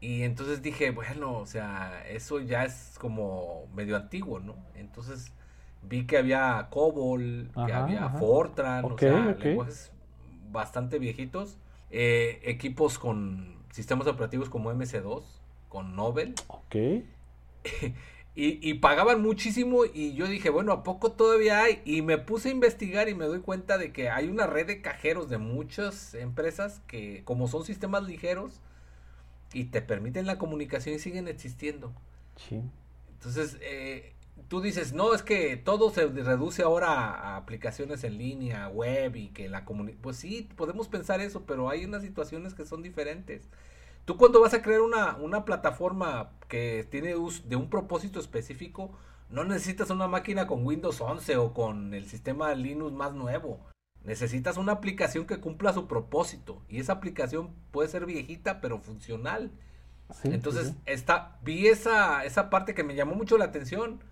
Y 0.00 0.22
entonces 0.24 0.60
dije, 0.62 0.90
bueno, 0.90 1.38
o 1.38 1.46
sea, 1.46 2.06
eso 2.08 2.40
ya 2.40 2.64
es 2.64 2.96
como 3.00 3.66
medio 3.74 3.96
antiguo, 3.96 4.40
¿no? 4.40 4.56
Entonces 4.74 5.32
vi 5.82 6.06
que 6.06 6.18
había 6.18 6.66
COBOL, 6.70 7.50
que 7.66 7.72
había 7.72 8.08
Fortran, 8.10 8.84
o 8.84 8.98
sea, 8.98 9.36
lenguajes 9.38 9.90
bastante 10.50 10.98
viejitos. 10.98 11.56
Eh, 11.90 12.40
equipos 12.44 12.98
con 12.98 13.56
sistemas 13.72 14.06
operativos 14.06 14.48
como 14.48 14.72
MC2, 14.72 15.22
con 15.68 15.96
Nobel. 15.96 16.34
Ok. 16.48 16.74
y, 18.34 18.70
y, 18.70 18.74
pagaban 18.74 19.22
muchísimo 19.22 19.84
y 19.84 20.14
yo 20.14 20.26
dije, 20.26 20.50
bueno, 20.50 20.72
¿a 20.72 20.82
poco 20.82 21.12
todavía 21.12 21.62
hay? 21.62 21.82
Y 21.84 22.02
me 22.02 22.18
puse 22.18 22.48
a 22.48 22.52
investigar 22.52 23.08
y 23.08 23.14
me 23.14 23.26
doy 23.26 23.40
cuenta 23.40 23.78
de 23.78 23.92
que 23.92 24.10
hay 24.10 24.28
una 24.28 24.46
red 24.46 24.66
de 24.66 24.80
cajeros 24.82 25.28
de 25.28 25.38
muchas 25.38 26.14
empresas 26.14 26.80
que 26.86 27.22
como 27.24 27.48
son 27.48 27.64
sistemas 27.64 28.04
ligeros, 28.04 28.60
y 29.52 29.64
te 29.64 29.82
permiten 29.82 30.26
la 30.26 30.38
comunicación 30.38 30.94
y 30.94 30.98
siguen 30.98 31.28
existiendo. 31.28 31.92
Sí. 32.36 32.62
Entonces, 33.12 33.56
eh, 33.60 34.12
tú 34.48 34.60
dices, 34.60 34.92
no, 34.92 35.14
es 35.14 35.22
que 35.22 35.56
todo 35.56 35.90
se 35.90 36.06
reduce 36.06 36.62
ahora 36.62 36.88
a 36.88 37.36
aplicaciones 37.36 38.04
en 38.04 38.18
línea, 38.18 38.68
web 38.68 39.16
y 39.16 39.28
que 39.28 39.48
la 39.48 39.64
comunicación... 39.64 40.02
Pues 40.02 40.16
sí, 40.16 40.48
podemos 40.56 40.88
pensar 40.88 41.20
eso, 41.20 41.44
pero 41.44 41.68
hay 41.68 41.84
unas 41.84 42.02
situaciones 42.02 42.54
que 42.54 42.64
son 42.64 42.82
diferentes. 42.82 43.48
Tú 44.04 44.16
cuando 44.16 44.40
vas 44.40 44.54
a 44.54 44.62
crear 44.62 44.80
una, 44.80 45.16
una 45.16 45.44
plataforma 45.44 46.30
que 46.48 46.86
tiene 46.90 47.08
de 47.08 47.56
un 47.56 47.68
propósito 47.68 48.20
específico, 48.20 48.92
no 49.30 49.44
necesitas 49.44 49.90
una 49.90 50.08
máquina 50.08 50.46
con 50.46 50.64
Windows 50.64 51.00
11 51.00 51.36
o 51.36 51.52
con 51.52 51.92
el 51.92 52.06
sistema 52.06 52.54
Linux 52.54 52.92
más 52.92 53.12
nuevo. 53.12 53.60
Necesitas 54.04 54.56
una 54.56 54.72
aplicación 54.72 55.26
que 55.26 55.40
cumpla 55.40 55.74
su 55.74 55.86
propósito. 55.86 56.62
Y 56.68 56.80
esa 56.80 56.94
aplicación 56.94 57.54
puede 57.70 57.88
ser 57.88 58.06
viejita, 58.06 58.60
pero 58.60 58.78
funcional. 58.78 59.52
Entonces, 60.24 60.72
vi 61.42 61.66
esa, 61.66 62.24
esa 62.24 62.48
parte 62.48 62.74
que 62.74 62.84
me 62.84 62.94
llamó 62.94 63.14
mucho 63.14 63.36
la 63.36 63.44
atención. 63.46 64.02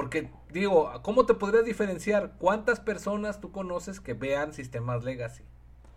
Porque 0.00 0.30
digo, 0.50 0.90
¿cómo 1.02 1.26
te 1.26 1.34
podrías 1.34 1.66
diferenciar? 1.66 2.32
¿Cuántas 2.38 2.80
personas 2.80 3.38
tú 3.38 3.52
conoces 3.52 4.00
que 4.00 4.14
vean 4.14 4.54
sistemas 4.54 5.04
legacy? 5.04 5.44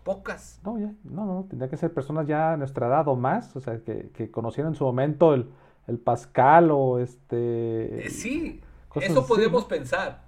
Pocas. 0.02 0.60
No, 0.62 0.78
ya, 0.78 0.92
no, 1.04 1.24
no, 1.24 1.46
tendría 1.48 1.70
que 1.70 1.78
ser 1.78 1.90
personas 1.94 2.26
ya 2.26 2.52
a 2.52 2.56
nuestra 2.58 2.88
edad 2.88 3.08
o 3.08 3.16
más, 3.16 3.56
o 3.56 3.60
sea, 3.60 3.78
que, 3.78 4.10
que 4.12 4.30
conocieran 4.30 4.74
en 4.74 4.76
su 4.76 4.84
momento 4.84 5.32
el, 5.32 5.48
el 5.86 5.98
Pascal 5.98 6.70
o 6.70 6.98
este... 6.98 8.08
Eh, 8.08 8.10
sí, 8.10 8.60
eso 9.00 9.26
podríamos 9.26 9.64
pensar. 9.64 10.22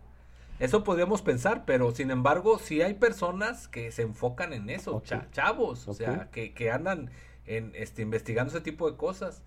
Eso 0.59 0.83
podríamos 0.83 1.21
pensar, 1.21 1.65
pero 1.67 1.93
sin 1.93 2.11
embargo, 2.11 2.59
sí 2.59 2.81
hay 2.81 2.95
personas 2.95 3.69
que 3.69 3.93
se 3.93 4.01
enfocan 4.01 4.55
en 4.55 4.71
eso, 4.71 5.03
chavos, 5.33 5.87
o 5.87 5.93
sea, 5.93 6.31
que, 6.31 6.71
andan 6.71 7.11
en, 7.45 7.73
este, 7.75 8.01
investigando 8.01 8.55
ese 8.55 8.63
tipo 8.63 8.91
de 8.91 8.97
cosas. 8.97 9.43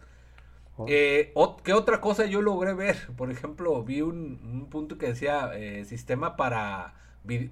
Eh, 0.88 1.34
¿Qué 1.64 1.74
otra 1.74 2.02
cosa 2.02 2.26
yo 2.26 2.42
logré 2.42 2.74
ver? 2.74 2.98
Por 3.18 3.32
ejemplo, 3.32 3.84
vi 3.84 4.02
un, 4.02 4.68
punto 4.70 4.98
que 4.98 5.08
decía 5.08 5.52
eh, 5.56 5.86
sistema 5.86 6.36
para 6.36 6.96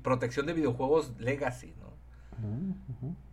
protección 0.01 0.45
de 0.45 0.53
videojuegos 0.53 1.13
Legacy, 1.19 1.73
¿no? 1.79 1.87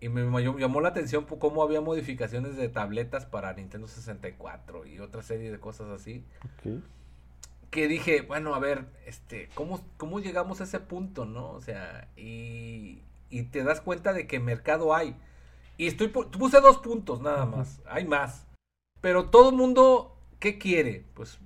Y 0.01 0.09
me, 0.09 0.43
llamó 0.59 0.81
la 0.81 0.89
atención 0.89 1.27
cómo 1.27 1.63
había 1.63 1.81
modificaciones 1.81 2.57
de 2.57 2.69
tabletas 2.69 3.27
para 3.27 3.53
Nintendo 3.53 3.87
64 3.87 4.87
y 4.87 4.99
otra 4.99 5.23
serie 5.23 5.51
de 5.51 5.61
cosas 5.61 5.89
así. 5.91 6.25
Que 7.71 7.89
dije, 7.89 8.23
bueno, 8.23 8.55
a 8.55 8.59
ver, 8.59 8.87
este, 9.07 9.51
¿cómo, 9.55 9.81
¿cómo 9.99 10.21
llegamos 10.21 10.61
a 10.61 10.65
ese 10.65 10.81
punto, 10.81 11.27
no? 11.27 11.51
O 11.51 11.61
sea, 11.61 12.09
y, 12.17 13.03
te 13.51 13.63
das 13.63 13.81
cuenta 13.81 14.13
de 14.13 14.27
que 14.27 14.41
mercado 14.41 14.95
hay. 14.95 15.17
Y 15.77 15.87
estoy 15.87 16.09
puse 16.09 16.61
dos 16.61 16.79
puntos 16.79 17.21
nada 17.21 17.45
más, 17.45 17.83
hay 17.87 18.07
más. 18.07 18.47
Pero 19.05 19.27
todo 19.27 19.51
el 19.51 19.57
mundo, 19.57 20.17
¿qué 20.41 20.57
quiere? 20.57 21.05
Pues 21.13 21.39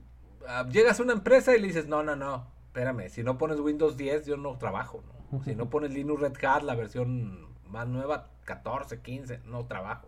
ah, 0.46 0.64
llegas 0.70 1.00
a 1.00 1.02
una 1.02 1.12
empresa 1.12 1.56
y 1.56 1.60
le 1.60 1.66
dices, 1.66 1.88
no, 1.88 2.04
no, 2.04 2.14
no, 2.14 2.46
espérame, 2.66 3.08
si 3.08 3.24
no 3.24 3.36
pones 3.36 3.58
Windows 3.58 3.96
10 3.96 4.26
yo 4.26 4.36
no 4.36 4.56
trabajo, 4.58 5.02
¿no? 5.32 5.42
Si 5.42 5.56
no 5.56 5.68
pones 5.68 5.92
Linux 5.92 6.20
Red 6.20 6.36
Hat, 6.44 6.62
la 6.62 6.76
versión 6.76 7.48
más 7.66 7.88
nueva, 7.88 8.30
14, 8.44 9.00
15, 9.00 9.40
no 9.46 9.66
trabajo. 9.66 10.06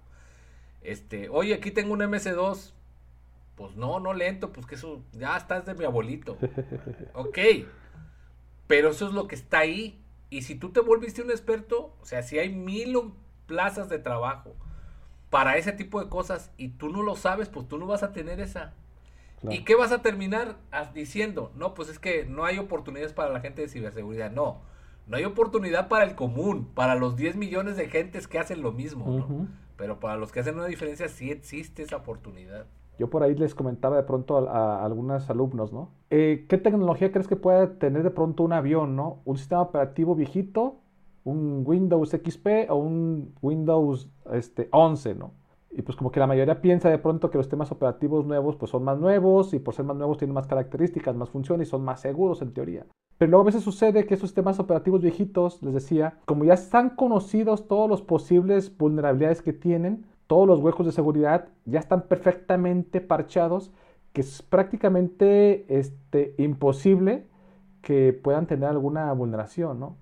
Este, 0.82 1.28
oye, 1.28 1.54
aquí 1.54 1.72
tengo 1.72 1.92
un 1.92 1.98
MS2. 1.98 2.72
Pues 3.56 3.74
no, 3.74 3.98
no 3.98 4.14
lento, 4.14 4.52
pues 4.52 4.64
que 4.64 4.76
eso 4.76 5.02
ya 5.10 5.36
estás 5.36 5.66
de 5.66 5.74
mi 5.74 5.84
abuelito. 5.84 6.38
ok, 7.14 7.38
pero 8.68 8.90
eso 8.90 9.08
es 9.08 9.12
lo 9.12 9.26
que 9.26 9.34
está 9.34 9.58
ahí. 9.58 10.00
Y 10.30 10.42
si 10.42 10.54
tú 10.54 10.70
te 10.70 10.78
volviste 10.78 11.20
un 11.20 11.32
experto, 11.32 11.96
o 12.00 12.06
sea, 12.06 12.22
si 12.22 12.38
hay 12.38 12.54
mil 12.54 12.96
plazas 13.46 13.88
de 13.88 13.98
trabajo 13.98 14.54
para 15.30 15.56
ese 15.56 15.72
tipo 15.72 16.02
de 16.02 16.08
cosas 16.08 16.50
y 16.56 16.70
tú 16.70 16.90
no 16.90 17.02
lo 17.02 17.16
sabes, 17.16 17.48
pues 17.48 17.66
tú 17.68 17.78
no 17.78 17.86
vas 17.86 18.02
a 18.02 18.12
tener 18.12 18.40
esa. 18.40 18.74
¿Y 19.48 19.64
qué 19.64 19.74
vas 19.74 19.90
a 19.92 20.02
terminar 20.02 20.56
diciendo? 20.92 21.50
No, 21.56 21.72
pues 21.72 21.88
es 21.88 21.98
que 21.98 22.26
no 22.26 22.44
hay 22.44 22.58
oportunidades 22.58 23.14
para 23.14 23.32
la 23.32 23.40
gente 23.40 23.62
de 23.62 23.68
ciberseguridad. 23.68 24.30
No, 24.30 24.58
no 25.06 25.16
hay 25.16 25.24
oportunidad 25.24 25.88
para 25.88 26.04
el 26.04 26.14
común, 26.14 26.68
para 26.74 26.94
los 26.94 27.16
10 27.16 27.36
millones 27.36 27.76
de 27.76 27.88
gentes 27.88 28.28
que 28.28 28.38
hacen 28.38 28.60
lo 28.60 28.72
mismo, 28.72 29.06
¿no? 29.06 29.48
Pero 29.76 29.98
para 29.98 30.16
los 30.16 30.30
que 30.30 30.40
hacen 30.40 30.56
una 30.56 30.66
diferencia 30.66 31.08
sí 31.08 31.30
existe 31.30 31.82
esa 31.82 31.96
oportunidad. 31.96 32.66
Yo 32.98 33.08
por 33.08 33.22
ahí 33.22 33.34
les 33.34 33.54
comentaba 33.54 33.96
de 33.96 34.02
pronto 34.02 34.50
a, 34.50 34.84
algunos 34.84 35.30
alumnos, 35.30 35.72
¿no? 35.72 35.90
Eh, 36.10 36.44
¿Qué 36.50 36.58
tecnología 36.58 37.10
crees 37.10 37.28
que 37.28 37.36
puede 37.36 37.66
tener 37.66 38.02
de 38.02 38.10
pronto 38.10 38.42
un 38.42 38.52
avión, 38.52 38.94
¿no? 38.94 39.22
¿Un 39.24 39.38
sistema 39.38 39.62
operativo 39.62 40.14
viejito 40.14 40.79
un 41.24 41.62
Windows 41.64 42.10
XP 42.10 42.70
o 42.70 42.76
un 42.76 43.34
Windows 43.42 44.08
este, 44.32 44.68
11, 44.72 45.14
¿no? 45.14 45.32
Y 45.70 45.82
pues 45.82 45.96
como 45.96 46.10
que 46.10 46.18
la 46.18 46.26
mayoría 46.26 46.60
piensa 46.60 46.90
de 46.90 46.98
pronto 46.98 47.30
que 47.30 47.38
los 47.38 47.46
sistemas 47.46 47.70
operativos 47.70 48.26
nuevos 48.26 48.56
pues 48.56 48.72
son 48.72 48.82
más 48.82 48.98
nuevos 48.98 49.54
y 49.54 49.60
por 49.60 49.74
ser 49.74 49.84
más 49.84 49.96
nuevos 49.96 50.18
tienen 50.18 50.34
más 50.34 50.48
características, 50.48 51.14
más 51.14 51.30
funciones 51.30 51.68
y 51.68 51.70
son 51.70 51.84
más 51.84 52.00
seguros 52.00 52.42
en 52.42 52.52
teoría. 52.52 52.86
Pero 53.18 53.30
luego 53.30 53.42
a 53.42 53.46
veces 53.46 53.62
sucede 53.62 54.06
que 54.06 54.14
esos 54.14 54.30
sistemas 54.30 54.58
operativos 54.58 55.02
viejitos, 55.02 55.62
les 55.62 55.74
decía, 55.74 56.18
como 56.24 56.44
ya 56.44 56.54
están 56.54 56.90
conocidos 56.90 57.68
todos 57.68 57.88
los 57.88 58.02
posibles 58.02 58.76
vulnerabilidades 58.76 59.42
que 59.42 59.52
tienen, 59.52 60.06
todos 60.26 60.48
los 60.48 60.60
huecos 60.60 60.86
de 60.86 60.92
seguridad 60.92 61.48
ya 61.66 61.80
están 61.80 62.02
perfectamente 62.02 63.00
parchados, 63.00 63.70
que 64.12 64.22
es 64.22 64.42
prácticamente 64.42 65.66
este, 65.68 66.34
imposible 66.38 67.26
que 67.82 68.12
puedan 68.12 68.46
tener 68.46 68.70
alguna 68.70 69.12
vulneración, 69.12 69.78
¿no? 69.78 69.96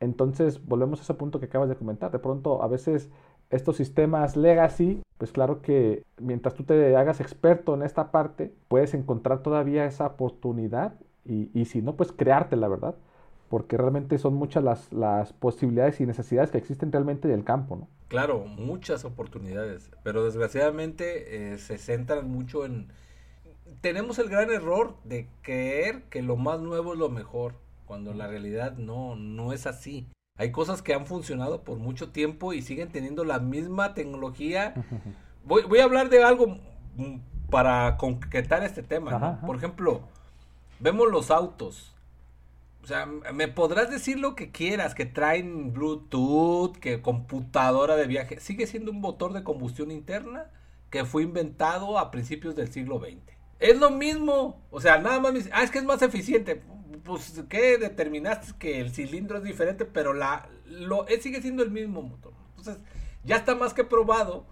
Entonces, 0.00 0.64
volvemos 0.64 1.00
a 1.00 1.02
ese 1.02 1.14
punto 1.14 1.40
que 1.40 1.46
acabas 1.46 1.68
de 1.68 1.76
comentar. 1.76 2.10
De 2.10 2.18
pronto, 2.18 2.62
a 2.62 2.68
veces 2.68 3.10
estos 3.50 3.76
sistemas 3.76 4.36
legacy, 4.36 5.02
pues 5.16 5.32
claro 5.32 5.62
que 5.62 6.04
mientras 6.18 6.54
tú 6.54 6.64
te 6.64 6.96
hagas 6.96 7.20
experto 7.20 7.74
en 7.74 7.82
esta 7.82 8.10
parte, 8.10 8.52
puedes 8.68 8.94
encontrar 8.94 9.42
todavía 9.42 9.84
esa 9.86 10.06
oportunidad 10.06 10.94
y, 11.24 11.66
si 11.66 11.82
no, 11.82 11.94
pues 11.94 12.10
crearte 12.10 12.56
la 12.56 12.68
verdad, 12.68 12.94
porque 13.50 13.76
realmente 13.76 14.16
son 14.16 14.34
muchas 14.34 14.64
las, 14.64 14.92
las, 14.94 15.34
posibilidades 15.34 16.00
y 16.00 16.06
necesidades 16.06 16.50
que 16.50 16.56
existen 16.56 16.90
realmente 16.90 17.28
del 17.28 17.44
campo, 17.44 17.76
¿no? 17.76 17.88
Claro, 18.08 18.46
muchas 18.46 19.04
oportunidades, 19.04 19.90
pero 20.02 20.24
desgraciadamente 20.24 21.52
eh, 21.52 21.58
se 21.58 21.76
centran 21.76 22.30
mucho 22.30 22.64
en... 22.64 22.88
Tenemos 23.82 24.18
el 24.18 24.30
gran 24.30 24.50
error 24.50 24.94
de 25.04 25.28
creer 25.42 26.04
que 26.04 26.22
lo 26.22 26.36
más 26.36 26.60
nuevo 26.60 26.94
es 26.94 26.98
lo 26.98 27.10
mejor 27.10 27.52
cuando 27.88 28.12
la 28.12 28.26
realidad 28.26 28.76
no, 28.76 29.16
no 29.16 29.54
es 29.54 29.66
así. 29.66 30.06
Hay 30.36 30.52
cosas 30.52 30.82
que 30.82 30.94
han 30.94 31.06
funcionado 31.06 31.64
por 31.64 31.78
mucho 31.78 32.10
tiempo 32.10 32.52
y 32.52 32.62
siguen 32.62 32.90
teniendo 32.90 33.24
la 33.24 33.40
misma 33.40 33.94
tecnología. 33.94 34.74
Voy, 35.44 35.62
voy 35.62 35.78
a 35.78 35.84
hablar 35.84 36.10
de 36.10 36.22
algo 36.22 36.58
para 37.48 37.96
concretar 37.96 38.62
este 38.64 38.82
tema. 38.82 39.40
Por 39.40 39.56
ejemplo, 39.56 40.02
vemos 40.78 41.10
los 41.10 41.30
autos. 41.30 41.94
O 42.82 42.86
sea, 42.86 43.06
me 43.06 43.48
podrás 43.48 43.90
decir 43.90 44.18
lo 44.18 44.34
que 44.34 44.50
quieras, 44.50 44.94
que 44.94 45.06
traen 45.06 45.72
Bluetooth, 45.72 46.76
que 46.76 47.00
computadora 47.00 47.96
de 47.96 48.06
viaje. 48.06 48.40
Sigue 48.40 48.66
siendo 48.66 48.90
un 48.90 49.00
motor 49.00 49.32
de 49.32 49.42
combustión 49.42 49.90
interna 49.90 50.50
que 50.90 51.06
fue 51.06 51.22
inventado 51.22 51.98
a 51.98 52.10
principios 52.10 52.54
del 52.54 52.70
siglo 52.70 52.98
XX. 52.98 53.16
Es 53.58 53.78
lo 53.78 53.88
mismo. 53.88 54.60
O 54.70 54.82
sea, 54.82 54.98
nada 54.98 55.18
más 55.18 55.32
me 55.32 55.38
dice, 55.38 55.50
ah, 55.54 55.62
es 55.62 55.70
que 55.70 55.78
es 55.78 55.84
más 55.84 56.02
eficiente 56.02 56.62
pues, 57.04 57.42
¿qué 57.48 57.78
determinaste? 57.78 58.52
Que 58.58 58.80
el 58.80 58.90
cilindro 58.90 59.38
es 59.38 59.44
diferente, 59.44 59.84
pero 59.84 60.12
la, 60.12 60.48
lo, 60.66 61.06
sigue 61.20 61.40
siendo 61.40 61.62
el 61.62 61.70
mismo 61.70 62.02
motor. 62.02 62.32
Entonces, 62.56 62.82
ya 63.24 63.36
está 63.36 63.54
más 63.54 63.74
que 63.74 63.84
probado 63.84 64.44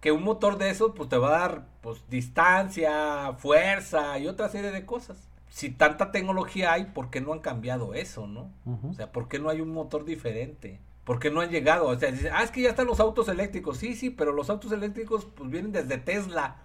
que 0.00 0.12
un 0.12 0.22
motor 0.22 0.58
de 0.58 0.70
eso, 0.70 0.94
pues 0.94 1.08
te 1.08 1.18
va 1.18 1.28
a 1.28 1.40
dar, 1.40 1.66
pues, 1.80 2.02
distancia, 2.08 3.32
fuerza 3.38 4.18
y 4.18 4.28
otra 4.28 4.48
serie 4.48 4.70
de 4.70 4.86
cosas. 4.86 5.28
Si 5.50 5.70
tanta 5.70 6.12
tecnología 6.12 6.72
hay, 6.72 6.84
¿por 6.86 7.10
qué 7.10 7.20
no 7.20 7.32
han 7.32 7.40
cambiado 7.40 7.94
eso, 7.94 8.26
no? 8.26 8.50
O 8.88 8.92
sea, 8.92 9.10
¿por 9.10 9.28
qué 9.28 9.38
no 9.38 9.48
hay 9.48 9.60
un 9.60 9.70
motor 9.70 10.04
diferente? 10.04 10.78
¿Por 11.04 11.18
qué 11.18 11.30
no 11.30 11.40
han 11.40 11.50
llegado? 11.50 11.86
O 11.88 11.98
sea, 11.98 12.12
dicen, 12.12 12.32
ah, 12.34 12.44
es 12.44 12.50
que 12.50 12.60
ya 12.60 12.68
están 12.68 12.86
los 12.86 13.00
autos 13.00 13.28
eléctricos. 13.28 13.78
Sí, 13.78 13.96
sí, 13.96 14.10
pero 14.10 14.32
los 14.32 14.50
autos 14.50 14.70
eléctricos, 14.72 15.26
pues, 15.34 15.50
vienen 15.50 15.72
desde 15.72 15.98
Tesla. 15.98 16.58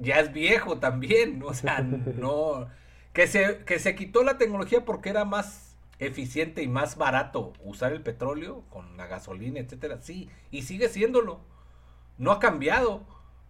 Ya 0.00 0.18
es 0.18 0.32
viejo 0.32 0.78
también, 0.78 1.42
o 1.44 1.52
sea, 1.52 1.80
no 2.18 2.66
que 3.12 3.26
se, 3.26 3.64
que 3.64 3.78
se 3.78 3.94
quitó 3.94 4.22
la 4.22 4.38
tecnología 4.38 4.84
porque 4.84 5.10
era 5.10 5.24
más 5.24 5.76
eficiente 5.98 6.62
y 6.62 6.68
más 6.68 6.96
barato 6.96 7.52
usar 7.62 7.92
el 7.92 8.02
petróleo 8.02 8.62
con 8.70 8.96
la 8.96 9.06
gasolina, 9.06 9.60
etcétera. 9.60 9.98
Sí, 10.00 10.28
y 10.50 10.62
sigue 10.62 10.88
siéndolo. 10.88 11.40
No 12.18 12.32
ha 12.32 12.38
cambiado. 12.38 13.04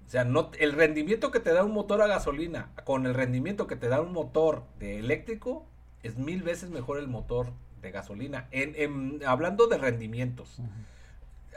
O 0.07 0.11
sea, 0.11 0.25
no, 0.25 0.51
el 0.59 0.73
rendimiento 0.73 1.31
que 1.31 1.41
te 1.41 1.53
da 1.53 1.63
un 1.65 1.73
motor 1.73 2.03
a 2.03 2.09
gasolina 2.09 2.73
con 2.85 3.07
el 3.07 3.15
rendimiento 3.15 3.67
que 3.67 3.77
te 3.77 3.89
da 3.89 4.01
un 4.01 4.13
motor 4.13 4.65
de 4.79 4.99
eléctrico 4.99 5.67
es 6.03 6.17
mil 6.17 6.43
veces 6.43 6.71
mejor 6.71 6.99
el 6.99 7.07
motor 7.07 7.53
de 7.81 7.91
gasolina. 7.93 8.49
En, 8.51 9.21
hablando 9.25 9.67
de 9.69 9.79
rendimientos. 9.79 10.59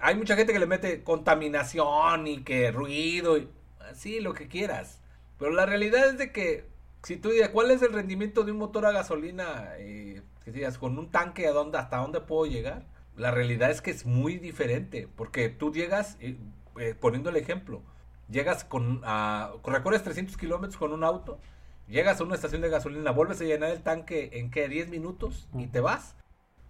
Hay 0.01 0.15
mucha 0.15 0.35
gente 0.35 0.53
que 0.53 0.59
le 0.59 0.65
mete 0.67 1.03
contaminación 1.03 2.27
y 2.27 2.43
que 2.43 2.71
ruido 2.71 3.37
y 3.37 3.49
sí, 3.95 4.19
lo 4.19 4.33
que 4.33 4.47
quieras. 4.47 4.99
Pero 5.39 5.51
la 5.51 5.65
realidad 5.65 6.09
es 6.09 6.17
de 6.17 6.31
que 6.31 6.65
si 7.03 7.17
tú 7.17 7.29
dices, 7.29 7.49
¿cuál 7.49 7.71
es 7.71 7.81
el 7.81 7.93
rendimiento 7.93 8.43
de 8.43 8.51
un 8.51 8.57
motor 8.57 8.85
a 8.85 8.91
gasolina? 8.91 9.73
Eh, 9.77 10.21
que 10.43 10.51
digas, 10.51 10.77
con 10.77 10.97
un 10.97 11.09
tanque, 11.09 11.47
¿a 11.47 11.51
dónde, 11.51 11.77
¿hasta 11.77 11.97
dónde 11.97 12.21
puedo 12.21 12.45
llegar? 12.45 12.85
La 13.15 13.31
realidad 13.31 13.69
es 13.71 13.81
que 13.81 13.91
es 13.91 14.05
muy 14.05 14.37
diferente, 14.37 15.07
porque 15.15 15.49
tú 15.49 15.71
llegas, 15.71 16.17
eh, 16.19 16.37
eh, 16.79 16.95
poniendo 16.99 17.29
el 17.29 17.35
ejemplo, 17.35 17.81
llegas 18.29 18.63
con, 18.63 19.01
a, 19.03 19.51
recorres 19.65 20.03
300 20.03 20.37
kilómetros 20.37 20.77
con 20.77 20.93
un 20.93 21.03
auto, 21.03 21.39
llegas 21.87 22.19
a 22.19 22.23
una 22.23 22.35
estación 22.35 22.61
de 22.61 22.69
gasolina, 22.69 23.11
vuelves 23.11 23.39
a 23.41 23.43
llenar 23.43 23.71
el 23.71 23.81
tanque 23.83 24.29
en 24.33 24.49
que 24.49 24.67
10 24.67 24.89
minutos 24.89 25.47
y 25.53 25.67
te 25.67 25.81
vas. 25.81 26.15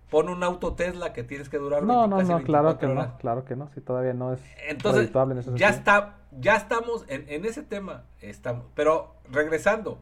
Pon 0.10 0.30
un 0.30 0.44
auto 0.44 0.74
Tesla 0.74 1.12
que 1.12 1.24
tienes 1.24 1.50
que 1.50 1.58
durar 1.58 1.82
No, 1.82 2.06
no, 2.06 2.22
no, 2.22 2.44
claro 2.44 2.78
que 2.78 2.86
no, 2.86 3.18
claro 3.18 3.46
que 3.46 3.56
no, 3.56 3.72
si 3.74 3.82
todavía 3.82 4.14
no 4.14 4.34
es 4.34 4.42
Entonces, 4.68 5.12
ya 5.56 5.70
está, 5.70 6.18
ya 6.40 6.56
estamos 6.56 7.06
en, 7.08 7.26
en 7.30 7.46
ese 7.46 7.64
tema, 7.64 8.04
estamos, 8.22 8.66
pero 8.76 9.16
regresando, 9.32 9.98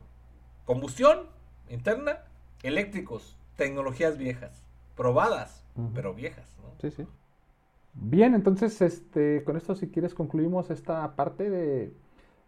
Combustión 0.71 1.23
interna, 1.69 2.19
eléctricos, 2.63 3.37
tecnologías 3.57 4.17
viejas, 4.17 4.63
probadas, 4.95 5.65
pero 5.93 6.13
viejas. 6.13 6.55
Sí, 6.79 6.91
sí. 6.91 7.05
Bien, 7.93 8.33
entonces, 8.35 8.81
este, 8.81 9.43
con 9.43 9.57
esto 9.57 9.75
si 9.75 9.89
quieres 9.89 10.13
concluimos 10.13 10.71
esta 10.71 11.13
parte 11.17 11.49
de, 11.49 11.93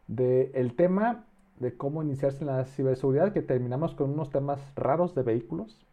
de, 0.07 0.51
el 0.53 0.73
tema 0.73 1.25
de 1.59 1.75
cómo 1.75 2.01
iniciarse 2.01 2.45
en 2.45 2.47
la 2.47 2.63
ciberseguridad, 2.63 3.33
que 3.33 3.41
terminamos 3.41 3.93
con 3.93 4.11
unos 4.11 4.29
temas 4.29 4.61
raros 4.77 5.13
de 5.15 5.23
vehículos, 5.23 5.85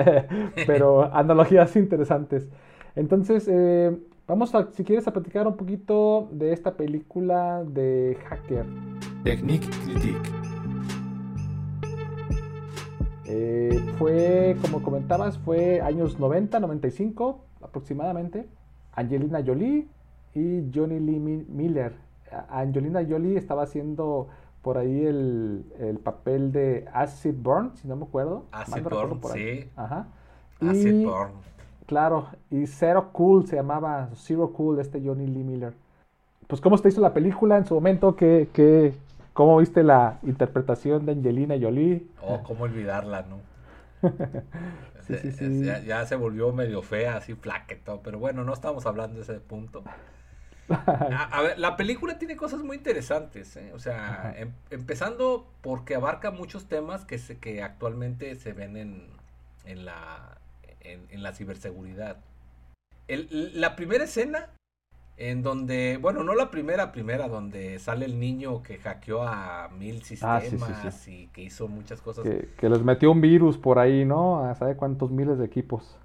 pero 0.66 1.04
analogías 1.14 1.76
interesantes. 1.76 2.48
Entonces, 2.96 3.46
eh, 3.48 3.96
vamos 4.26 4.52
a, 4.56 4.72
si 4.72 4.82
quieres, 4.82 5.06
a 5.06 5.12
platicar 5.12 5.46
un 5.46 5.56
poquito 5.56 6.28
de 6.32 6.52
esta 6.52 6.76
película 6.76 7.62
de 7.62 8.18
Hacker. 8.28 8.66
Technique 9.22 9.68
Critique. 9.84 10.47
Eh, 13.30 13.84
fue, 13.98 14.56
como 14.62 14.82
comentabas, 14.82 15.38
fue 15.38 15.80
años 15.82 16.18
90, 16.18 16.60
95 16.60 17.44
aproximadamente. 17.62 18.48
Angelina 18.94 19.42
Jolie 19.44 19.86
y 20.34 20.70
Johnny 20.74 20.98
Lee 20.98 21.18
Miller. 21.20 21.92
Angelina 22.48 23.04
Jolie 23.08 23.36
estaba 23.36 23.62
haciendo 23.62 24.28
por 24.62 24.78
ahí 24.78 25.04
el, 25.04 26.00
papel 26.02 26.52
de 26.52 26.86
Acid 26.92 27.34
Burn, 27.34 27.72
si 27.76 27.86
no 27.86 27.96
me 27.96 28.04
acuerdo. 28.04 28.44
Acid 28.50 28.82
Burn, 28.82 29.20
sí. 29.32 29.68
Ajá. 29.76 30.08
Acid 30.60 31.04
Burn. 31.04 31.32
Claro, 31.86 32.26
y 32.50 32.66
Zero 32.66 33.10
Cool 33.12 33.46
se 33.46 33.56
llamaba, 33.56 34.10
Zero 34.14 34.52
Cool, 34.52 34.80
este 34.80 35.00
Johnny 35.00 35.26
Lee 35.26 35.42
Miller. 35.42 35.72
Pues, 36.46 36.60
¿cómo 36.60 36.76
te 36.78 36.88
hizo 36.88 37.00
la 37.00 37.14
película 37.14 37.56
en 37.56 37.66
su 37.66 37.74
momento? 37.74 38.16
¿Qué, 38.16 38.48
qué, 38.52 38.94
¿Cómo 39.38 39.56
viste 39.58 39.84
la 39.84 40.18
interpretación 40.24 41.06
de 41.06 41.12
Angelina 41.12 41.54
Jolie? 41.60 42.04
Oh, 42.20 42.42
cómo 42.42 42.64
olvidarla, 42.64 43.22
¿no? 43.22 43.38
sí, 45.06 45.14
sí, 45.16 45.30
sí. 45.30 45.64
Ya, 45.86 46.04
se 46.06 46.16
volvió 46.16 46.52
medio 46.52 46.82
fea, 46.82 47.14
así 47.14 47.36
todo, 47.84 48.02
pero 48.02 48.18
bueno, 48.18 48.42
no 48.42 48.52
estamos 48.52 48.84
hablando 48.84 49.14
de 49.14 49.22
ese 49.22 49.34
punto. 49.34 49.84
A, 50.68 51.40
ver, 51.40 51.56
la 51.56 51.76
película 51.76 52.18
tiene 52.18 52.34
cosas 52.34 52.64
muy 52.64 52.78
interesantes, 52.78 53.56
¿eh? 53.56 53.70
o 53.72 53.78
sea, 53.78 54.34
em, 54.36 54.50
empezando 54.70 55.46
porque 55.60 55.94
abarca 55.94 56.32
muchos 56.32 56.66
temas 56.66 57.04
que, 57.04 57.18
se, 57.18 57.38
que 57.38 57.62
actualmente 57.62 58.34
se 58.34 58.52
ven 58.52 58.76
en, 58.76 59.06
en, 59.66 59.84
la, 59.84 60.38
en, 60.80 61.22
la 61.22 61.32
ciberseguridad. 61.32 62.16
la 63.06 63.76
primera 63.76 64.02
escena 64.02 64.50
en 65.18 65.42
donde, 65.42 65.98
bueno, 66.00 66.22
no 66.22 66.34
la 66.34 66.48
primera, 66.50 66.92
primera, 66.92 67.28
donde 67.28 67.80
sale 67.80 68.06
el 68.06 68.20
niño 68.20 68.62
que 68.62 68.78
hackeó 68.78 69.24
a 69.24 69.68
mil 69.76 70.00
ah, 70.22 70.40
sistemas 70.40 71.08
y 71.08 71.26
que 71.28 71.42
hizo 71.42 71.66
muchas 71.66 72.00
cosas. 72.00 72.24
Que, 72.24 72.68
les 72.68 72.82
metió 72.82 73.10
un 73.10 73.20
virus 73.20 73.58
por 73.58 73.80
ahí, 73.80 74.04
¿no? 74.04 74.44
A 74.44 74.54
sabe 74.54 74.76
cuántos 74.76 75.10
miles 75.10 75.38
de 75.38 75.44
equipos. 75.44 75.98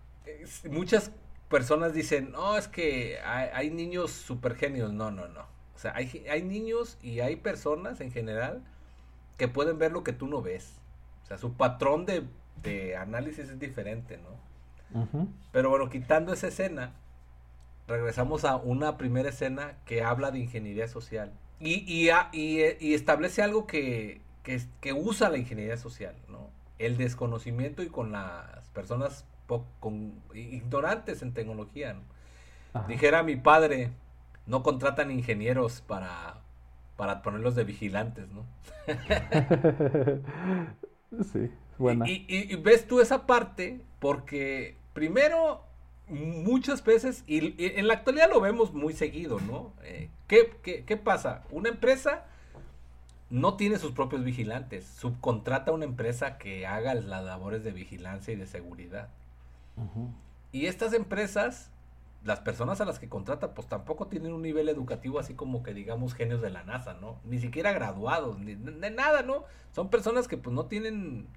muchas 0.70 1.12
personas 1.48 1.94
dicen, 1.94 2.32
no, 2.32 2.58
es 2.58 2.68
que 2.68 3.20
hay, 3.24 3.70
niños 3.70 4.12
super 4.12 4.56
genios. 4.56 4.92
No, 4.92 5.12
no, 5.12 5.28
no. 5.28 5.42
O 5.76 5.80
sea, 5.80 5.94
hay, 5.96 6.26
hay 6.30 6.42
niños 6.42 6.98
y 7.04 7.20
hay 7.20 7.36
personas 7.36 8.02
en 8.02 8.12
general 8.12 8.64
que 9.38 9.48
pueden 9.48 9.78
ver 9.78 9.92
lo 9.92 10.04
que 10.04 10.14
tú 10.14 10.28
no 10.28 10.42
ves. 10.42 10.80
O 11.24 11.28
sea, 11.28 11.38
su 11.38 11.54
patrón 11.54 12.08
de, 12.08 12.24
de 12.64 12.96
análisis 12.96 13.48
es 13.50 13.60
diferente, 13.60 14.18
¿no? 14.18 14.42
Pero 15.52 15.70
bueno, 15.70 15.90
quitando 15.90 16.34
esa 16.34 16.48
escena, 16.48 16.94
regresamos 17.88 18.46
a 18.46 18.56
una 18.56 18.98
primera 18.98 19.30
escena 19.30 19.78
que 19.86 20.04
habla 20.04 20.32
de 20.32 20.40
ingeniería 20.40 20.88
social 20.88 21.32
y, 21.60 21.84
y, 21.88 22.10
y, 22.34 22.94
establece 22.94 23.42
algo 23.42 23.68
que, 23.68 24.22
que, 24.44 24.94
usa 24.94 25.30
la 25.30 25.38
ingeniería 25.38 25.78
social, 25.78 26.16
¿no? 26.28 26.50
El 26.78 26.98
desconocimiento 26.98 27.82
y 27.84 27.88
con 27.88 28.12
las 28.12 28.68
personas 28.70 29.26
con, 29.80 30.14
ignorantes 30.34 31.22
en 31.22 31.34
tecnología. 31.34 31.96
Dijera 32.88 33.24
mi 33.24 33.38
padre, 33.38 33.92
no 34.46 34.64
contratan 34.64 35.12
ingenieros 35.12 35.82
para, 35.82 36.42
para 36.98 37.22
ponerlos 37.22 37.56
de 37.56 37.64
vigilantes, 37.64 38.28
¿no? 38.30 38.46
sí, 41.32 41.50
buena. 41.78 42.10
Y, 42.10 42.26
y, 42.28 42.56
ves 42.58 42.88
tú 42.88 43.00
esa 43.00 43.26
parte 43.26 43.80
porque 44.00 44.76
primero 44.94 45.64
muchas 46.10 46.84
veces, 46.84 47.24
y, 47.28 47.56
en 47.78 47.88
la 47.88 47.96
actualidad 47.96 48.30
lo 48.30 48.42
vemos 48.42 48.74
muy 48.74 48.94
seguido, 48.94 49.40
¿no? 49.40 49.74
Eh, 49.84 50.10
¿qué, 50.28 50.98
pasa? 50.98 51.44
Una 51.52 51.70
empresa 51.70 52.26
no 53.30 53.56
tiene 53.56 53.78
sus 53.78 53.92
propios 53.92 54.24
vigilantes, 54.24 54.86
subcontrata 54.86 55.72
a 55.72 55.74
una 55.74 55.86
empresa 55.86 56.38
que 56.38 56.68
haga 56.68 56.94
las 56.94 57.24
labores 57.24 57.64
de 57.64 57.72
vigilancia 57.72 58.34
y 58.34 58.38
de 58.38 58.46
seguridad. 58.46 59.10
Y 60.52 60.68
estas 60.68 60.94
empresas, 60.94 61.72
las 62.24 62.42
personas 62.42 62.80
a 62.80 62.86
las 62.86 63.00
que 63.00 63.10
contrata, 63.10 63.56
pues 63.56 63.68
tampoco 63.68 64.08
tienen 64.08 64.34
un 64.34 64.44
nivel 64.44 64.70
educativo 64.70 65.20
así 65.20 65.34
como 65.34 65.64
que 65.64 65.74
digamos 65.74 66.14
genios 66.14 66.42
de 66.42 66.52
la 66.52 66.64
NASA, 66.64 66.94
¿no? 66.94 67.18
Ni 67.26 67.40
siquiera 67.40 67.72
graduados, 67.72 68.38
ni 68.38 68.54
de 68.54 68.92
nada, 68.92 69.24
¿no? 69.24 69.46
Son 69.72 69.90
personas 69.90 70.28
que 70.28 70.38
pues 70.38 70.54
no 70.54 70.66
tienen 70.66 71.28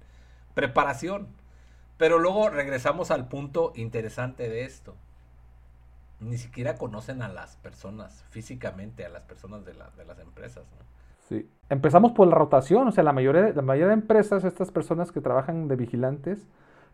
preparación. 0.53 1.27
Pero 1.97 2.19
luego 2.19 2.49
regresamos 2.49 3.11
al 3.11 3.27
punto 3.27 3.73
interesante 3.75 4.49
de 4.49 4.65
esto. 4.65 4.95
Ni 6.19 6.37
siquiera 6.37 6.77
conocen 6.77 7.21
a 7.21 7.27
las 7.27 7.57
personas 7.57 8.23
físicamente, 8.29 9.05
a 9.05 9.09
las 9.09 9.23
personas 9.23 9.65
de, 9.65 9.73
de 9.73 10.05
las 10.05 10.19
empresas. 10.19 10.63
Sí. 11.27 11.49
Empezamos 11.69 12.13
por 12.13 12.27
la 12.27 12.35
rotación, 12.35 12.87
o 12.87 12.91
sea, 12.91 13.03
la 13.03 13.13
mayoría, 13.13 13.49
la 13.53 13.61
mayoría 13.61 13.87
de 13.87 13.93
empresas, 13.93 14.43
estas 14.43 14.71
personas 14.71 15.11
que 15.11 15.21
trabajan 15.21 15.67
de 15.67 15.75
vigilantes, 15.75 16.47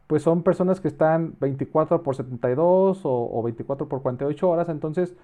pues 0.07 0.23
son 0.23 0.43
personas 0.43 0.81
que 0.81 0.87
están 0.87 1.35
24 1.39 2.03
por 2.03 2.15
72 2.15 3.05
o, 3.05 3.29
o 3.31 3.43
24 3.43 3.87
por 3.87 4.01
48 4.01 4.49
horas, 4.49 4.69
entonces 4.69 5.15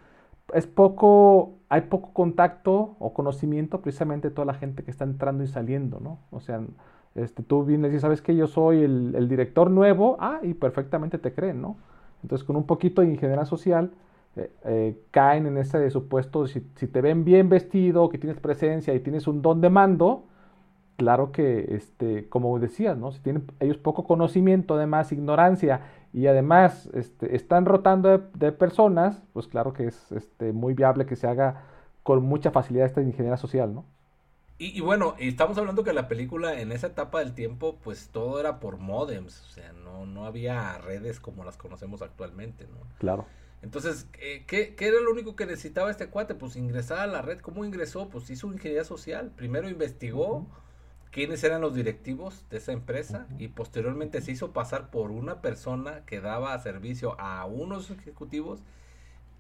es 0.53 0.67
poco, 0.67 1.57
hay 1.69 1.81
poco 1.81 2.13
contacto 2.13 2.95
o 2.99 3.13
conocimiento 3.13 3.81
precisamente 3.81 4.29
de 4.29 4.35
toda 4.35 4.45
la 4.45 4.53
gente 4.53 4.83
que 4.83 4.91
está 4.91 5.03
entrando 5.03 5.43
y 5.43 5.47
saliendo, 5.47 5.99
¿no? 5.99 6.19
O 6.31 6.39
sea, 6.39 6.61
este, 7.15 7.43
tú 7.43 7.63
vienes 7.65 7.93
y 7.93 7.99
sabes 7.99 8.21
que 8.21 8.35
yo 8.35 8.47
soy 8.47 8.83
el, 8.83 9.27
director 9.27 9.69
nuevo, 9.69 10.17
ah, 10.19 10.39
y 10.43 10.53
perfectamente 10.53 11.17
te 11.17 11.33
creen, 11.33 11.61
¿no? 11.61 11.77
Entonces, 12.23 12.45
con 12.45 12.55
un 12.55 12.65
poquito 12.65 13.01
de 13.01 13.09
ingeniería 13.09 13.45
social, 13.45 13.91
eh, 14.35 14.51
eh, 14.65 15.01
caen 15.11 15.47
en 15.47 15.57
ese 15.57 15.89
supuesto, 15.89 16.47
si, 16.47 16.61
te 16.61 17.01
ven 17.01 17.25
bien 17.25 17.49
vestido, 17.49 18.09
que 18.09 18.17
tienes 18.17 18.39
presencia 18.39 18.93
y 18.93 18.99
tienes 18.99 19.27
un 19.27 19.41
don 19.41 19.61
de 19.61 19.69
mando, 19.69 20.25
claro 20.97 21.31
que, 21.31 21.75
este, 21.75 22.27
como 22.29 22.57
decías, 22.59 22.97
¿no? 22.97 23.11
Si 23.11 23.21
tienen 23.21 23.45
ellos 23.59 23.77
poco 23.77 24.03
conocimiento, 24.03 24.75
además 24.75 25.11
ignorancia, 25.11 25.81
y 26.13 26.27
además 26.27 26.89
este, 26.93 27.35
están 27.35 27.65
rotando 27.65 28.09
de, 28.09 28.23
de, 28.35 28.51
personas, 28.51 29.21
pues 29.33 29.47
claro 29.47 29.73
que 29.73 29.87
es 29.87 30.11
este, 30.11 30.53
muy 30.53 30.73
viable 30.73 31.05
que 31.05 31.15
se 31.15 31.27
haga 31.27 31.63
con 32.03 32.23
mucha 32.23 32.51
facilidad 32.51 32.87
esta 32.87 33.01
ingeniería 33.01 33.37
social, 33.37 33.73
¿no? 33.73 33.85
Y, 34.61 34.81
bueno, 34.81 35.15
estamos 35.19 35.57
hablando 35.57 35.85
que 35.85 35.93
la 35.93 36.09
película 36.09 36.59
en 36.59 36.73
esa 36.73 36.87
etapa 36.87 37.19
del 37.19 37.33
tiempo, 37.33 37.79
pues 37.81 38.09
todo 38.09 38.41
era 38.41 38.59
por 38.59 38.77
modems, 38.77 39.41
o 39.45 39.49
sea, 39.49 39.71
no, 39.71 40.05
no 40.05 40.25
había 40.25 40.77
redes 40.79 41.21
como 41.21 41.45
las 41.45 41.55
conocemos 41.55 42.01
actualmente, 42.01 42.67
¿no? 42.67 42.79
Claro. 42.97 43.25
Entonces, 43.61 44.07
eh, 44.19 44.43
¿qué, 44.47 44.75
¿qué, 44.75 44.87
era 44.89 44.99
lo 44.99 45.11
único 45.11 45.37
que 45.37 45.45
necesitaba 45.45 45.89
este 45.89 46.07
cuate? 46.07 46.35
Pues 46.35 46.57
ingresar 46.57 46.99
a 46.99 47.07
la 47.07 47.21
red. 47.21 47.39
¿Cómo 47.39 47.63
ingresó? 47.63 48.09
Pues 48.09 48.29
hizo 48.29 48.47
ingeniería 48.47 48.83
social. 48.83 49.31
Primero 49.33 49.69
investigó 49.69 50.45
quiénes 51.11 51.43
eran 51.43 51.61
los 51.61 51.73
directivos 51.73 52.45
de 52.49 52.57
esa 52.57 52.71
empresa 52.71 53.27
y 53.37 53.47
posteriormente 53.47 54.21
se 54.21 54.31
hizo 54.31 54.53
pasar 54.53 54.91
por 54.91 55.11
una 55.11 55.41
persona 55.41 56.05
que 56.05 56.21
daba 56.21 56.57
servicio 56.59 57.19
a 57.19 57.45
unos 57.45 57.89
ejecutivos 57.91 58.61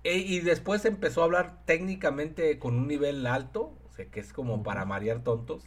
e, 0.03 0.17
y 0.17 0.39
después 0.39 0.85
empezó 0.85 1.21
a 1.21 1.25
hablar 1.25 1.65
técnicamente 1.65 2.57
con 2.57 2.75
un 2.75 2.87
nivel 2.87 3.25
alto, 3.27 3.73
que 4.07 4.19
es 4.19 4.33
como 4.33 4.63
para 4.63 4.85
marear 4.85 5.19
tontos. 5.19 5.63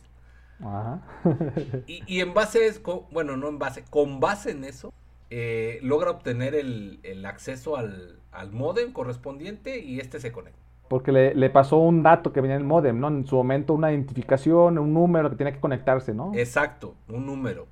y, 1.87 2.21
en 2.21 2.35
base, 2.35 2.67
es, 2.67 2.81
bueno, 3.11 3.37
no 3.37 3.49
en 3.49 3.59
base, 3.59 3.85
con 3.91 4.21
base 4.21 4.53
en 4.53 4.65
eso, 4.65 4.93
eh, 5.31 5.81
logra 5.83 6.11
obtener 6.11 6.55
el, 6.55 7.25
acceso 7.27 7.77
al, 7.77 8.21
al, 8.31 8.53
modem 8.53 8.93
correspondiente 8.93 9.81
y 9.81 10.01
este 10.01 10.21
se 10.21 10.31
conecta. 10.31 10.59
Porque 10.89 11.11
le, 11.11 11.51
pasó 11.51 11.79
un 11.79 12.03
dato 12.03 12.33
que 12.33 12.41
venía 12.41 12.57
en 12.57 12.63
el 12.63 12.69
modem, 12.69 13.01
¿no? 13.01 13.09
En 13.09 13.27
su 13.27 13.37
momento 13.37 13.73
una 13.73 13.91
identificación, 13.91 14.79
un 14.79 14.93
número 14.93 15.31
que 15.31 15.37
tenía 15.37 15.53
que 15.53 15.61
conectarse, 15.61 16.13
¿no? 16.13 16.33
Exacto, 16.35 16.95
un 17.09 17.25
número 17.25 17.67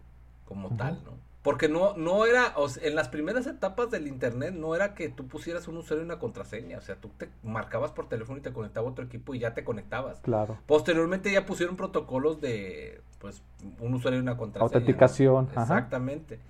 como 0.47 0.75
tal, 0.77 1.03
¿no? 1.05 1.20
Porque 1.43 1.70
no, 1.70 1.97
no 1.97 2.26
era, 2.26 2.55
en 2.82 2.95
las 2.95 3.09
primeras 3.09 3.47
etapas 3.47 3.91
del 3.91 4.07
internet 4.07 4.53
no 4.53 4.74
era 4.74 4.95
que 4.95 5.09
tú 5.09 5.26
pusieras 5.26 5.68
un 5.68 5.78
usuario 5.78 6.03
y 6.03 6.05
una 6.05 6.18
contraseña, 6.18 6.76
o 6.76 6.82
sea, 6.82 6.97
tú 6.97 7.09
te 7.16 7.30
marcabas 7.43 7.93
por 7.93 8.11
teléfono 8.11 8.38
y 8.38 8.43
te 8.43 8.53
conectaba 8.53 8.86
a 8.86 8.91
otro 8.91 9.07
equipo 9.07 9.34
y 9.34 9.38
ya 9.38 9.55
te 9.55 9.64
conectabas. 9.64 10.20
Claro. 10.20 10.59
Posteriormente 10.66 11.32
ya 11.32 11.47
pusieron 11.47 11.76
protocolos 11.76 12.43
de, 12.43 13.01
pues, 13.20 13.43
un 13.78 13.95
usuario 13.95 14.18
y 14.18 14.22
una 14.22 14.36
contraseña. 14.36 14.66
Autenticación. 14.66 15.49
Exactamente. 15.57 16.41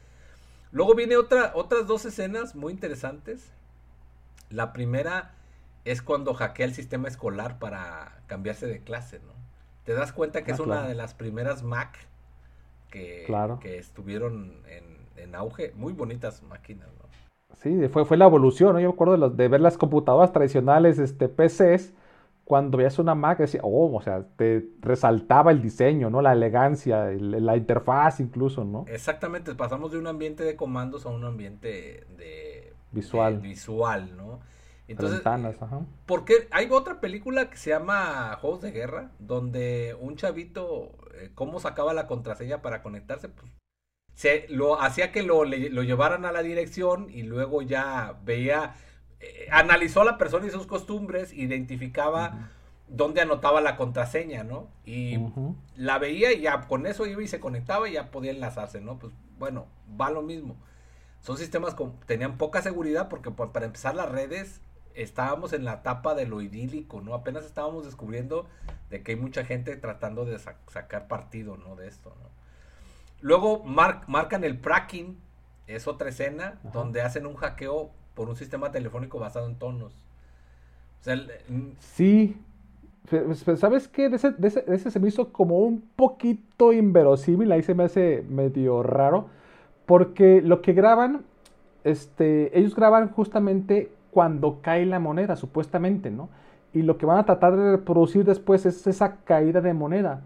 Luego 0.72 0.94
viene 0.96 1.16
otra, 1.16 1.52
otras 1.54 1.86
dos 1.86 2.04
escenas 2.04 2.56
muy 2.56 2.72
interesantes. 2.72 3.52
La 4.50 4.72
primera 4.72 5.34
es 5.84 6.02
cuando 6.02 6.34
hackea 6.34 6.66
el 6.66 6.74
sistema 6.74 7.06
escolar 7.06 7.60
para 7.60 8.22
cambiarse 8.26 8.66
de 8.66 8.80
clase, 8.80 9.20
¿no? 9.20 9.32
Te 9.84 9.94
das 9.94 10.12
cuenta 10.12 10.42
que 10.42 10.50
ah, 10.50 10.54
es 10.54 10.60
una 10.60 10.86
de 10.86 10.94
las 10.94 11.14
primeras 11.14 11.62
Mac 11.62 11.96
que, 12.90 13.26
que 13.60 13.78
estuvieron 13.78 14.52
en, 15.16 15.34
auge. 15.34 15.72
Muy 15.76 15.92
bonitas 15.92 16.42
máquinas, 16.42 16.88
¿no? 16.98 17.56
Sí, 17.56 17.88
fue, 17.88 18.04
fue 18.04 18.16
la 18.16 18.24
evolución, 18.24 18.72
¿no? 18.72 18.80
Yo 18.80 18.88
me 18.88 18.94
acuerdo 18.94 19.30
de, 19.30 19.48
ver 19.48 19.60
las 19.60 19.78
computadoras 19.78 20.32
tradicionales, 20.32 20.98
este, 20.98 21.28
PCs, 21.28 21.92
cuando 22.44 22.78
veías 22.78 22.98
una 22.98 23.14
Mac, 23.14 23.38
decía, 23.38 23.60
oh, 23.62 23.94
o 23.94 24.02
sea, 24.02 24.24
te 24.36 24.66
resaltaba 24.80 25.52
el 25.52 25.62
diseño, 25.62 26.10
¿no? 26.10 26.20
La 26.20 26.32
elegancia, 26.32 27.04
la 27.12 27.56
interfaz 27.56 28.18
incluso, 28.18 28.64
¿no? 28.64 28.86
Exactamente, 28.88 29.54
pasamos 29.54 29.92
de 29.92 29.98
un 29.98 30.08
ambiente 30.08 30.42
de 30.42 30.56
comandos 30.56 31.06
a 31.06 31.10
un 31.10 31.24
ambiente 31.24 32.06
de... 32.16 32.72
Visual. 32.90 33.38
visual, 33.38 34.16
¿no? 34.16 34.40
Entonces, 34.88 35.18
Ventanas, 35.18 35.62
ajá. 35.62 35.82
Porque 36.06 36.48
hay 36.50 36.66
otra 36.72 37.00
película 37.00 37.48
que 37.48 37.56
se 37.56 37.70
llama 37.70 38.36
Juegos 38.40 38.62
de 38.62 38.72
Guerra, 38.72 39.12
donde 39.20 39.96
un 40.00 40.16
chavito, 40.16 40.90
¿cómo 41.34 41.60
sacaba 41.60 41.94
la 41.94 42.06
contraseña 42.06 42.62
para 42.62 42.82
conectarse? 42.82 43.28
Pues 43.28 43.50
se 44.14 44.46
lo 44.48 44.80
hacía 44.80 45.12
que 45.12 45.22
lo, 45.22 45.44
lo 45.44 45.82
llevaran 45.82 46.24
a 46.24 46.32
la 46.32 46.42
dirección 46.42 47.08
y 47.10 47.22
luego 47.22 47.62
ya 47.62 48.18
veía, 48.24 48.74
eh, 49.20 49.48
analizó 49.50 50.02
a 50.02 50.04
la 50.04 50.18
persona 50.18 50.46
y 50.46 50.50
sus 50.50 50.66
costumbres, 50.66 51.32
identificaba 51.32 52.50
dónde 52.90 53.20
anotaba 53.20 53.60
la 53.60 53.76
contraseña, 53.76 54.44
¿no? 54.44 54.68
Y 54.84 55.18
la 55.76 55.98
veía 55.98 56.32
y 56.32 56.40
ya 56.40 56.66
con 56.66 56.86
eso 56.86 57.06
iba 57.06 57.22
y 57.22 57.28
se 57.28 57.40
conectaba 57.40 57.88
y 57.88 57.92
ya 57.92 58.10
podía 58.10 58.32
enlazarse, 58.32 58.80
¿no? 58.80 58.98
Pues 58.98 59.12
bueno, 59.38 59.66
va 59.98 60.10
lo 60.10 60.22
mismo. 60.22 60.56
Son 61.20 61.38
sistemas 61.38 61.74
que 61.74 61.86
tenían 62.06 62.36
poca 62.36 62.62
seguridad 62.62 63.08
porque 63.08 63.30
para 63.30 63.66
empezar 63.66 63.94
las 63.94 64.10
redes 64.10 64.60
estábamos 64.94 65.52
en 65.52 65.64
la 65.64 65.74
etapa 65.74 66.14
de 66.14 66.26
lo 66.26 66.40
idílico, 66.40 67.00
¿no? 67.00 67.14
Apenas 67.14 67.44
estábamos 67.44 67.84
descubriendo 67.84 68.46
de 68.90 69.02
que 69.02 69.12
hay 69.12 69.18
mucha 69.18 69.44
gente 69.44 69.76
tratando 69.76 70.24
de 70.24 70.38
sacar 70.38 71.08
partido, 71.08 71.56
¿no? 71.56 71.76
De 71.76 71.88
esto, 71.88 72.10
¿no? 72.22 72.30
Luego 73.20 73.62
marcan 73.64 74.44
el 74.44 74.60
tracking, 74.60 75.18
es 75.66 75.86
otra 75.86 76.08
escena, 76.08 76.58
donde 76.72 77.02
hacen 77.02 77.26
un 77.26 77.36
hackeo 77.36 77.90
por 78.14 78.28
un 78.28 78.36
sistema 78.36 78.72
telefónico 78.72 79.18
basado 79.18 79.46
en 79.46 79.56
tonos. 79.56 79.92
sí, 81.80 82.36
¿sabes 83.56 83.88
qué? 83.88 84.08
De 84.08 84.16
ese, 84.16 84.30
de, 84.32 84.48
ese, 84.48 84.90
se 84.90 85.00
me 85.00 85.08
hizo 85.08 85.32
como 85.32 85.58
un 85.60 85.82
poquito 85.96 86.72
inverosímil, 86.72 87.52
ahí 87.52 87.62
se 87.62 87.74
me 87.74 87.84
hace 87.84 88.24
medio 88.28 88.82
raro, 88.82 89.28
porque 89.86 90.40
lo 90.42 90.62
que 90.62 90.72
graban, 90.72 91.22
este, 91.84 92.58
ellos 92.58 92.74
graban 92.74 93.10
justamente 93.10 93.90
cuando 94.10 94.60
cae 94.62 94.86
la 94.86 94.98
moneda, 94.98 95.36
supuestamente, 95.36 96.10
¿no? 96.10 96.28
Y 96.72 96.82
lo 96.82 96.98
que 96.98 97.06
van 97.06 97.18
a 97.18 97.24
tratar 97.24 97.56
de 97.56 97.72
reproducir 97.72 98.24
después 98.24 98.66
es 98.66 98.86
esa 98.86 99.16
caída 99.24 99.60
de 99.60 99.74
moneda. 99.74 100.22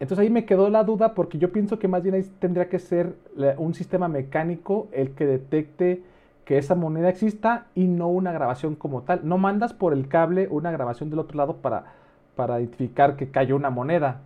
Entonces 0.00 0.24
ahí 0.24 0.30
me 0.30 0.44
quedó 0.44 0.70
la 0.70 0.84
duda 0.84 1.14
porque 1.14 1.38
yo 1.38 1.52
pienso 1.52 1.78
que 1.78 1.88
más 1.88 2.02
bien 2.02 2.24
tendría 2.38 2.68
que 2.68 2.78
ser 2.78 3.14
un 3.58 3.74
sistema 3.74 4.08
mecánico 4.08 4.88
el 4.92 5.10
que 5.12 5.24
detecte 5.24 6.02
que 6.44 6.58
esa 6.58 6.74
moneda 6.74 7.08
exista 7.08 7.66
y 7.74 7.86
no 7.86 8.08
una 8.08 8.32
grabación 8.32 8.74
como 8.74 9.02
tal. 9.02 9.20
No 9.22 9.38
mandas 9.38 9.72
por 9.72 9.92
el 9.92 10.08
cable 10.08 10.48
una 10.50 10.70
grabación 10.70 11.10
del 11.10 11.20
otro 11.20 11.36
lado 11.36 11.56
para, 11.56 11.94
para 12.34 12.60
identificar 12.60 13.16
que 13.16 13.30
cayó 13.30 13.56
una 13.56 13.70
moneda. 13.70 14.20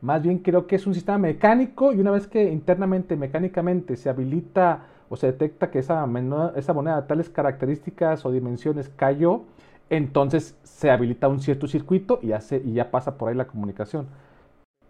Más 0.00 0.22
bien 0.22 0.38
creo 0.38 0.66
que 0.66 0.76
es 0.76 0.86
un 0.86 0.94
sistema 0.94 1.18
mecánico 1.18 1.92
y 1.92 2.00
una 2.00 2.10
vez 2.10 2.26
que 2.26 2.50
internamente, 2.50 3.16
mecánicamente 3.16 3.96
se 3.96 4.08
habilita 4.08 4.84
o 5.10 5.16
se 5.16 5.26
detecta 5.26 5.70
que 5.70 5.80
esa, 5.80 6.06
moneda 6.06 7.00
de 7.00 7.06
tales 7.06 7.28
características 7.28 8.24
o 8.24 8.30
dimensiones 8.30 8.88
cayó, 8.94 9.42
entonces 9.90 10.56
se 10.62 10.88
habilita 10.88 11.26
un 11.26 11.40
cierto 11.40 11.66
circuito 11.66 12.20
y, 12.22 12.30
hace, 12.30 12.62
y 12.64 12.74
ya 12.74 12.92
pasa 12.92 13.18
por 13.18 13.28
ahí 13.28 13.34
la 13.34 13.48
comunicación. 13.48 14.06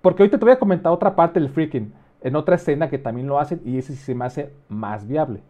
Porque 0.02 0.22
ahorita 0.22 0.38
te 0.38 0.44
voy 0.44 0.52
a 0.52 0.58
comentar 0.58 0.92
otra 0.92 1.16
parte 1.16 1.40
del 1.40 1.48
freaking, 1.48 1.94
en 2.20 2.36
otra 2.36 2.56
escena 2.56 2.90
que 2.90 2.98
también 2.98 3.26
lo 3.28 3.40
hacen 3.40 3.62
y 3.64 3.78
ese 3.78 3.94
sí 3.94 4.02
se 4.04 4.14
me 4.14 4.26
hace 4.26 4.52
más 4.68 5.08
viable. 5.08 5.42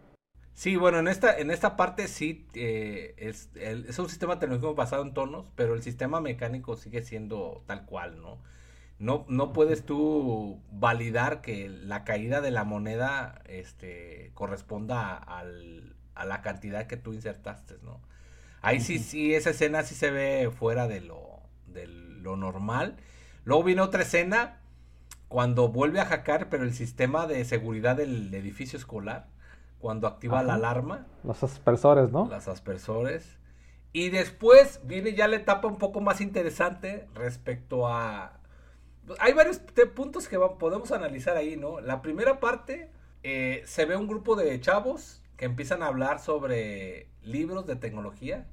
Sí, 0.53 0.77
bueno, 0.77 0.99
en 0.99 1.09
esta, 1.09 1.37
en 1.37 1.51
esta 1.51 1.75
parte 1.75 2.07
sí 2.07 2.47
eh, 2.53 3.13
es, 3.17 3.49
es 3.55 3.99
un 3.99 4.07
sistema 4.07 4.39
tecnológico 4.39 4.73
basado 4.73 5.03
en 5.03 5.13
tonos, 5.13 5.47
pero 5.55 5.73
el 5.73 5.81
sistema 5.81 6.21
mecánico 6.21 6.77
sigue 6.77 7.01
siendo 7.01 7.61
tal 7.67 7.85
cual, 7.85 8.21
¿no? 8.21 8.37
No, 9.01 9.25
no 9.27 9.51
puedes 9.51 9.83
tú 9.83 10.61
validar 10.71 11.41
que 11.41 11.69
la 11.69 12.03
caída 12.03 12.39
de 12.39 12.51
la 12.51 12.63
moneda 12.63 13.41
este, 13.47 14.29
corresponda 14.35 15.15
al, 15.15 15.95
a 16.13 16.23
la 16.23 16.43
cantidad 16.43 16.85
que 16.85 16.97
tú 16.97 17.11
insertaste, 17.11 17.77
¿no? 17.81 17.99
Ahí 18.61 18.79
sí, 18.79 18.99
sí, 18.99 19.33
esa 19.33 19.49
escena 19.49 19.81
sí 19.81 19.95
se 19.95 20.11
ve 20.11 20.51
fuera 20.51 20.87
de 20.87 21.01
lo, 21.01 21.39
de 21.65 21.87
lo 21.87 22.35
normal. 22.35 22.97
Luego 23.43 23.63
viene 23.63 23.81
otra 23.81 24.03
escena 24.03 24.59
cuando 25.29 25.69
vuelve 25.69 25.99
a 25.99 26.05
hackear, 26.05 26.49
pero 26.49 26.63
el 26.63 26.75
sistema 26.75 27.25
de 27.25 27.43
seguridad 27.43 27.95
del 27.95 28.31
edificio 28.31 28.77
escolar, 28.77 29.29
cuando 29.79 30.05
activa 30.05 30.43
la 30.43 30.53
alarma. 30.53 31.07
Los 31.23 31.43
aspersores, 31.43 32.11
¿no? 32.11 32.27
Los 32.27 32.47
aspersores. 32.47 33.39
Y 33.93 34.09
después 34.09 34.79
viene 34.83 35.15
ya 35.15 35.27
la 35.27 35.37
etapa 35.37 35.67
un 35.67 35.79
poco 35.79 36.01
más 36.01 36.21
interesante 36.21 37.07
respecto 37.15 37.87
a 37.87 38.40
hay 39.19 39.33
varios 39.33 39.59
puntos 39.95 40.27
que 40.27 40.37
podemos 40.59 40.91
analizar 40.91 41.37
ahí, 41.37 41.57
¿no? 41.57 41.81
La 41.81 42.01
primera 42.01 42.39
parte, 42.39 42.89
eh, 43.23 43.61
se 43.65 43.85
ve 43.85 43.95
un 43.95 44.07
grupo 44.07 44.35
de 44.35 44.59
chavos 44.59 45.21
que 45.37 45.45
empiezan 45.45 45.83
a 45.83 45.87
hablar 45.87 46.19
sobre 46.19 47.07
libros 47.23 47.65
de 47.65 47.75
tecnología. 47.75 48.45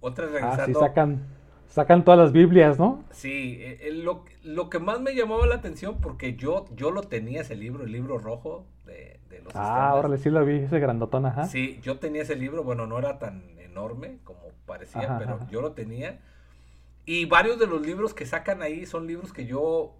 Otras 0.00 0.30
ah, 0.30 0.38
revisando. 0.40 0.78
Ah, 0.80 0.88
sacan, 0.88 1.26
sacan 1.68 2.04
todas 2.04 2.18
las 2.18 2.32
Biblias, 2.32 2.78
¿no? 2.78 3.04
Sí, 3.10 3.58
eh, 3.60 3.78
eh, 3.82 3.92
lo, 3.92 4.24
lo, 4.42 4.68
que 4.68 4.78
más 4.78 5.00
me 5.00 5.14
llamaba 5.14 5.46
la 5.46 5.56
atención, 5.56 5.98
porque 6.00 6.34
yo, 6.34 6.66
yo 6.74 6.90
lo 6.90 7.02
tenía 7.02 7.42
ese 7.42 7.54
libro, 7.54 7.84
el 7.84 7.92
libro 7.92 8.18
rojo 8.18 8.66
de, 8.86 9.20
de 9.30 9.40
los 9.42 9.54
Ah, 9.54 9.94
órale, 9.94 10.18
sí 10.18 10.30
lo 10.30 10.44
vi, 10.44 10.56
ese 10.56 10.78
grandotón, 10.80 11.26
ajá. 11.26 11.46
Sí, 11.46 11.78
yo 11.82 11.98
tenía 11.98 12.22
ese 12.22 12.36
libro, 12.36 12.64
bueno, 12.64 12.86
no 12.86 12.98
era 12.98 13.18
tan 13.18 13.42
enorme 13.60 14.18
como 14.24 14.40
parecía, 14.66 15.18
pero 15.18 15.38
yo 15.50 15.60
lo 15.60 15.72
tenía. 15.72 16.20
Y 17.04 17.24
varios 17.24 17.58
de 17.58 17.66
los 17.66 17.82
libros 17.82 18.14
que 18.14 18.26
sacan 18.26 18.62
ahí 18.62 18.86
son 18.86 19.06
libros 19.06 19.32
que 19.32 19.46
yo 19.46 19.96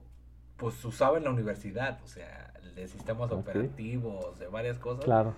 pues 0.57 0.85
usaba 0.85 1.19
en 1.19 1.25
la 1.25 1.31
universidad, 1.31 2.01
o 2.05 2.07
sea, 2.07 2.53
de 2.75 2.87
sistemas 2.87 3.33
operativos, 3.33 4.39
de 4.39 4.47
varias 4.47 4.79
cosas. 4.79 5.05
Claro. 5.05 5.35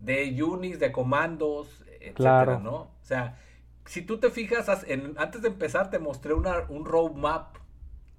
De 0.00 0.42
Unix, 0.42 0.78
de 0.80 0.90
comandos, 0.90 1.84
etcétera, 2.00 2.58
¿no? 2.58 2.74
O 2.74 2.90
sea, 3.02 3.38
si 3.86 4.02
tú 4.02 4.18
te 4.18 4.30
fijas, 4.30 4.68
antes 5.16 5.42
de 5.42 5.48
empezar 5.48 5.90
te 5.90 5.98
mostré 5.98 6.34
una, 6.34 6.66
un 6.68 6.84
roadmap 6.84 7.56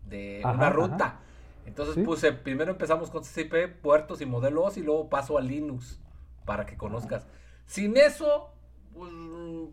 de 0.06 0.42
una 0.44 0.70
ruta. 0.70 1.20
Entonces 1.66 2.04
puse, 2.06 2.32
primero 2.32 2.72
empezamos 2.72 3.10
con 3.10 3.24
CCP, 3.24 3.82
puertos 3.82 4.22
y 4.22 4.26
modelos 4.26 4.78
y 4.78 4.82
luego 4.82 5.10
paso 5.10 5.38
a 5.38 5.42
Linux 5.42 6.00
para 6.46 6.66
que 6.66 6.78
conozcas. 6.78 7.26
Sin 7.66 7.98
eso, 7.98 8.54
pues, 8.96 9.12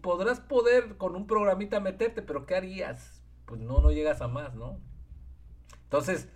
podrás 0.03 0.41
poder 0.41 0.97
con 0.97 1.17
un 1.17 1.27
programita 1.27 1.81
meterte, 1.81 2.23
pero 2.23 2.45
¿qué 2.45 2.57
harías? 2.57 3.23
Pues 3.47 3.61
no, 3.61 3.81
no 3.81 3.93
llegas 3.93 4.21
a 4.21 4.29
más, 4.29 4.55
¿no? 4.55 4.79
Entonces, 5.85 6.29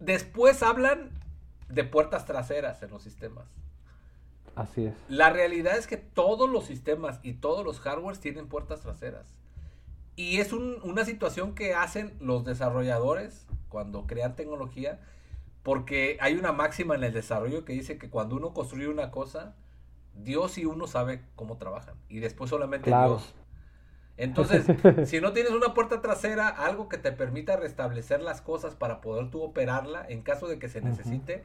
después 0.00 0.62
hablan 0.62 1.10
de 1.68 1.84
puertas 1.84 2.24
traseras 2.24 2.82
en 2.82 2.90
los 2.90 3.02
sistemas. 3.02 3.46
Así 4.54 4.86
es. 4.86 4.94
La 5.08 5.30
realidad 5.30 5.76
es 5.76 5.86
que 5.86 5.98
todos 5.98 6.48
los 6.48 6.64
sistemas 6.64 7.20
y 7.22 7.34
todos 7.34 7.64
los 7.64 7.80
hardwares 7.80 8.20
tienen 8.20 8.48
puertas 8.48 8.80
traseras. 8.80 9.34
Y 10.14 10.38
es 10.38 10.54
una 10.54 11.04
situación 11.04 11.54
que 11.54 11.74
hacen 11.74 12.16
los 12.20 12.44
desarrolladores 12.44 13.46
cuando 13.68 14.06
crean 14.06 14.34
tecnología, 14.34 14.98
porque 15.62 16.16
hay 16.20 16.34
una 16.36 16.52
máxima 16.52 16.94
en 16.94 17.04
el 17.04 17.12
desarrollo 17.12 17.66
que 17.66 17.74
dice 17.74 17.98
que 17.98 18.08
cuando 18.08 18.36
uno 18.36 18.54
construye 18.54 18.88
una 18.88 19.10
cosa, 19.10 19.54
Dios 20.22 20.58
y 20.58 20.64
uno 20.64 20.86
sabe 20.86 21.22
cómo 21.34 21.58
trabajan. 21.58 21.94
Y 22.08 22.20
después 22.20 22.50
solamente 22.50 22.90
Dios. 22.90 23.34
Entonces, 24.16 24.64
si 25.08 25.20
no 25.20 25.32
tienes 25.32 25.52
una 25.52 25.74
puerta 25.74 26.00
trasera, 26.00 26.48
algo 26.48 26.88
que 26.88 26.98
te 26.98 27.12
permita 27.12 27.56
restablecer 27.56 28.20
las 28.20 28.40
cosas 28.40 28.74
para 28.74 29.00
poder 29.00 29.30
tú 29.30 29.42
operarla 29.42 30.06
en 30.08 30.22
caso 30.22 30.48
de 30.48 30.58
que 30.58 30.68
se 30.68 30.80
necesite, 30.80 31.44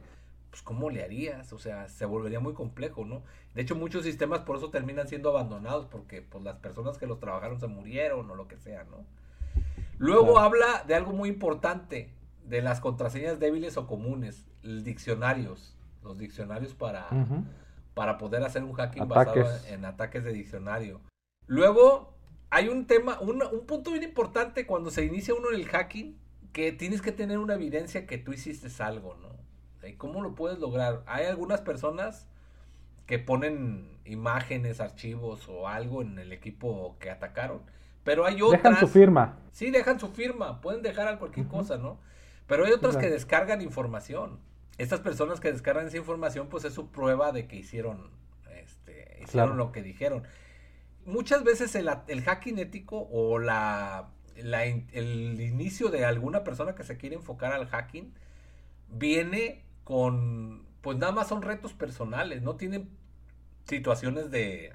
pues 0.50 0.62
¿cómo 0.62 0.90
le 0.90 1.02
harías? 1.02 1.52
O 1.52 1.58
sea, 1.58 1.88
se 1.88 2.06
volvería 2.06 2.40
muy 2.40 2.54
complejo, 2.54 3.04
¿no? 3.04 3.22
De 3.54 3.62
hecho, 3.62 3.74
muchos 3.74 4.04
sistemas 4.04 4.40
por 4.40 4.56
eso 4.56 4.70
terminan 4.70 5.08
siendo 5.08 5.28
abandonados 5.28 5.86
porque 5.86 6.22
pues 6.22 6.42
las 6.42 6.56
personas 6.56 6.98
que 6.98 7.06
los 7.06 7.20
trabajaron 7.20 7.60
se 7.60 7.66
murieron 7.66 8.30
o 8.30 8.34
lo 8.34 8.48
que 8.48 8.56
sea, 8.56 8.84
¿no? 8.84 9.04
Luego 9.98 10.38
habla 10.38 10.84
de 10.86 10.94
algo 10.94 11.12
muy 11.12 11.28
importante, 11.28 12.10
de 12.44 12.62
las 12.62 12.80
contraseñas 12.80 13.38
débiles 13.38 13.76
o 13.76 13.86
comunes, 13.86 14.46
diccionarios, 14.62 15.76
los 16.02 16.18
diccionarios 16.18 16.74
para, 16.74 17.06
para 17.94 18.18
poder 18.18 18.42
hacer 18.42 18.64
un 18.64 18.72
hacking 18.72 19.08
basado 19.08 19.44
en, 19.68 19.84
ataques 19.84 20.24
de 20.24 20.32
diccionario. 20.32 21.00
Luego 21.46 22.14
hay 22.50 22.68
un 22.68 22.86
tema, 22.86 23.18
un, 23.20 23.40
punto 23.66 23.90
bien 23.90 24.02
importante 24.02 24.66
cuando 24.66 24.90
se 24.90 25.04
inicia 25.04 25.34
uno 25.34 25.50
en 25.50 25.56
el 25.56 25.68
hacking, 25.68 26.18
que 26.52 26.72
tienes 26.72 27.00
que 27.02 27.12
tener 27.12 27.38
una 27.38 27.54
evidencia 27.54 28.06
que 28.06 28.18
tú 28.18 28.32
hiciste 28.32 28.68
algo, 28.82 29.16
¿no? 29.16 29.32
¿Y 29.86 29.94
cómo 29.94 30.22
lo 30.22 30.34
puedes 30.34 30.58
lograr? 30.58 31.02
Hay 31.06 31.26
algunas 31.26 31.60
personas 31.60 32.28
que 33.06 33.18
ponen 33.18 33.98
imágenes, 34.04 34.80
archivos 34.80 35.48
o 35.48 35.68
algo 35.68 36.02
en 36.02 36.18
el 36.18 36.32
equipo 36.32 36.96
que 37.00 37.10
atacaron, 37.10 37.62
pero 38.04 38.24
hay 38.24 38.42
otras... 38.42 38.62
Dejan 38.62 38.80
su 38.80 38.88
firma. 38.88 39.38
Sí, 39.52 39.70
dejan 39.70 39.98
su 39.98 40.08
firma, 40.08 40.60
pueden 40.60 40.82
dejar 40.82 41.18
cualquier 41.18 41.46
cosa, 41.46 41.78
¿no? 41.78 41.98
Pero 42.46 42.64
hay 42.64 42.72
otras 42.72 42.96
que 42.96 43.08
descargan 43.08 43.62
información. 43.62 44.38
Estas 44.78 45.00
personas 45.00 45.40
que 45.40 45.52
descargan 45.52 45.86
esa 45.86 45.98
información, 45.98 46.48
pues 46.48 46.64
es 46.64 46.74
su 46.74 46.90
prueba 46.90 47.32
de 47.32 47.46
que 47.46 47.56
hicieron, 47.56 48.10
este, 48.56 49.20
hicieron 49.22 49.56
lo 49.56 49.72
que 49.72 49.82
dijeron 49.82 50.24
muchas 51.04 51.44
veces 51.44 51.74
el, 51.74 51.88
hacking 52.22 52.58
ético 52.58 53.08
o 53.10 53.38
la, 53.38 54.10
el 54.36 55.40
inicio 55.40 55.88
de 55.88 56.04
alguna 56.04 56.44
persona 56.44 56.74
que 56.74 56.84
se 56.84 56.96
quiere 56.96 57.16
enfocar 57.16 57.52
al 57.52 57.66
hacking 57.68 58.12
viene 58.88 59.62
con, 59.84 60.64
pues 60.80 60.98
nada 60.98 61.12
más 61.12 61.28
son 61.28 61.42
retos 61.42 61.72
personales, 61.72 62.42
no 62.42 62.56
tienen 62.56 62.88
situaciones 63.64 64.30
de 64.30 64.74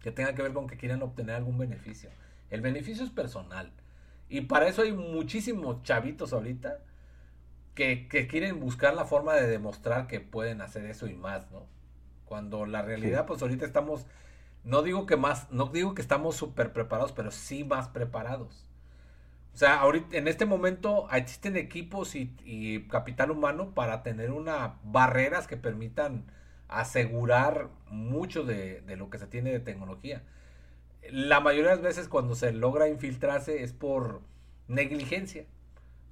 que 0.00 0.12
tengan 0.12 0.34
que 0.34 0.42
ver 0.42 0.52
con 0.52 0.66
que 0.66 0.76
quieran 0.76 1.02
obtener 1.02 1.36
algún 1.36 1.56
beneficio. 1.56 2.10
El 2.50 2.60
beneficio 2.60 3.04
es 3.04 3.10
personal. 3.10 3.72
Y 4.28 4.42
para 4.42 4.68
eso 4.68 4.82
hay 4.82 4.92
muchísimos 4.92 5.82
chavitos 5.82 6.32
ahorita 6.32 6.78
que, 7.74 8.06
quieren 8.28 8.60
buscar 8.60 8.94
la 8.94 9.04
forma 9.04 9.34
de 9.34 9.46
demostrar 9.46 10.06
que 10.06 10.20
pueden 10.20 10.60
hacer 10.60 10.86
eso 10.86 11.06
y 11.06 11.14
más, 11.14 11.50
¿no? 11.50 11.66
Cuando 12.24 12.66
la 12.66 12.82
realidad, 12.82 13.26
pues 13.26 13.42
ahorita 13.42 13.66
estamos, 13.66 14.06
no 14.64 14.82
digo 14.82 15.06
que 15.06 15.16
más, 15.16 15.50
no 15.50 15.66
digo 15.66 15.94
que 15.94 16.02
estamos 16.02 16.36
súper 16.36 16.72
preparados, 16.72 17.12
pero 17.12 17.30
sí 17.30 17.64
más 17.64 17.88
preparados. 17.88 18.66
O 19.54 19.56
sea, 19.56 19.78
ahorita, 19.80 20.16
en 20.16 20.26
este 20.26 20.46
momento 20.46 21.08
existen 21.12 21.56
equipos 21.56 22.14
y, 22.16 22.86
capital 22.90 23.30
humano 23.30 23.72
para 23.74 24.02
tener 24.02 24.32
una 24.32 24.76
barreras 24.82 25.46
que 25.46 25.56
permitan 25.56 26.24
asegurar 26.68 27.68
mucho 27.88 28.44
de, 28.44 28.82
lo 28.96 29.10
que 29.10 29.18
se 29.18 29.26
tiene 29.26 29.52
de 29.52 29.60
tecnología. 29.60 30.22
La 31.10 31.40
mayoría 31.40 31.70
de 31.70 31.76
las 31.76 31.84
veces 31.84 32.08
cuando 32.08 32.34
se 32.34 32.52
logra 32.52 32.88
infiltrarse 32.88 33.62
es 33.62 33.72
por 33.72 34.22
negligencia 34.66 35.44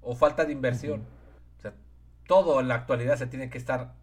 o 0.03 0.15
falta 0.15 0.45
de 0.45 0.53
inversión. 0.53 1.03
Todo 2.27 2.61
en 2.61 2.69
la 2.69 2.75
actualidad 2.77 3.17
se 3.17 3.27
tiene 3.27 3.51
que 3.51 3.59
estar 3.59 3.95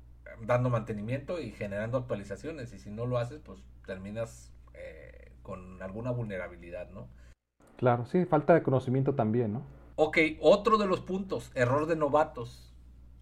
dando 0.46 0.70
mantenimiento 0.70 1.40
y 1.40 1.52
generando 1.52 1.98
actualizaciones. 1.98 2.74
Y 2.74 2.80
si 2.80 2.90
no 2.90 3.06
lo 3.06 3.18
haces, 3.18 3.40
pues 3.40 3.60
terminas 3.86 4.52
eh, 4.74 5.32
con 5.42 5.82
alguna 5.82 6.12
vulnerabilidad, 6.12 6.90
¿no? 6.92 7.08
Claro, 7.78 8.06
sí, 8.06 8.26
falta 8.26 8.54
de 8.54 8.62
conocimiento 8.62 9.16
también, 9.16 9.54
¿no? 9.54 9.64
Ok, 9.96 10.18
otro 10.42 10.78
de 10.78 10.88
los 10.88 11.02
puntos, 11.02 11.52
error 11.56 11.86
de 11.86 11.96
novatos. 11.96 12.66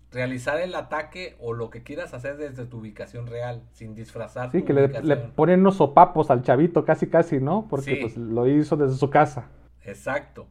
Realizar 0.10 0.62
el 0.62 0.74
ataque 0.74 1.36
o 1.39 1.54
lo 1.54 1.70
que 1.70 1.84
quieras 1.84 2.14
hacer 2.14 2.38
desde 2.38 2.66
tu 2.66 2.78
ubicación 2.78 3.28
real, 3.28 3.64
sin 3.72 3.93
disfrazar. 3.93 4.52
Sí, 4.52 4.64
que 4.64 4.74
le, 4.74 4.88
ponen 5.18 5.60
unos 5.60 5.76
sopapos 5.76 6.32
al 6.32 6.43
chavito, 6.43 6.86
casi, 6.86 7.08
casi, 7.08 7.39
¿no? 7.39 7.68
Porque 7.70 7.98
pues, 8.02 8.16
lo 8.16 8.48
hizo 8.48 8.78
desde 8.78 8.95
su 8.95 9.10
casa. 9.10 9.50
Exacto. 9.82 10.48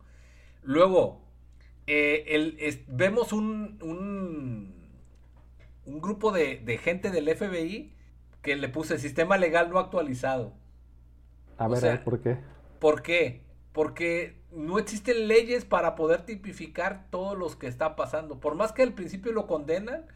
Luego, 0.62 1.22
eh, 1.86 2.24
el, 2.28 2.84
vemos 2.88 3.32
un, 3.32 3.78
un, 5.84 6.00
grupo 6.00 6.32
de, 6.32 6.58
de, 6.58 6.78
gente 6.78 7.10
del 7.10 7.34
FBI 7.34 7.92
que 8.42 8.56
le 8.56 8.68
puse 8.68 8.98
sistema 8.98 9.36
legal 9.36 9.70
no 9.70 9.78
actualizado. 9.78 10.52
A 11.58 11.68
ver, 11.68 11.84
a 11.84 11.88
ver, 11.88 12.04
¿por 12.04 12.20
qué? 12.20 12.38
¿Por 12.78 13.02
qué? 13.02 13.46
porque 13.76 14.40
no 14.52 14.78
existen 14.78 15.28
leyes 15.28 15.66
para 15.66 15.96
poder 15.96 16.22
tipificar 16.24 17.08
todos 17.10 17.36
los 17.36 17.56
que 17.56 17.66
está 17.66 17.94
pasando. 17.94 18.40
Por 18.40 18.54
más 18.54 18.72
que 18.72 18.82
al 18.82 18.94
principio 18.94 19.32
lo 19.32 19.46
condenan, 19.46 20.06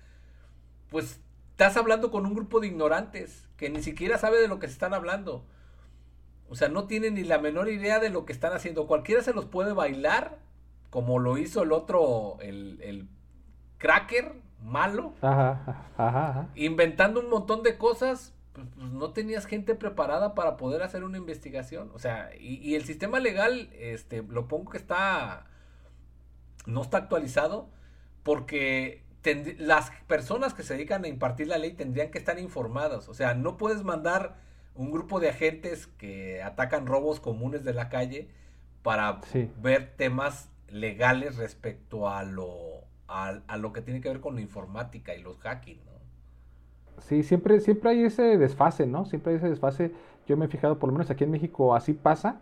pues 0.88 1.20
estás 1.50 1.76
hablando 1.76 2.10
con 2.10 2.24
un 2.24 2.32
grupo 2.32 2.60
de 2.60 2.68
ignorantes 2.68 3.46
que 3.58 3.68
ni 3.68 3.82
siquiera 3.82 4.16
sabe 4.16 4.40
de 4.40 4.48
lo 4.48 4.58
que 4.60 4.66
se 4.66 4.72
están 4.72 4.94
hablando. 4.94 5.44
O 6.48 6.54
sea, 6.54 6.68
no 6.70 6.86
tienen 6.86 7.16
ni 7.16 7.22
la 7.22 7.36
menor 7.36 7.68
idea 7.68 7.98
de 7.98 8.08
lo 8.08 8.24
que 8.24 8.32
están 8.32 8.54
haciendo. 8.54 8.86
Cualquiera 8.86 9.22
se 9.22 9.34
los 9.34 9.44
puede 9.44 9.74
bailar, 9.74 10.38
como 10.90 11.18
lo 11.18 11.38
hizo 11.38 11.62
el 11.62 11.72
otro, 11.72 12.38
el, 12.40 12.80
el 12.82 13.08
cracker 13.78 14.34
malo, 14.62 15.14
inventando 16.54 17.20
un 17.20 17.30
montón 17.30 17.62
de 17.62 17.78
cosas 17.78 18.34
pues, 18.52 18.66
pues, 18.74 18.90
no 18.90 19.12
tenías 19.12 19.46
gente 19.46 19.74
preparada 19.74 20.34
para 20.34 20.56
poder 20.56 20.82
hacer 20.82 21.04
una 21.04 21.18
investigación. 21.18 21.90
O 21.94 21.98
sea, 21.98 22.30
y, 22.38 22.74
el 22.74 22.84
sistema 22.84 23.20
legal, 23.20 23.70
este, 23.74 24.22
lo 24.22 24.48
pongo 24.48 24.70
que 24.70 24.78
está, 24.78 25.46
no 26.66 26.82
está 26.82 26.98
actualizado 26.98 27.70
porque 28.22 29.04
las 29.58 29.90
personas 30.06 30.54
que 30.54 30.62
se 30.62 30.74
dedican 30.74 31.04
a 31.04 31.08
impartir 31.08 31.46
la 31.46 31.58
ley 31.58 31.72
tendrían 31.72 32.10
que 32.10 32.18
estar 32.18 32.38
informadas. 32.38 33.08
O 33.08 33.14
sea, 33.14 33.34
no 33.34 33.56
puedes 33.56 33.82
mandar 33.82 34.36
un 34.74 34.90
grupo 34.90 35.20
de 35.20 35.30
agentes 35.30 35.86
que 35.86 36.42
atacan 36.42 36.86
robos 36.86 37.20
comunes 37.20 37.64
de 37.64 37.74
la 37.74 37.88
calle 37.88 38.28
para 38.82 39.20
ver 39.62 39.94
temas 39.96 40.49
legales 40.72 41.36
respecto 41.36 42.08
a 42.08 42.22
lo, 42.22 42.84
a, 43.08 43.40
a, 43.46 43.56
lo 43.56 43.72
que 43.72 43.82
tiene 43.82 44.00
que 44.00 44.08
ver 44.08 44.20
con 44.20 44.34
la 44.34 44.40
informática 44.40 45.14
y 45.14 45.22
los 45.22 45.38
hacking. 45.38 45.80
Sí, 47.00 47.22
siempre, 47.22 47.60
siempre 47.60 47.90
hay 47.90 48.04
ese 48.04 48.38
desfase, 48.38 48.86
¿no? 48.86 49.04
Siempre 49.04 49.32
hay 49.32 49.38
ese 49.38 49.48
desfase. 49.48 49.92
Yo 50.26 50.36
me 50.36 50.46
he 50.46 50.48
fijado, 50.48 50.78
por 50.78 50.88
lo 50.88 50.92
menos 50.92 51.10
aquí 51.10 51.24
en 51.24 51.30
México, 51.30 51.74
así 51.74 51.94
pasa, 51.94 52.40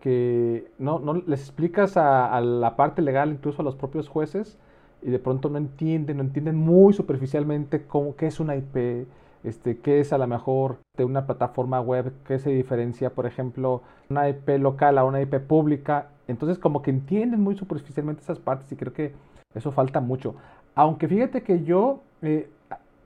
que 0.00 0.70
no, 0.78 0.98
no 0.98 1.14
les 1.14 1.40
explicas 1.40 1.96
a, 1.96 2.38
la 2.40 2.76
parte 2.76 3.02
legal, 3.02 3.30
incluso 3.30 3.62
a 3.62 3.64
los 3.64 3.76
propios 3.76 4.08
jueces, 4.08 4.58
y 5.02 5.10
de 5.10 5.18
pronto 5.18 5.48
no 5.48 5.58
entienden, 5.58 6.18
no 6.18 6.22
entienden 6.22 6.56
muy 6.56 6.92
superficialmente 6.92 7.86
cómo, 7.86 8.16
qué 8.16 8.26
es 8.26 8.40
una 8.40 8.56
IP, 8.56 9.06
este, 9.44 9.78
qué 9.78 10.00
es 10.00 10.12
a 10.12 10.18
lo 10.18 10.26
mejor 10.26 10.78
de 10.96 11.04
una 11.04 11.26
plataforma 11.26 11.80
web, 11.80 12.12
qué 12.26 12.38
se 12.38 12.50
diferencia, 12.50 13.10
por 13.10 13.26
ejemplo, 13.26 13.82
una 14.10 14.28
IP 14.28 14.48
local 14.58 14.98
a 14.98 15.04
una 15.04 15.20
IP 15.20 15.38
pública. 15.40 16.08
Entonces, 16.26 16.58
como 16.58 16.82
que 16.82 16.90
entienden 16.90 17.40
muy 17.40 17.54
superficialmente 17.54 18.22
esas 18.22 18.38
partes 18.38 18.72
y 18.72 18.76
creo 18.76 18.92
que 18.92 19.12
eso 19.54 19.70
falta 19.70 20.00
mucho. 20.00 20.34
Aunque 20.74 21.06
fíjate 21.06 21.42
que 21.42 21.62
yo 21.62 22.02
eh, 22.22 22.48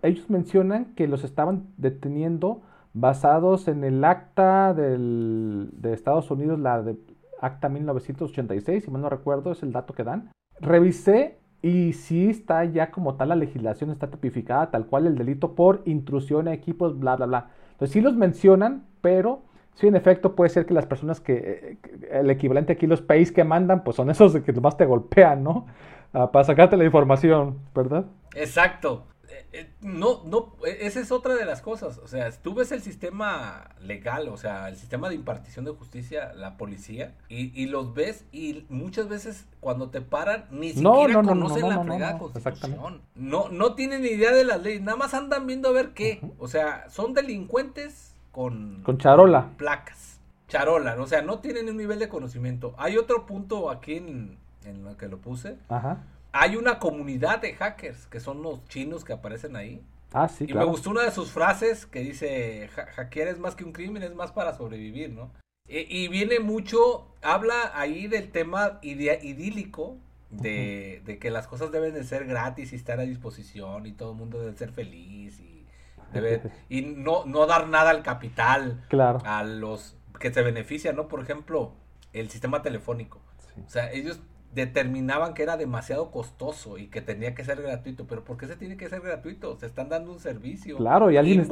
ellos 0.03 0.31
mencionan 0.31 0.95
que 0.95 1.09
los 1.09 1.25
estaban 1.25 1.67
deteniendo 1.77 2.63
basados 2.95 3.69
en 3.69 3.85
el 3.85 4.05
acta 4.05 4.73
del, 4.75 5.71
de 5.73 5.93
Estados 5.93 6.31
Unidos, 6.31 6.59
la 6.59 6.83
de 6.83 6.97
acta 7.41 7.69
1986, 7.69 8.85
si 8.85 8.91
mal 8.91 9.03
no 9.03 9.09
recuerdo, 9.09 9.53
es 9.53 9.63
el 9.63 9.73
dato 9.73 9.95
que 9.95 10.05
dan. 10.05 10.31
Revisé 10.61 11.39
y 11.63 11.93
sí 11.93 12.31
está 12.31 12.65
ya 12.65 12.91
como 12.91 13.17
tal 13.17 13.31
la 13.31 13.37
legislación, 13.37 13.91
está 13.91 14.09
tipificada 14.09 14.71
tal 14.71 14.87
cual 14.87 15.07
el 15.07 15.17
delito 15.19 15.55
por 15.55 15.83
intrusión 15.87 16.49
a 16.49 16.53
equipos, 16.53 16.99
bla, 16.99 17.17
bla, 17.17 17.27
bla. 17.27 17.51
Entonces 17.73 17.93
sí 17.93 18.01
los 18.01 18.17
mencionan, 18.17 18.85
pero 19.01 19.43
sí 19.75 19.87
en 19.87 19.97
efecto 19.97 20.35
puede 20.35 20.51
ser 20.51 20.67
que 20.67 20.75
las 20.75 20.87
personas 20.87 21.21
que, 21.21 21.79
el 22.11 22.31
equivalente 22.31 22.73
aquí, 22.73 22.87
los 22.87 23.03
países 23.03 23.35
que 23.35 23.45
mandan, 23.45 23.83
pues 23.83 23.97
son 23.97 24.11
esos 24.11 24.37
que 24.37 24.53
más 24.53 24.77
te 24.77 24.85
golpean, 24.85 25.43
¿no? 25.43 25.67
Ah, 26.13 26.31
para 26.33 26.45
sacarte 26.45 26.77
la 26.77 26.85
información, 26.85 27.59
¿verdad? 27.75 28.07
Exacto. 28.35 29.08
Eh, 29.53 29.71
no, 29.81 30.23
no, 30.25 30.55
e, 30.65 30.87
esa 30.87 31.01
es 31.01 31.11
otra 31.11 31.35
de 31.35 31.45
las 31.45 31.63
cosas. 31.63 31.99
O 31.99 32.07
sea, 32.09 32.31
tú 32.31 32.55
ves 32.55 32.71
el 32.73 32.83
sistema 32.83 33.71
legal, 33.81 34.29
o 34.29 34.37
sea, 34.37 34.69
el 34.69 34.77
sistema 34.77 35.09
de 35.09 35.15
impartición 35.15 35.65
de 35.65 35.71
justicia, 35.73 36.33
la 36.35 36.57
policía, 36.57 37.15
y, 37.29 37.67
los 37.67 37.95
ves 37.95 38.25
y 38.33 38.67
muchas 38.69 39.09
veces 39.09 39.47
cuando 39.61 39.91
te 39.91 40.01
paran 40.01 40.47
ni 40.51 40.73
siquiera 40.73 41.23
conocen 41.23 41.69
la 41.69 41.83
fregada 41.83 42.19
constitución. 42.19 43.03
No, 43.15 43.49
no 43.49 43.75
tienen 43.75 44.03
ni 44.03 44.09
idea 44.09 44.33
de 44.33 44.45
las 44.45 44.63
leyes, 44.63 44.83
nada 44.83 44.97
más 44.97 45.15
andan 45.15 45.47
viendo 45.47 45.69
a 45.69 45.73
ver 45.73 45.91
qué. 45.91 46.21
O 46.39 46.49
sea, 46.49 46.89
son 46.91 47.15
delincuentes 47.15 48.15
con, 48.33 48.83
con 48.83 48.99
charola. 48.99 49.51
placas. 49.57 50.21
Charola, 50.49 50.97
o 50.99 51.07
sea, 51.07 51.21
no 51.23 51.41
tienen 51.41 51.69
un 51.69 51.77
nivel 51.77 51.99
de 51.99 52.09
conocimiento. 52.09 52.75
Hay 52.79 52.97
otro 52.97 53.27
punto 53.27 53.71
aquí 53.71 53.97
en, 53.97 54.39
en 54.65 54.83
lo 54.83 54.97
que 54.97 55.09
lo 55.09 55.19
puse. 55.19 55.59
Ajá 55.69 55.99
hay 56.41 56.55
una 56.55 56.79
comunidad 56.79 57.41
de 57.41 57.55
hackers 57.55 58.07
que 58.07 58.21
son 58.21 58.43
los 58.43 58.65
chinos 58.69 59.05
que 59.05 59.13
aparecen 59.13 59.57
ahí. 59.57 59.83
Ah, 60.13 60.29
sí, 60.29 60.47
y 60.49 60.55
me 60.55 60.65
gustó 60.65 60.91
una 60.91 61.03
de 61.03 61.11
sus 61.11 61.33
frases 61.33 61.85
que 61.85 62.01
dice, 62.01 62.71
hackear 62.95 63.29
es 63.29 63.39
más 63.39 63.57
que 63.57 63.65
un 63.65 63.73
crimen, 63.73 64.03
es 64.03 64.15
más 64.15 64.33
para 64.33 64.57
sobrevivir, 64.57 65.11
¿no? 65.11 65.33
E, 65.67 65.85
y, 65.87 66.09
viene 66.09 66.39
mucho, 66.39 67.09
habla 67.23 67.73
ahí 67.75 68.07
del 68.07 68.31
tema 68.31 68.79
idílico 68.83 69.99
de, 70.31 71.03
de, 71.05 71.19
que 71.19 71.31
las 71.31 71.47
cosas 71.47 71.73
deben 71.73 71.93
de 71.93 72.05
ser 72.05 72.25
gratis 72.25 72.73
y 72.73 72.77
estar 72.77 73.01
a 73.01 73.03
disposición 73.03 73.85
y 73.85 73.93
todo 73.93 74.13
el 74.13 74.19
mundo 74.19 74.39
debe 74.41 74.57
ser 74.57 74.71
feliz 74.71 75.41
y, 75.41 75.67
debe, 76.13 76.41
y 76.71 76.83
no, 76.83 77.27
no 77.27 77.47
dar 77.47 77.69
nada 77.69 77.91
al 77.91 78.03
capital, 78.03 78.83
claro. 78.89 79.21
a 79.25 79.43
los 79.43 79.97
que 80.21 80.33
se 80.33 80.43
benefician, 80.43 80.97
¿no? 80.97 81.09
Por 81.09 81.21
ejemplo, 81.21 81.75
el 82.13 82.31
sistema 82.31 82.63
telefónico. 82.63 83.21
O 83.67 83.69
sea, 83.69 83.93
ellos 83.93 84.21
determinaban 84.55 85.35
que 85.35 85.43
era 85.43 85.57
demasiado 85.57 86.11
costoso 86.11 86.79
y 86.79 86.89
que 86.89 87.01
tenía 87.01 87.35
que 87.35 87.45
ser 87.45 87.63
gratuito. 87.63 88.07
Pero 88.07 88.25
¿por 88.25 88.37
qué 88.37 88.47
se 88.47 88.57
tiene 88.57 88.77
que 88.77 88.89
ser 88.89 89.01
gratuito? 89.01 89.57
Se 89.57 89.67
están 89.67 89.89
dando 89.89 90.13
un 90.13 90.19
servicio. 90.19 90.77
Claro, 90.77 91.11
y 91.11 91.17
alguien, 91.17 91.47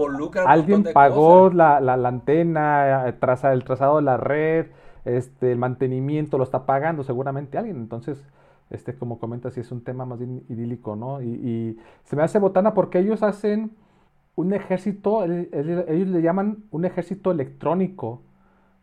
alguien 0.47 0.85
pagó 0.93 1.51
la, 1.51 1.81
la, 1.81 2.09
antena, 2.09 3.09
eh, 3.09 3.13
traza, 3.13 3.53
el 3.53 3.65
trazado 3.65 3.97
de 3.97 4.03
la 4.03 4.17
red, 4.17 4.67
este, 5.05 5.53
el 5.53 5.59
mantenimiento 5.59 6.39
lo 6.39 6.45
está 6.45 6.67
pagando 6.67 7.05
seguramente 7.05 7.59
alguien. 7.59 7.77
Entonces, 7.77 8.25
este, 8.71 8.97
como 8.97 9.19
comentas, 9.19 9.55
sí 9.55 9.61
es 9.61 9.71
un 9.71 9.85
tema 9.85 10.05
más 10.05 10.21
idílico, 10.21 10.97
¿no? 10.97 11.23
Y, 11.23 11.27
y 11.27 11.79
se 12.05 12.17
me 12.17 12.23
hace 12.23 12.39
botana 12.39 12.75
porque 12.75 12.99
ellos 12.99 13.23
hacen 13.23 13.77
un 14.37 14.53
ejército, 14.53 15.25
ellos 15.25 16.09
le 16.09 16.23
llaman 16.23 16.65
un 16.71 16.85
ejército 16.85 17.31
electrónico, 17.31 18.23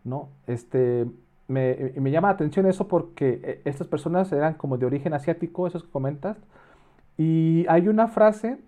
¿no? 0.04 0.30
Este, 0.48 1.06
me, 1.48 1.94
me, 1.96 2.12
llama 2.12 2.30
la 2.30 2.36
atención 2.36 2.66
eso 2.66 2.88
porque 2.88 3.42
eh, 3.44 3.62
estas 3.66 3.88
personas 3.88 4.32
eran 4.32 4.56
como 4.56 4.78
de 4.78 4.86
origen 4.86 5.14
asiático, 5.14 5.68
esos 5.68 5.84
que 5.84 5.92
comentas. 5.92 6.38
Y 7.18 7.66
hay 7.68 7.88
una 7.88 8.08
frase, 8.08 8.60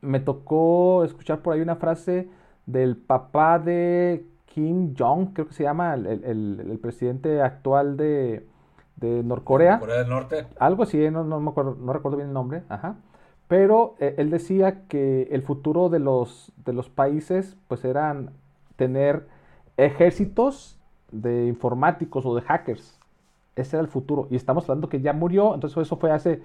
me 0.00 0.20
tocó 0.20 1.04
escuchar 1.04 1.40
por 1.40 1.54
ahí 1.54 1.60
una 1.60 1.76
frase 1.76 2.28
del 2.66 2.96
papá 2.96 3.58
de 3.58 4.26
Kim 4.46 4.94
Jong, 4.98 5.32
creo 5.32 5.46
que 5.46 5.54
se 5.54 5.62
llama, 5.62 5.94
el, 5.94 6.06
el, 6.06 6.78
presidente 6.80 7.40
actual 7.40 7.96
de, 7.96 8.46
de 8.96 9.22
Norcorea. 9.22 9.78
Corea 9.78 9.98
del 9.98 10.08
Norte. 10.08 10.46
Algo 10.58 10.82
así, 10.82 11.10
no, 11.10 11.24
no, 11.24 11.40
me 11.40 11.50
acuerdo, 11.50 11.76
no 11.80 11.92
recuerdo 11.92 12.18
bien 12.18 12.28
el 12.28 12.34
nombre. 12.34 12.62
Ajá. 12.68 12.96
Pero 13.48 13.96
eh, 13.98 14.14
él 14.18 14.30
decía 14.30 14.86
que 14.88 15.28
el 15.30 15.42
futuro 15.42 15.88
de 15.88 15.98
los, 15.98 16.52
de 16.64 16.72
los 16.72 16.88
países 16.88 17.56
pues 17.68 17.84
eran 17.84 18.30
tener 18.76 19.26
ejércitos 19.76 20.78
de 21.12 21.46
informáticos 21.46 22.26
o 22.26 22.34
de 22.34 22.42
hackers. 22.42 22.98
Ese 23.54 23.76
era 23.76 23.82
el 23.82 23.88
futuro. 23.88 24.28
Y 24.30 24.36
estamos 24.36 24.64
hablando 24.64 24.88
que 24.88 25.00
ya 25.00 25.12
murió, 25.12 25.54
entonces 25.54 25.78
eso 25.78 25.96
fue 25.96 26.10
hace 26.10 26.42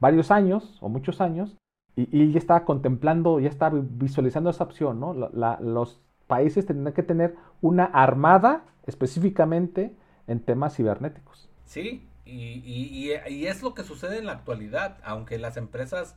varios 0.00 0.30
años 0.30 0.78
o 0.80 0.88
muchos 0.88 1.20
años 1.20 1.56
y, 1.96 2.08
y 2.10 2.32
ya 2.32 2.38
estaba 2.38 2.64
contemplando, 2.64 3.38
ya 3.40 3.48
estaba 3.48 3.78
visualizando 3.80 4.50
esa 4.50 4.64
opción, 4.64 4.98
¿no? 4.98 5.14
los 5.14 6.00
países 6.26 6.66
tendrán 6.66 6.94
que 6.94 7.02
tener 7.02 7.36
una 7.60 7.84
armada 7.84 8.64
específicamente 8.86 9.94
en 10.26 10.40
temas 10.40 10.76
cibernéticos. 10.76 11.48
Sí, 11.66 12.08
y, 12.24 13.12
y, 13.28 13.46
es 13.46 13.62
lo 13.62 13.74
que 13.74 13.82
sucede 13.82 14.18
en 14.18 14.26
la 14.26 14.32
actualidad, 14.32 14.98
aunque 15.04 15.38
las 15.38 15.56
empresas, 15.56 16.16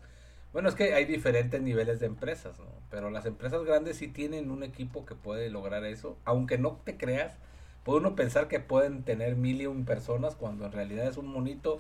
bueno, 0.53 0.69
es 0.69 0.75
que 0.75 0.93
hay 0.93 1.05
diferentes 1.05 1.61
niveles 1.61 1.99
de 1.99 2.05
empresas, 2.05 2.57
¿no? 2.59 2.65
Pero 2.89 3.09
las 3.09 3.25
empresas 3.25 3.63
grandes 3.65 3.97
sí 3.97 4.07
tienen 4.07 4.51
un 4.51 4.63
equipo 4.63 5.05
que 5.05 5.15
puede 5.15 5.49
lograr 5.49 5.83
eso, 5.83 6.17
aunque 6.23 6.57
no 6.57 6.79
te 6.83 6.97
creas, 6.97 7.38
puede 7.86 7.99
uno 7.99 8.15
pensar 8.15 8.47
que 8.47 8.59
pueden 8.59 9.03
tener 9.03 9.36
mil 9.36 9.61
y 9.61 9.67
un 9.67 9.86
personas 9.86 10.36
cuando 10.36 10.65
en 10.65 10.71
realidad 10.71 11.07
es 11.07 11.17
un 11.17 11.27
monito 11.27 11.79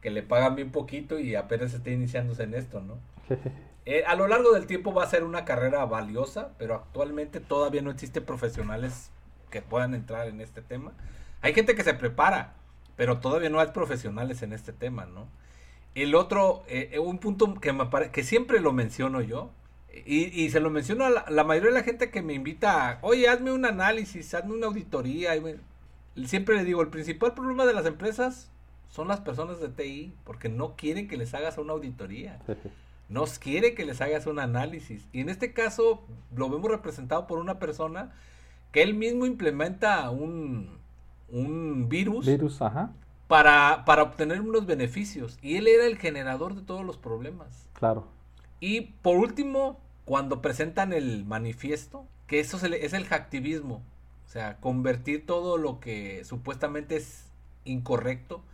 que 0.00 0.10
le 0.10 0.22
pagan 0.22 0.54
bien 0.54 0.70
poquito 0.70 1.18
y 1.18 1.34
apenas 1.34 1.74
está 1.74 1.90
iniciándose 1.90 2.44
en 2.44 2.54
esto, 2.54 2.80
¿no? 2.80 2.96
Eh, 3.86 4.04
a 4.06 4.14
lo 4.14 4.28
largo 4.28 4.52
del 4.52 4.66
tiempo 4.66 4.92
va 4.92 5.04
a 5.04 5.08
ser 5.08 5.24
una 5.24 5.46
carrera 5.46 5.82
valiosa, 5.86 6.50
pero 6.58 6.74
actualmente 6.74 7.40
todavía 7.40 7.80
no 7.80 7.90
existen 7.90 8.22
profesionales 8.26 9.10
que 9.50 9.62
puedan 9.62 9.94
entrar 9.94 10.28
en 10.28 10.42
este 10.42 10.60
tema. 10.60 10.92
Hay 11.40 11.54
gente 11.54 11.74
que 11.74 11.82
se 11.82 11.94
prepara, 11.94 12.52
pero 12.96 13.20
todavía 13.20 13.48
no 13.48 13.58
hay 13.58 13.68
profesionales 13.68 14.42
en 14.42 14.52
este 14.52 14.74
tema, 14.74 15.06
¿no? 15.06 15.28
El 15.94 16.14
otro, 16.14 16.62
eh, 16.68 16.98
un 16.98 17.18
punto 17.18 17.54
que 17.54 17.72
me 17.72 17.88
que 18.12 18.22
siempre 18.22 18.60
lo 18.60 18.74
menciono 18.74 19.22
yo, 19.22 19.50
y, 20.06 20.50
se 20.50 20.60
lo 20.60 20.70
menciono 20.70 21.04
a 21.04 21.30
la, 21.30 21.44
mayoría 21.44 21.70
de 21.70 21.78
la 21.78 21.82
gente 21.82 22.10
que 22.10 22.22
me 22.22 22.34
invita, 22.34 22.98
oye, 23.02 23.28
hazme 23.28 23.52
un 23.52 23.64
análisis, 23.64 24.34
hazme 24.34 24.54
una 24.54 24.66
auditoría. 24.66 25.32
siempre 26.26 26.56
le 26.56 26.64
digo, 26.64 26.80
el 26.82 26.88
principal 26.88 27.34
problema 27.34 27.66
de 27.66 27.74
las 27.74 27.86
empresas 27.86 28.50
son 28.88 29.08
las 29.08 29.20
personas 29.20 29.60
de 29.60 29.68
TI, 29.68 30.14
porque 30.24 30.48
no 30.48 30.76
quieren 30.76 31.08
que 31.08 31.16
les 31.16 31.34
hagas 31.34 31.58
una 31.58 31.72
auditoría. 31.72 32.38
No 33.08 33.24
quiere 33.40 33.74
que 33.74 33.84
les 33.84 34.00
hagas 34.00 34.26
un 34.26 34.38
análisis. 34.38 35.04
Y 35.12 35.20
en 35.20 35.30
este 35.30 35.52
caso 35.52 36.04
lo 36.32 36.48
vemos 36.48 36.70
representado 36.70 37.26
por 37.26 37.40
una 37.40 37.58
persona 37.58 38.12
que 38.70 38.84
él 38.84 38.94
mismo 38.94 39.26
implementa 39.26 40.08
un, 40.10 40.78
un 41.28 41.88
virus, 41.88 42.24
Para, 43.26 43.84
para 43.84 44.04
obtener 44.04 44.40
unos 44.40 44.64
beneficios. 44.64 45.40
Y 45.42 45.56
él 45.56 45.66
era 45.66 45.86
el 45.86 45.98
generador 45.98 46.54
de 46.54 46.62
todos 46.62 46.84
los 46.84 46.98
problemas. 46.98 47.68
Claro. 47.72 48.06
Y 48.60 48.82
por 49.02 49.16
último, 49.16 49.80
cuando 50.04 50.42
presentan 50.42 50.92
el 50.92 51.24
manifiesto, 51.24 52.06
que 52.26 52.40
eso 52.40 52.56
es 52.64 52.92
el 52.92 53.04
hacktivismo. 53.06 53.82
O 54.26 54.28
sea, 54.28 54.58
convertir 54.58 55.26
todo 55.26 55.58
lo 55.58 55.80
que 55.80 56.24
supuestamente 56.24 56.96
es 56.96 57.24
incorrecto 57.64 58.44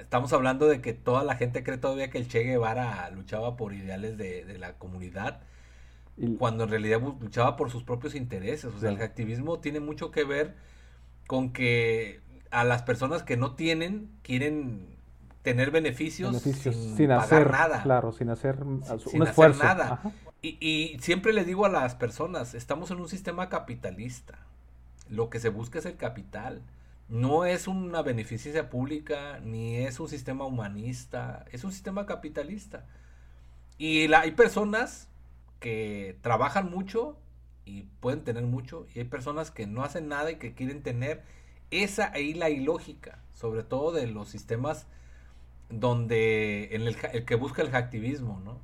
estamos 0.00 0.32
hablando 0.32 0.66
de 0.66 0.80
que 0.80 0.92
toda 0.92 1.24
la 1.24 1.36
gente 1.36 1.62
cree 1.62 1.78
todavía 1.78 2.10
que 2.10 2.18
el 2.18 2.28
Che 2.28 2.42
Guevara 2.42 3.10
luchaba 3.10 3.56
por 3.56 3.72
ideales 3.72 4.16
de, 4.16 4.58
la 4.58 4.74
comunidad, 4.74 5.40
cuando 6.38 6.64
en 6.64 6.70
realidad 6.70 7.00
luchaba 7.20 7.56
por 7.56 7.70
sus 7.70 7.84
propios 7.84 8.14
intereses. 8.14 8.66
O 8.66 8.78
sea, 8.78 8.90
el 8.90 9.00
activismo 9.00 9.60
tiene 9.60 9.80
mucho 9.80 10.10
que 10.10 10.24
ver 10.24 10.54
con 11.26 11.52
que 11.52 12.20
a 12.50 12.64
las 12.64 12.82
personas 12.82 13.22
que 13.22 13.36
no 13.36 13.54
tienen 13.54 14.10
quieren 14.22 14.96
tener 15.50 15.70
beneficios, 15.70 16.40
sin, 16.40 17.10
hacer 17.12 17.50
nada. 17.50 17.82
Claro, 17.82 18.12
sin 18.12 18.30
hacer 18.30 18.58
sin, 19.10 19.22
hacer 19.22 19.56
nada. 19.56 20.00
Y, 20.42 20.58
y 20.60 20.98
siempre 21.00 21.32
le 21.32 21.44
digo 21.44 21.66
a 21.66 21.68
las 21.68 21.94
personas, 21.94 22.54
estamos 22.54 22.90
en 22.90 23.00
un 23.00 23.08
sistema 23.08 23.48
capitalista. 23.48 24.38
Lo 25.08 25.30
que 25.30 25.40
se 25.40 25.48
busca 25.48 25.78
es 25.78 25.86
el 25.86 25.96
capital 25.96 26.62
no 27.08 27.46
es 27.46 27.66
una 27.68 28.02
beneficencia 28.02 28.68
pública, 28.68 29.40
ni 29.42 29.78
es 29.78 29.98
un 29.98 30.08
sistema 30.08 30.44
humanista, 30.44 31.46
es 31.52 31.64
un 31.64 31.72
sistema 31.72 32.04
capitalista. 32.04 32.86
Y 33.78 34.12
hay 34.12 34.32
personas 34.32 35.08
que 35.58 36.18
trabajan 36.20 36.70
mucho 36.70 37.18
y 37.64 37.84
pueden 38.00 38.24
tener 38.24 38.44
mucho, 38.44 38.86
y 38.94 39.00
hay 39.00 39.04
personas 39.06 39.50
que 39.50 39.66
no 39.66 39.84
hacen 39.84 40.08
nada 40.08 40.30
y 40.30 40.36
que 40.36 40.54
quieren 40.54 40.82
tener 40.82 41.22
esa 41.70 42.12
ahí 42.12 42.34
la 42.34 42.50
ilógica, 42.50 43.22
sobre 43.32 43.62
todo 43.62 43.92
de 43.92 44.06
los 44.06 44.28
sistemas 44.28 44.86
donde 45.70 46.74
en 46.74 46.82
el, 46.82 46.96
el 47.12 47.24
que 47.24 47.34
busca 47.34 47.62
el 47.62 47.74
activismo, 47.74 48.40
¿no? 48.44 48.60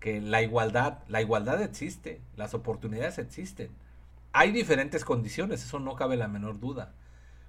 Que 0.00 0.20
la 0.20 0.42
igualdad, 0.42 0.98
la 1.08 1.22
igualdad 1.22 1.62
existe, 1.62 2.20
las 2.36 2.54
oportunidades 2.54 3.18
existen. 3.18 3.70
Hay 4.32 4.52
diferentes 4.52 5.04
condiciones, 5.04 5.64
eso 5.64 5.78
no 5.78 5.96
cabe 5.96 6.16
la 6.16 6.28
menor 6.28 6.60
duda 6.60 6.94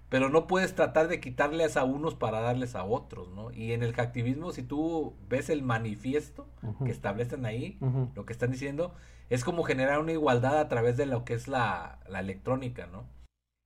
pero 0.10 0.30
no 0.30 0.48
puedes 0.48 0.76
tratar 0.76 1.08
de 1.08 1.20
quitarles 1.20 1.78
a 1.78 1.84
unos 1.84 2.16
para 2.16 2.40
darles 2.40 2.76
a 2.76 2.84
otros, 2.84 3.30
¿no? 3.32 3.52
Y 3.52 3.74
en 3.74 3.84
el 3.84 3.94
hacktivismo, 3.94 4.52
si 4.52 4.62
tú 4.62 5.16
ves 5.28 5.50
el 5.50 5.64
manifiesto 5.64 6.48
que 6.84 6.92
establecen 6.92 7.46
ahí, 7.46 7.78
lo 8.16 8.26
que 8.26 8.34
están 8.34 8.52
diciendo, 8.52 8.94
es 9.30 9.44
como 9.44 9.64
generar 9.64 10.00
una 10.00 10.12
igualdad 10.12 10.60
a 10.60 10.68
través 10.68 10.96
de 10.96 11.08
lo 11.08 11.26
que 11.26 11.34
es 11.34 11.48
la, 11.48 12.00
electrónica, 12.08 12.88
¿no? 12.88 13.06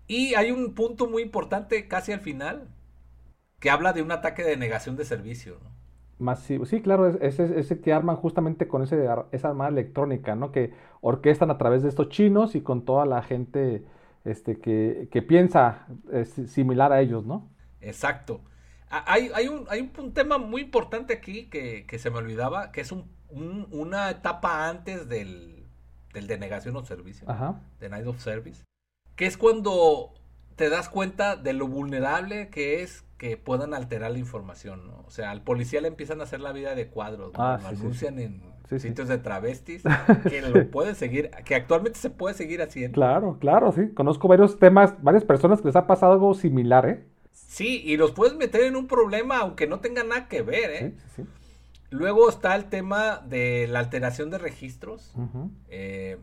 Y 0.08 0.34
hay 0.36 0.52
un 0.52 0.74
punto 0.74 1.08
muy 1.08 1.22
importante 1.22 1.88
casi 1.88 2.14
al 2.14 2.22
final, 2.22 2.68
que 3.60 3.70
habla 3.70 3.93
de 3.93 4.01
un 4.01 4.12
ataque 4.12 4.43
de 4.43 4.57
negación 4.57 4.95
de 4.95 5.05
servicio, 5.05 5.57
¿no? 5.64 5.70
Masivo. 6.20 6.66
Sí, 6.66 6.82
claro, 6.82 7.07
es 7.07 7.39
ese, 7.39 7.80
que 7.80 7.93
arman 7.93 8.18
justamente 8.18 8.68
con 8.68 8.84
ese, 8.84 9.07
esa 9.32 9.47
armada 9.47 9.70
electrónica, 9.70 10.36
¿no? 10.36 10.51
Que 10.51 10.74
orquestan 10.99 11.49
a 11.49 11.57
través 11.57 11.82
de 11.82 11.88
estos 11.88 12.10
chinos 12.10 12.55
y 12.55 12.62
con 12.62 12.84
toda 12.84 13.05
la 13.05 13.22
gente 13.22 13.86
este, 14.26 14.60
que, 14.60 15.26
piensa 15.26 15.88
eh, 16.12 16.26
similar 16.26 16.91
a 16.91 16.99
ellos, 16.99 17.26
¿no? 17.26 17.49
Exacto. 17.80 18.41
Hay, 18.89 19.32
hay, 19.34 19.47
un, 19.47 19.66
hay 19.70 19.89
un, 19.97 20.14
tema 20.14 20.38
muy 20.38 20.64
importante 20.64 21.14
aquí 21.14 21.45
que, 21.45 21.86
se 21.99 22.10
me 22.10 22.18
olvidaba, 22.18 22.74
que 22.74 22.82
es 22.82 22.91
un, 22.91 23.07
una 23.72 24.10
etapa 24.10 24.68
antes 24.68 25.07
del, 25.07 25.68
del 26.14 26.28
denegación 26.28 26.76
of 26.76 26.88
service, 26.88 27.24
Ajá. 27.28 27.62
Night 27.80 28.07
of 28.07 28.20
service, 28.20 28.64
que 29.16 29.26
es 29.26 29.38
cuando 29.38 30.14
te 30.55 30.70
das 30.70 30.89
cuenta 30.89 31.38
de 31.38 31.53
lo 31.53 31.68
vulnerable 31.68 32.49
que 32.49 32.82
es 32.84 33.05
que 33.20 33.38
puedan 33.38 33.76
alterar 33.76 34.11
la 34.11 34.17
información, 34.17 34.88
¿no? 34.88 35.03
O 35.05 35.11
sea, 35.11 35.30
al 35.30 35.43
policía 35.43 35.82
le 35.82 35.89
empiezan 35.89 36.22
a 36.22 36.24
hacer 36.24 36.39
la 36.39 36.53
vida 36.53 36.74
de 36.74 36.88
cuadros, 36.88 37.34
¿no? 37.34 37.43
Ah, 37.43 37.59
lo 37.61 37.67
anuncian 37.67 38.17
en 38.17 38.41
sitios 38.78 39.09
de 39.09 39.17
travestis, 39.17 39.84
que 40.30 40.41
lo 40.41 40.72
puede 40.72 40.95
seguir, 40.95 41.30
que 41.43 41.53
actualmente 41.53 41.99
se 41.99 42.09
puede 42.09 42.34
seguir 42.34 42.61
haciendo. 42.61 42.95
Claro, 42.95 43.38
claro, 43.39 43.74
sí. 43.74 43.89
Conozco 43.93 44.30
varios 44.30 44.57
temas, 44.57 44.95
varias 45.03 45.26
personas 45.26 45.61
que 45.61 45.67
les 45.67 45.76
ha 45.76 45.86
pasado 45.86 46.13
algo 46.13 46.34
similar, 46.34 46.88
¿eh? 46.88 47.03
Sí, 47.34 47.82
y 47.84 47.97
los 47.97 48.11
puedes 48.13 48.36
meter 48.38 48.61
en 48.61 48.78
un 48.78 48.88
problema 48.88 49.39
aunque 49.39 49.67
no 49.67 49.82
tenga 49.82 50.03
nada 50.03 50.30
que 50.30 50.41
ver, 50.41 50.72
¿eh? 50.72 50.93
Sí, 51.15 51.24
sí. 51.24 51.30
Luego 51.91 52.30
está 52.30 52.55
el 52.55 52.65
tema 52.65 53.17
de 53.28 53.67
la 53.67 53.80
alteración 53.80 54.30
de 54.30 54.38
registros 54.38 55.13
eh, 55.67 56.17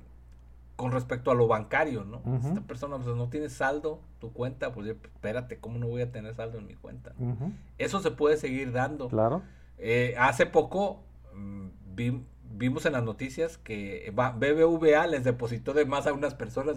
con 0.77 0.93
respecto 0.93 1.31
a 1.31 1.35
lo 1.35 1.49
bancario, 1.49 2.05
¿no? 2.05 2.23
Esta 2.37 2.61
persona 2.61 2.99
pues, 2.99 3.17
no 3.17 3.29
tiene 3.29 3.49
saldo, 3.49 4.01
tu 4.21 4.33
cuenta, 4.33 4.73
pues 4.73 4.87
espérate, 4.89 5.59
¿cómo 5.59 5.79
no 5.79 5.89
voy 5.89 6.03
a 6.03 6.13
tener 6.13 6.35
saldo 6.35 6.59
en 6.59 6.67
mi 6.67 6.75
cuenta? 6.75 7.15
Eso 7.79 8.01
se 8.01 8.11
puede 8.11 8.37
seguir 8.37 8.73
dando. 8.73 9.09
Claro. 9.09 9.43
Eh, 9.79 10.15
hace 10.19 10.47
poco 10.47 11.03
mm, 11.35 11.67
vi, 11.95 12.23
vimos 12.53 12.85
en 12.87 12.93
las 12.93 13.03
noticias 13.03 13.59
que 13.59 14.13
BBVA 14.15 15.07
les 15.07 15.25
depositó 15.25 15.73
de 15.73 15.87
más 15.87 16.07
a 16.07 16.13
unas 16.13 16.35
personas. 16.35 16.77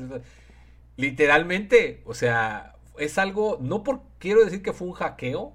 Literalmente, 0.95 2.01
o 2.05 2.13
sea, 2.13 2.75
es 2.97 3.17
algo, 3.17 3.57
no 3.61 3.83
por 3.83 4.01
quiero 4.17 4.43
decir 4.43 4.61
que 4.61 4.73
fue 4.73 4.87
un 4.87 4.93
hackeo, 4.93 5.53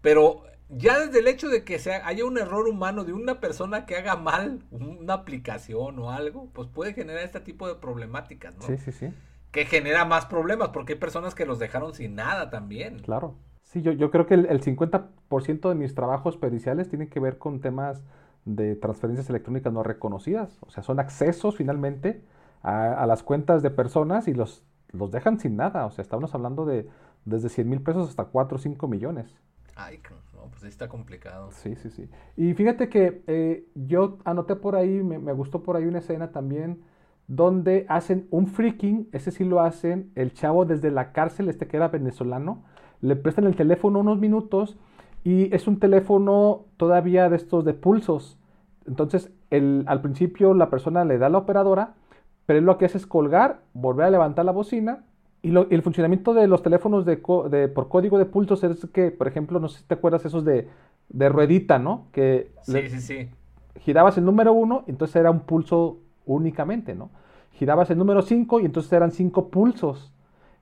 pero 0.00 0.44
ya 0.70 0.98
desde 0.98 1.20
el 1.20 1.28
hecho 1.28 1.48
de 1.48 1.64
que 1.64 1.78
sea, 1.78 2.06
haya 2.06 2.24
un 2.24 2.38
error 2.38 2.68
humano 2.68 3.04
de 3.04 3.12
una 3.12 3.40
persona 3.40 3.86
que 3.86 3.96
haga 3.96 4.16
mal 4.16 4.64
una 4.70 5.14
aplicación 5.14 5.98
o 5.98 6.10
algo, 6.10 6.48
pues 6.52 6.68
puede 6.68 6.94
generar 6.94 7.22
este 7.22 7.40
tipo 7.40 7.68
de 7.68 7.74
problemáticas, 7.74 8.56
¿no? 8.56 8.62
Sí, 8.62 8.76
sí, 8.78 8.92
sí. 8.92 9.12
Que 9.50 9.64
genera 9.64 10.04
más 10.04 10.26
problemas 10.26 10.68
porque 10.68 10.94
hay 10.94 10.98
personas 10.98 11.34
que 11.34 11.46
los 11.46 11.58
dejaron 11.58 11.94
sin 11.94 12.14
nada 12.14 12.50
también. 12.50 13.00
Claro. 13.00 13.34
Sí, 13.62 13.82
yo, 13.82 13.92
yo 13.92 14.10
creo 14.10 14.26
que 14.26 14.34
el, 14.34 14.46
el 14.46 14.60
50% 14.62 15.68
de 15.68 15.74
mis 15.74 15.94
trabajos 15.94 16.36
periciales 16.36 16.88
tienen 16.88 17.08
que 17.08 17.20
ver 17.20 17.38
con 17.38 17.60
temas 17.60 18.02
de 18.44 18.76
transferencias 18.76 19.28
electrónicas 19.30 19.72
no 19.72 19.82
reconocidas. 19.82 20.58
O 20.62 20.70
sea, 20.70 20.82
son 20.82 20.98
accesos 20.98 21.56
finalmente 21.56 22.22
a, 22.62 23.06
las 23.06 23.22
cuentas 23.22 23.62
de 23.62 23.70
personas 23.70 24.28
y 24.28 24.34
los, 24.34 24.64
los 24.90 25.10
dejan 25.10 25.38
sin 25.38 25.56
nada. 25.56 25.86
O 25.86 25.90
sea, 25.90 26.02
estamos 26.02 26.34
hablando 26.34 26.64
de 26.64 26.88
desde 27.24 27.48
100 27.48 27.68
mil 27.68 27.82
pesos 27.82 28.08
hasta 28.08 28.24
4 28.24 28.56
o 28.56 28.58
5 28.58 28.88
millones. 28.88 29.34
Ay, 29.76 29.98
pues 30.50 30.64
está 30.64 30.88
complicado. 30.88 31.50
Sí, 31.52 31.74
sí, 31.76 31.90
sí. 31.90 32.08
Y 32.36 32.54
fíjate 32.54 32.88
que 32.88 33.22
eh, 33.26 33.66
yo 33.74 34.18
anoté 34.24 34.56
por 34.56 34.76
ahí, 34.76 35.02
me, 35.02 35.18
me, 35.18 35.32
gustó 35.32 35.62
por 35.62 35.76
ahí 35.76 35.86
una 35.86 35.98
escena 35.98 36.32
también 36.32 36.82
donde 37.26 37.86
hacen 37.88 38.26
un 38.30 38.48
freaking, 38.48 39.08
ese 39.12 39.30
sí 39.30 39.44
lo 39.44 39.60
hacen, 39.60 40.10
el 40.16 40.32
chavo 40.32 40.64
desde 40.64 40.90
la 40.90 41.12
cárcel, 41.12 41.48
este 41.48 41.68
que 41.68 41.76
era 41.76 41.88
venezolano, 41.88 42.64
le 43.00 43.14
prestan 43.16 43.44
el 43.44 43.54
teléfono 43.54 44.00
unos 44.00 44.18
minutos 44.18 44.76
y 45.22 45.54
es 45.54 45.68
un 45.68 45.78
teléfono 45.78 46.66
todavía 46.76 47.28
de 47.28 47.36
estos 47.36 47.64
de 47.64 47.74
pulsos. 47.74 48.38
Entonces, 48.86 49.32
el, 49.50 49.84
al 49.86 50.00
principio 50.00 50.54
la 50.54 50.70
persona 50.70 51.04
le 51.04 51.18
da 51.18 51.28
la 51.28 51.38
operadora, 51.38 51.94
pero 52.46 52.58
él 52.58 52.64
lo 52.64 52.78
que 52.78 52.86
hace 52.86 52.98
es 52.98 53.06
colgar, 53.06 53.60
volver 53.74 54.06
a 54.06 54.10
levantar 54.10 54.44
la 54.44 54.52
bocina. 54.52 55.04
Y, 55.42 55.54
el 55.56 55.82
funcionamiento 55.82 56.34
de 56.34 56.46
los 56.46 56.62
teléfonos 56.62 57.04
de, 57.04 57.16
por 57.16 57.88
código 57.88 58.18
de 58.18 58.26
pulsos 58.26 58.62
es 58.64 58.86
que, 58.92 59.10
por 59.10 59.26
ejemplo, 59.28 59.58
no 59.58 59.68
sé 59.68 59.80
si 59.80 59.84
te 59.84 59.94
acuerdas 59.94 60.24
esos 60.24 60.44
de 60.44 60.68
de 61.10 61.28
ruedita, 61.28 61.78
¿no? 61.78 62.06
Que 62.12 62.52
sí, 62.62 62.88
sí, 62.88 63.00
sí. 63.00 63.28
girabas 63.80 64.16
el 64.16 64.24
número 64.24 64.52
1, 64.52 64.84
entonces 64.86 65.16
era 65.16 65.30
un 65.30 65.40
pulso 65.40 65.98
únicamente, 66.24 66.94
¿no? 66.94 67.10
Girabas 67.52 67.90
el 67.90 67.98
número 67.98 68.22
5 68.22 68.60
y 68.60 68.64
entonces 68.64 68.92
eran 68.92 69.10
5 69.10 69.48
pulsos. 69.48 70.12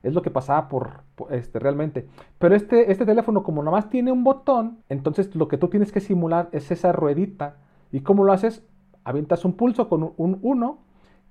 Es 0.01 0.13
lo 0.13 0.21
que 0.21 0.31
pasaba 0.31 0.67
por, 0.69 1.01
este 1.29 1.59
realmente. 1.59 2.07
Pero 2.39 2.55
este, 2.55 2.91
este 2.91 3.05
teléfono, 3.05 3.43
como 3.43 3.61
nomás 3.63 3.89
tiene 3.89 4.11
un 4.11 4.23
botón, 4.23 4.79
entonces 4.89 5.35
lo 5.35 5.47
que 5.47 5.57
tú 5.57 5.67
tienes 5.67 5.91
que 5.91 5.99
simular 5.99 6.49
es 6.51 6.71
esa 6.71 6.91
ruedita. 6.91 7.57
¿Y 7.91 8.01
cómo 8.01 8.23
lo 8.23 8.33
haces? 8.33 8.63
Avientas 9.03 9.45
un 9.45 9.53
pulso 9.53 9.87
con 9.87 10.13
un 10.17 10.39
1 10.41 10.79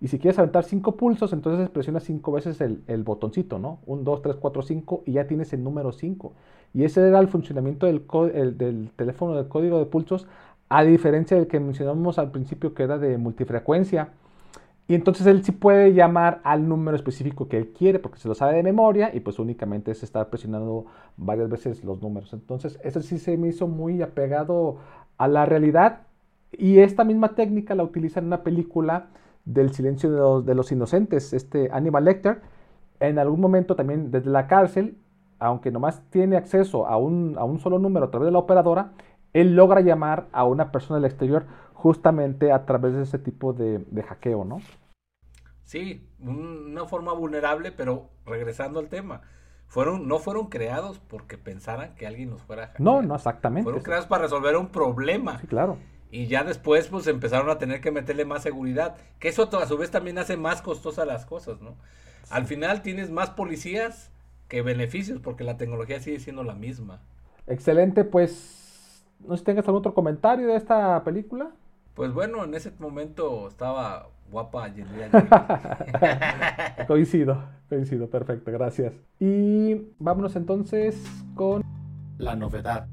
y 0.01 0.09
si 0.09 0.19
quieres 0.19 0.39
aventar 0.39 0.65
5 0.65 0.97
pulsos, 0.97 1.33
entonces 1.33 1.69
presionas 1.71 2.05
5 2.05 2.33
veces 2.33 2.61
el, 2.61 2.83
el, 2.87 3.03
botoncito, 3.03 3.59
¿no? 3.59 3.81
1, 3.87 4.03
2, 4.03 4.23
3, 4.23 4.37
4, 4.37 4.63
5 4.63 5.03
y 5.07 5.13
ya 5.13 5.27
tienes 5.27 5.53
el 5.53 5.65
número 5.65 5.91
5. 5.91 6.33
Y 6.73 6.85
ese 6.85 7.07
era 7.07 7.19
el 7.19 7.29
funcionamiento 7.29 7.87
del, 7.87 8.07
del 8.57 8.91
teléfono 8.95 9.35
del 9.35 9.49
código 9.49 9.79
de 9.79 9.87
pulsos, 9.87 10.29
a 10.69 10.85
diferencia 10.85 11.37
del 11.37 11.49
que 11.49 11.59
mencionamos 11.59 12.19
al 12.19 12.31
principio 12.31 12.75
que 12.75 12.85
era 12.85 12.99
de 12.99 13.19
multifrecuencia. 13.19 14.11
Y 14.87 14.95
entonces 14.95 15.27
él 15.27 15.45
sí 15.45 15.53
puede 15.53 15.93
llamar 15.93 16.41
al 16.45 16.69
número 16.69 16.97
específico 16.97 17.49
que 17.49 17.59
él 17.59 17.73
quiere 17.77 17.99
porque 17.99 18.19
se 18.19 18.29
lo 18.29 18.35
sabe 18.35 18.55
de 18.55 18.63
memoria 18.63 19.11
y 19.15 19.21
pues 19.21 19.39
únicamente 19.39 19.91
es 19.91 20.03
estar 20.03 20.31
presionando 20.31 20.87
varias 21.17 21.49
veces 21.49 21.85
los 21.85 22.01
números. 22.01 22.33
Entonces 22.33 22.79
eso 22.85 23.03
sí 23.03 23.19
se 23.19 23.37
me 23.37 23.49
hizo 23.49 23.67
muy 23.67 24.01
apegado 24.01 24.79
a 25.19 25.29
la 25.29 25.45
realidad 25.45 26.03
y 26.53 26.79
esta 26.79 27.05
misma 27.05 27.35
técnica 27.35 27.75
la 27.75 27.83
utiliza 27.83 28.21
en 28.21 28.27
una 28.27 28.43
película 28.43 29.09
del 29.49 29.73
silencio 29.73 30.11
de 30.11 30.19
los, 30.19 30.47
de 30.47 30.55
los 30.55 30.71
inocentes, 30.71 31.33
este 31.33 31.71
Animal 31.73 32.05
Lecter. 32.05 32.43
En 33.01 33.19
algún 33.19 33.41
momento 33.41 33.77
también 33.77 34.11
desde 34.11 34.31
la 34.31 34.47
cárcel, 34.47 34.99
aunque 35.39 35.71
nomás 35.71 36.03
tiene 36.11 36.37
acceso 36.37 36.87
a 36.87 36.97
un, 36.97 37.37
a 37.39 37.45
un 37.45 37.59
solo 37.59 37.79
número 37.79 38.07
a 38.07 38.11
través 38.11 38.27
de 38.27 38.33
la 38.33 38.39
operadora, 38.39 38.93
él 39.33 39.57
logra 39.57 39.81
llamar 39.81 40.27
a 40.33 40.45
una 40.45 40.71
persona 40.71 41.01
del 41.01 41.11
exterior 41.11 41.47
justamente 41.75 42.53
a 42.53 42.67
través 42.67 42.95
de 42.95 43.03
ese 43.03 43.19
tipo 43.19 43.53
de, 43.53 43.85
hackeo, 44.03 44.45
¿no? 44.45 44.61
Sí, 45.63 46.07
una 46.21 46.87
forma 46.87 47.13
vulnerable, 47.13 47.73
pero 47.73 48.09
regresando 48.27 48.81
al 48.81 48.89
tema, 48.89 49.21
fueron, 49.67 50.09
no 50.09 50.19
fueron 50.19 50.47
creados 50.49 50.99
porque 50.99 51.39
pensaran 51.39 51.95
que 51.95 52.07
alguien 52.07 52.31
los 52.31 52.43
fuera 52.43 52.65
a 52.65 52.67
hackear. 52.69 52.83
No, 52.83 53.03
no, 53.03 53.15
exactamente. 53.15 53.65
Fueron 53.65 53.83
creados 53.83 54.07
para 54.07 54.23
resolver 54.23 54.57
un 54.57 54.69
problema. 54.69 55.39
Sí, 55.39 55.47
claro. 55.47 55.77
Y 56.11 56.27
ya 56.27 56.45
después, 56.45 56.89
pues 56.89 57.07
empezaron 57.07 57.51
a 57.51 57.59
tener 57.59 57.81
que 57.81 57.91
meterle 57.91 58.25
más 58.25 58.43
seguridad. 58.43 58.97
Que 59.19 59.29
eso 59.29 59.49
a 59.59 59.67
su 59.67 59.77
vez 59.77 59.91
también 59.91 60.19
hace 60.19 60.37
más 60.37 60.63
costosas 60.63 61.07
las 61.07 61.27
cosas, 61.27 61.61
¿no? 61.61 61.77
Al 62.31 62.47
final 62.47 62.83
tienes 62.83 63.11
más 63.11 63.31
policías 63.31 64.11
que 64.49 64.63
beneficios 64.63 65.21
porque 65.21 65.45
la 65.45 65.57
tecnología 65.57 66.01
sigue 66.01 66.21
siendo 66.21 66.45
la 66.45 66.55
misma. 66.55 67.01
Excelente, 67.47 68.05
pues, 68.05 69.05
no 69.21 69.37
sé 69.37 69.41
si 69.41 69.45
tengas 69.45 69.67
algún 69.67 69.81
otro 69.81 69.95
comentario 69.95 70.49
de 70.49 70.57
esta 70.57 71.03
película. 71.05 71.51
Pues 71.95 72.13
bueno, 72.13 72.45
en 72.45 72.55
ese 72.55 72.73
momento 72.79 73.49
estaba 73.49 74.09
guapa 74.31 74.71
coincido, 76.87 77.45
coincido, 77.69 78.09
perfecto, 78.09 78.53
gracias. 78.53 78.93
Y 79.19 79.75
vámonos 79.99 80.37
entonces 80.37 81.03
con 81.35 81.63
la 82.19 82.37
novedad. 82.37 82.87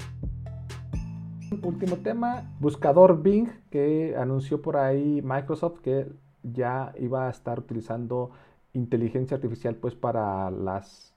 Último 1.64 1.98
tema, 1.98 2.52
buscador 2.60 3.22
Bing, 3.22 3.50
que 3.70 4.16
anunció 4.18 4.62
por 4.62 4.78
ahí 4.78 5.22
Microsoft 5.24 5.80
que 5.80 6.08
ya 6.44 6.94
iba 7.00 7.28
a 7.28 7.30
estar 7.30 7.60
utilizando 7.60 8.32
inteligencia 8.74 9.36
artificial 9.36 9.76
pues 9.76 9.96
para 9.96 10.52
las 10.52 11.14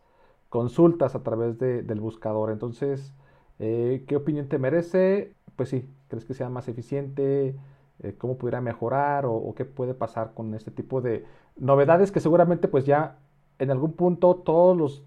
consultas 0.49 1.15
a 1.15 1.23
través 1.23 1.59
del 1.59 2.01
buscador. 2.01 2.51
Entonces, 2.51 3.13
eh, 3.59 4.05
¿qué 4.07 4.17
opinión 4.17 4.49
te 4.49 4.59
merece? 4.59 5.35
Pues 5.57 5.69
sí, 5.69 5.89
¿crees 6.09 6.25
que 6.25 6.35
sea 6.35 6.49
más 6.49 6.69
eficiente? 6.69 7.57
Eh, 8.01 8.15
cómo 8.17 8.39
pudiera 8.39 8.61
mejorar 8.61 9.27
o, 9.27 9.53
qué 9.57 9.65
puede 9.65 9.95
pasar 9.95 10.33
con 10.35 10.55
este 10.55 10.71
tipo 10.71 11.01
de 11.01 11.25
novedades 11.57 12.13
que 12.13 12.21
seguramente 12.21 12.69
pues 12.69 12.87
ya 12.87 13.19
en 13.59 13.71
algún 13.71 13.93
punto 13.93 14.37
todos 14.37 14.77
los 14.77 15.03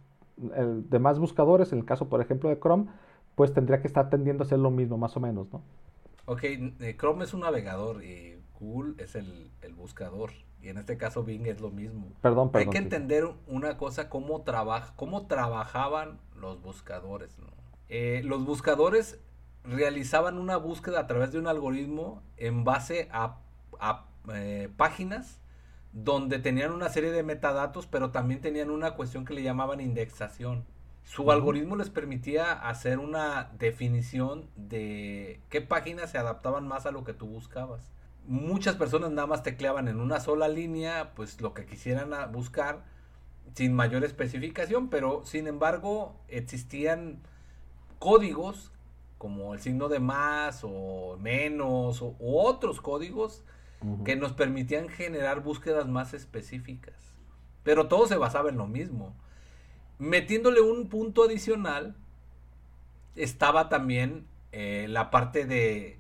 demás 0.90 1.20
buscadores, 1.20 1.72
en 1.72 1.80
el 1.80 1.86
caso 1.86 2.10
por 2.10 2.20
ejemplo 2.20 2.50
de 2.50 2.60
Chrome, 2.60 2.88
pues 3.36 3.54
tendría 3.54 3.82
que 3.82 3.88
estar 3.88 4.10
tendiendo 4.10 4.44
a 4.44 4.46
hacer 4.46 4.60
lo 4.60 4.72
mismo 4.72 4.98
más 4.98 5.16
o 5.18 5.20
menos, 5.20 5.52
¿no? 5.52 5.62
Ok, 6.26 6.44
eh, 6.44 6.96
Chrome 6.98 7.26
es 7.26 7.34
un 7.34 7.42
navegador 7.42 8.04
y 8.04 8.40
Google 8.60 9.02
es 9.04 9.16
el, 9.16 9.50
buscador 9.76 10.32
y 10.62 10.70
en 10.70 10.78
este 10.78 10.96
caso 10.98 11.24
Bing 11.24 11.48
es 11.48 11.60
lo 11.60 11.72
mismo. 11.72 12.08
Perdón, 12.22 12.52
perdón. 12.52 12.68
Hay 12.68 12.72
que 12.72 12.78
entender 12.78 13.28
una 13.48 13.78
cosa, 13.78 14.10
cómo, 14.10 14.44
trabaja, 14.44 14.94
cómo 14.96 15.26
trabajaban 15.26 16.20
los 16.36 16.62
buscadores, 16.62 17.40
¿no? 17.40 17.48
Eh, 17.90 18.22
los 18.24 18.46
buscadores 18.46 19.20
realizaban 19.64 20.38
una 20.38 20.58
búsqueda 20.58 21.02
a 21.02 21.08
través 21.08 21.32
de 21.32 21.40
un 21.40 21.48
algoritmo 21.48 22.22
en 22.38 22.64
base 22.64 23.10
a, 23.12 23.40
eh, 24.34 24.70
páginas 24.78 25.42
donde 25.92 26.40
tenían 26.40 26.72
una 26.72 26.90
serie 26.90 27.12
de 27.12 27.24
metadatos, 27.24 27.88
pero 27.88 28.12
también 28.12 28.42
tenían 28.42 28.70
una 28.70 28.92
cuestión 28.92 29.26
que 29.26 29.34
le 29.34 29.44
llamaban 29.44 29.82
indexación. 29.82 30.64
Su 31.04 31.32
algoritmo 31.32 31.76
les 31.76 31.90
permitía 31.90 32.52
hacer 32.52 33.00
una 33.00 33.52
definición 33.58 34.50
de 34.56 35.42
qué 35.50 35.62
páginas 35.62 36.12
se 36.12 36.18
adaptaban 36.18 36.68
más 36.68 36.86
a 36.86 36.92
lo 36.92 37.04
que 37.04 37.14
tú 37.14 37.28
buscabas. 37.28 37.92
Muchas 38.28 38.76
personas 38.76 39.12
nada 39.12 39.28
más 39.28 39.44
tecleaban 39.44 39.88
en 39.88 40.00
una 40.00 40.20
sola 40.20 40.48
línea, 40.48 41.12
pues 41.16 41.42
lo 41.42 41.54
que 41.54 41.66
quisieran 41.66 42.12
buscar, 42.32 42.84
sin 43.56 43.74
mayor 43.74 44.04
especificación, 44.04 44.90
pero 44.90 45.26
sin 45.26 45.48
embargo 45.48 46.16
existían 46.28 47.20
códigos 48.00 48.72
como 49.18 49.54
el 49.54 49.60
signo 49.60 49.88
de 49.88 50.00
más 50.00 50.62
o 50.64 51.16
menos 51.20 52.02
o, 52.02 52.16
otros 52.20 52.82
códigos 52.82 53.44
que 54.04 54.16
nos 54.16 54.34
permitían 54.34 54.90
generar 54.90 55.42
búsquedas 55.42 55.88
más 55.88 56.14
específicas. 56.14 56.96
Pero 57.64 57.88
todo 57.88 58.08
se 58.08 58.18
basaba 58.18 58.50
en 58.50 58.58
lo 58.58 58.66
mismo. 58.66 59.16
Metiéndole 60.02 60.62
un 60.62 60.90
punto 60.90 61.24
adicional, 61.24 61.96
estaba 63.16 63.70
también 63.70 64.26
eh, 64.52 64.88
la 64.90 65.12
parte 65.12 65.46
de 65.46 66.00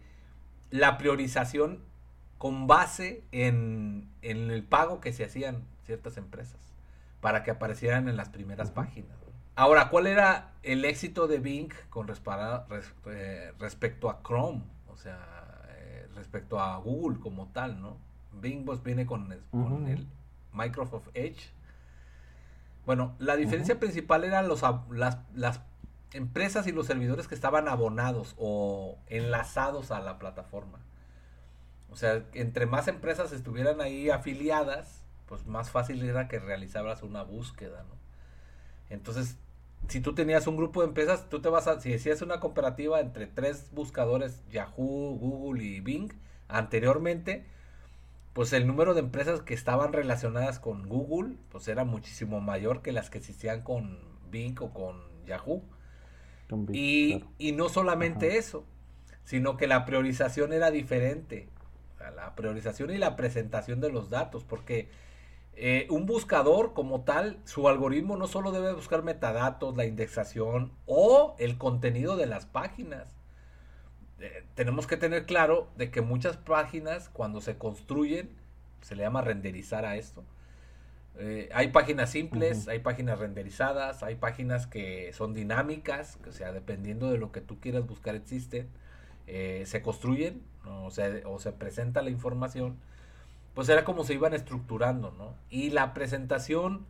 la 0.71 0.97
priorización 0.97 1.83
con 2.39 2.65
base 2.65 3.23
en, 3.31 4.09
el 4.23 4.63
pago 4.63 5.01
que 5.01 5.13
se 5.13 5.23
hacían 5.23 5.63
ciertas 5.85 6.17
empresas 6.17 6.59
para 7.19 7.43
que 7.43 7.51
aparecieran 7.51 8.09
en 8.09 8.17
las 8.17 8.29
primeras 8.29 8.71
páginas. 8.71 9.15
Ahora, 9.55 9.89
¿cuál 9.89 10.07
era 10.07 10.49
el 10.63 10.83
éxito 10.83 11.27
de 11.27 11.37
Bing 11.37 11.71
con 11.91 12.07
eh, 12.09 13.53
respecto 13.59 14.09
a 14.09 14.23
Chrome? 14.23 14.63
O 14.87 14.97
sea, 14.97 15.67
eh, 15.77 16.07
respecto 16.15 16.59
a 16.59 16.75
Google 16.77 17.19
como 17.19 17.49
tal, 17.49 17.79
¿no? 17.79 17.97
Bing 18.31 18.65
pues 18.65 18.81
viene 18.81 19.05
con, 19.05 19.31
el 19.31 20.07
Microsoft 20.53 21.09
Edge. 21.13 21.51
Bueno, 22.91 23.15
la 23.19 23.37
diferencia 23.37 23.79
principal 23.79 24.25
eran 24.25 24.49
los, 24.49 24.63
las, 24.89 25.19
las 25.33 25.61
empresas 26.11 26.67
y 26.67 26.73
los 26.73 26.87
servidores 26.87 27.29
que 27.29 27.35
estaban 27.35 27.69
abonados 27.69 28.35
o 28.37 28.97
enlazados 29.07 29.91
a 29.91 30.01
la 30.01 30.19
plataforma. 30.19 30.77
O 31.89 31.95
sea, 31.95 32.25
entre 32.33 32.65
más 32.65 32.89
empresas 32.89 33.31
estuvieran 33.31 33.79
ahí 33.79 34.09
afiliadas, 34.09 35.05
pues 35.25 35.47
más 35.47 35.71
fácil 35.71 36.03
era 36.03 36.27
que 36.27 36.39
realizaras 36.39 37.01
una 37.01 37.23
búsqueda, 37.23 37.83
¿no? 37.83 37.95
Entonces, 38.89 39.37
si 39.87 40.01
tú 40.01 40.13
tenías 40.13 40.45
un 40.47 40.57
grupo 40.57 40.81
de 40.81 40.89
empresas, 40.89 41.29
tú 41.29 41.39
te 41.39 41.47
vas 41.47 41.67
a, 41.67 41.79
si 41.79 41.91
decías 41.91 42.21
una 42.21 42.41
comparativa 42.41 42.99
entre 42.99 43.25
tres 43.25 43.69
buscadores, 43.71 44.43
Yahoo, 44.49 45.17
Google 45.17 45.63
y 45.63 45.79
Bing, 45.79 46.11
anteriormente, 46.49 47.45
pues 48.33 48.53
el 48.53 48.65
número 48.67 48.93
de 48.93 49.01
empresas 49.01 49.41
que 49.41 49.53
estaban 49.53 49.93
relacionadas 49.93 50.59
con 50.59 50.87
Google, 50.87 51.35
pues 51.49 51.67
era 51.67 51.83
muchísimo 51.83 52.39
mayor 52.39 52.81
que 52.81 52.91
las 52.91 53.09
que 53.09 53.17
existían 53.17 53.61
con 53.61 53.99
Bing 54.29 54.57
o 54.61 54.73
con 54.73 55.01
Yahoo. 55.25 55.63
y, 56.71 57.23
y, 57.37 57.51
no 57.53 57.69
solamente 57.69 58.37
eso, 58.37 58.65
sino 59.23 59.57
que 59.57 59.67
la 59.67 59.85
priorización 59.85 60.53
era 60.53 60.71
diferente. 60.71 61.49
la 62.15 62.35
priorización 62.35 62.91
y 62.91 62.97
la 62.97 63.15
presentación 63.15 63.79
de 63.79 63.91
los 63.91 64.09
datos, 64.09 64.43
porque 64.43 64.89
eh, 65.53 65.85
un 65.89 66.05
buscador 66.05 66.73
como 66.73 67.01
tal, 67.01 67.39
su 67.45 67.67
algoritmo 67.67 68.17
no 68.17 68.27
solo 68.27 68.51
debe 68.51 68.73
buscar 68.73 69.03
metadatos, 69.03 69.75
la 69.75 69.85
indexación 69.85 70.71
o 70.85 71.35
el 71.39 71.57
contenido 71.57 72.17
de 72.17 72.25
las 72.25 72.45
páginas. 72.45 73.13
Eh, 74.21 74.43
tenemos 74.55 74.87
que 74.87 74.97
tener 74.97 75.25
claro 75.25 75.69
de 75.77 75.91
que 75.91 76.01
muchas 76.01 76.37
páginas 76.37 77.09
cuando 77.09 77.41
se 77.41 77.57
construyen, 77.57 78.29
se 78.81 78.95
le 78.95 79.03
llama 79.03 79.21
renderizar 79.21 79.85
a 79.85 79.95
esto. 79.95 80.23
Eh, 81.17 81.49
hay 81.53 81.69
páginas 81.69 82.09
simples, 82.11 82.67
hay 82.67 82.79
páginas 82.79 83.19
renderizadas, 83.19 84.03
hay 84.03 84.15
páginas 84.15 84.67
que 84.67 85.11
son 85.13 85.33
dinámicas, 85.33 86.17
o 86.27 86.31
sea, 86.31 86.51
dependiendo 86.53 87.11
de 87.11 87.17
lo 87.17 87.31
que 87.31 87.41
tú 87.41 87.59
quieras 87.59 87.85
buscar 87.85 88.15
existen, 88.15 88.69
se 89.27 89.81
construyen 89.81 90.41
o 90.65 90.91
se 90.91 91.51
presenta 91.53 92.01
la 92.01 92.09
información 92.09 92.77
pues 93.53 93.69
era 93.69 93.83
como 93.83 94.03
se 94.03 94.13
iban 94.13 94.33
estructurando, 94.33 95.11
¿no? 95.17 95.35
Y 95.49 95.71
la 95.71 95.93
presentación 95.93 96.85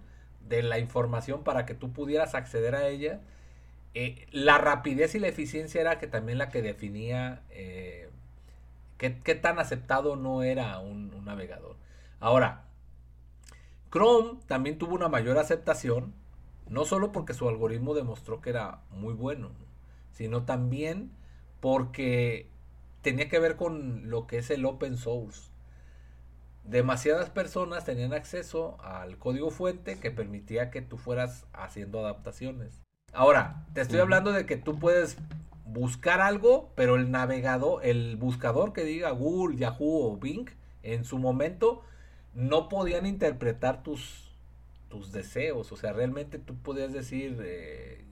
de 0.47 0.63
la 0.63 0.79
información 0.79 1.43
para 1.43 1.65
que 1.65 1.73
tú 1.73 1.91
pudieras 1.91 2.35
acceder 2.35 2.75
a 2.75 2.87
ella 2.87 3.19
eh, 3.93 4.27
la 4.31 4.57
rapidez 4.57 5.15
y 5.15 5.19
la 5.19 5.27
eficiencia 5.27 5.81
era 5.81 5.99
que 5.99 6.07
también 6.07 6.37
la 6.37 6.49
que 6.49 6.61
definía 6.61 7.43
eh, 7.49 8.09
qué, 8.97 9.35
tan 9.35 9.59
aceptado 9.59 10.15
no 10.15 10.43
era 10.43 10.79
un, 10.79 11.25
navegador. 11.25 11.75
Ahora, 12.19 12.65
Chrome 13.91 14.39
también 14.47 14.77
tuvo 14.77 14.95
una 14.95 15.09
mayor 15.09 15.37
aceptación, 15.37 16.13
no 16.69 16.85
solo 16.85 17.11
porque 17.11 17.33
su 17.33 17.49
algoritmo 17.49 17.93
demostró 17.93 18.41
que 18.41 18.51
era 18.51 18.81
muy 18.91 19.13
bueno, 19.13 19.51
sino 20.11 20.43
también 20.43 21.11
porque 21.59 22.49
tenía 23.01 23.27
que 23.27 23.39
ver 23.39 23.57
con 23.57 24.09
lo 24.09 24.27
que 24.27 24.37
es 24.37 24.49
el 24.51 24.65
open 24.65 24.97
source. 24.97 25.51
Demasiadas 26.63 27.29
personas 27.29 27.85
tenían 27.85 28.13
acceso 28.13 28.79
al 28.81 29.17
código 29.17 29.49
fuente 29.49 29.99
que 29.99 30.11
permitía 30.11 30.69
que 30.71 30.81
tú 30.81 30.97
fueras 30.97 31.45
haciendo 31.53 31.99
adaptaciones. 31.99 32.81
Ahora, 33.13 33.65
te 33.73 33.81
estoy 33.81 33.99
hablando 33.99 34.31
de 34.31 34.45
que 34.45 34.57
tú 34.57 34.79
puedes 34.79 35.17
buscar 35.65 36.21
algo, 36.21 36.71
pero 36.75 36.95
el 36.95 37.11
navegador, 37.11 37.85
el 37.85 38.15
buscador 38.15 38.73
que 38.73 38.83
diga 38.83 39.11
Google, 39.11 39.57
Yahoo 39.57 40.11
o 40.11 40.17
Bing, 40.17 40.49
en 40.83 41.03
su 41.05 41.17
momento 41.17 41.83
no 42.33 42.69
podían 42.69 43.05
interpretar 43.05 43.83
tus, 43.83 44.31
tus 44.89 45.11
deseos. 45.11 45.71
O 45.71 45.77
sea, 45.77 45.93
realmente 45.93 46.39
tú 46.39 46.55
podías 46.55 46.93
decir 46.93 47.37
eh, 47.43 48.03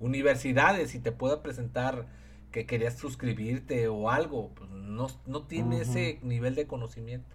universidades 0.00 0.94
y 0.94 1.00
te 1.00 1.12
pueda 1.12 1.42
presentar 1.42 2.06
que 2.52 2.66
querías 2.66 2.96
suscribirte 2.96 3.88
o 3.88 4.10
algo. 4.10 4.50
Pues 4.54 4.70
no, 4.70 5.08
no 5.26 5.42
tiene 5.42 5.80
ese 5.80 6.20
nivel 6.22 6.54
de 6.54 6.66
conocimiento. 6.66 7.34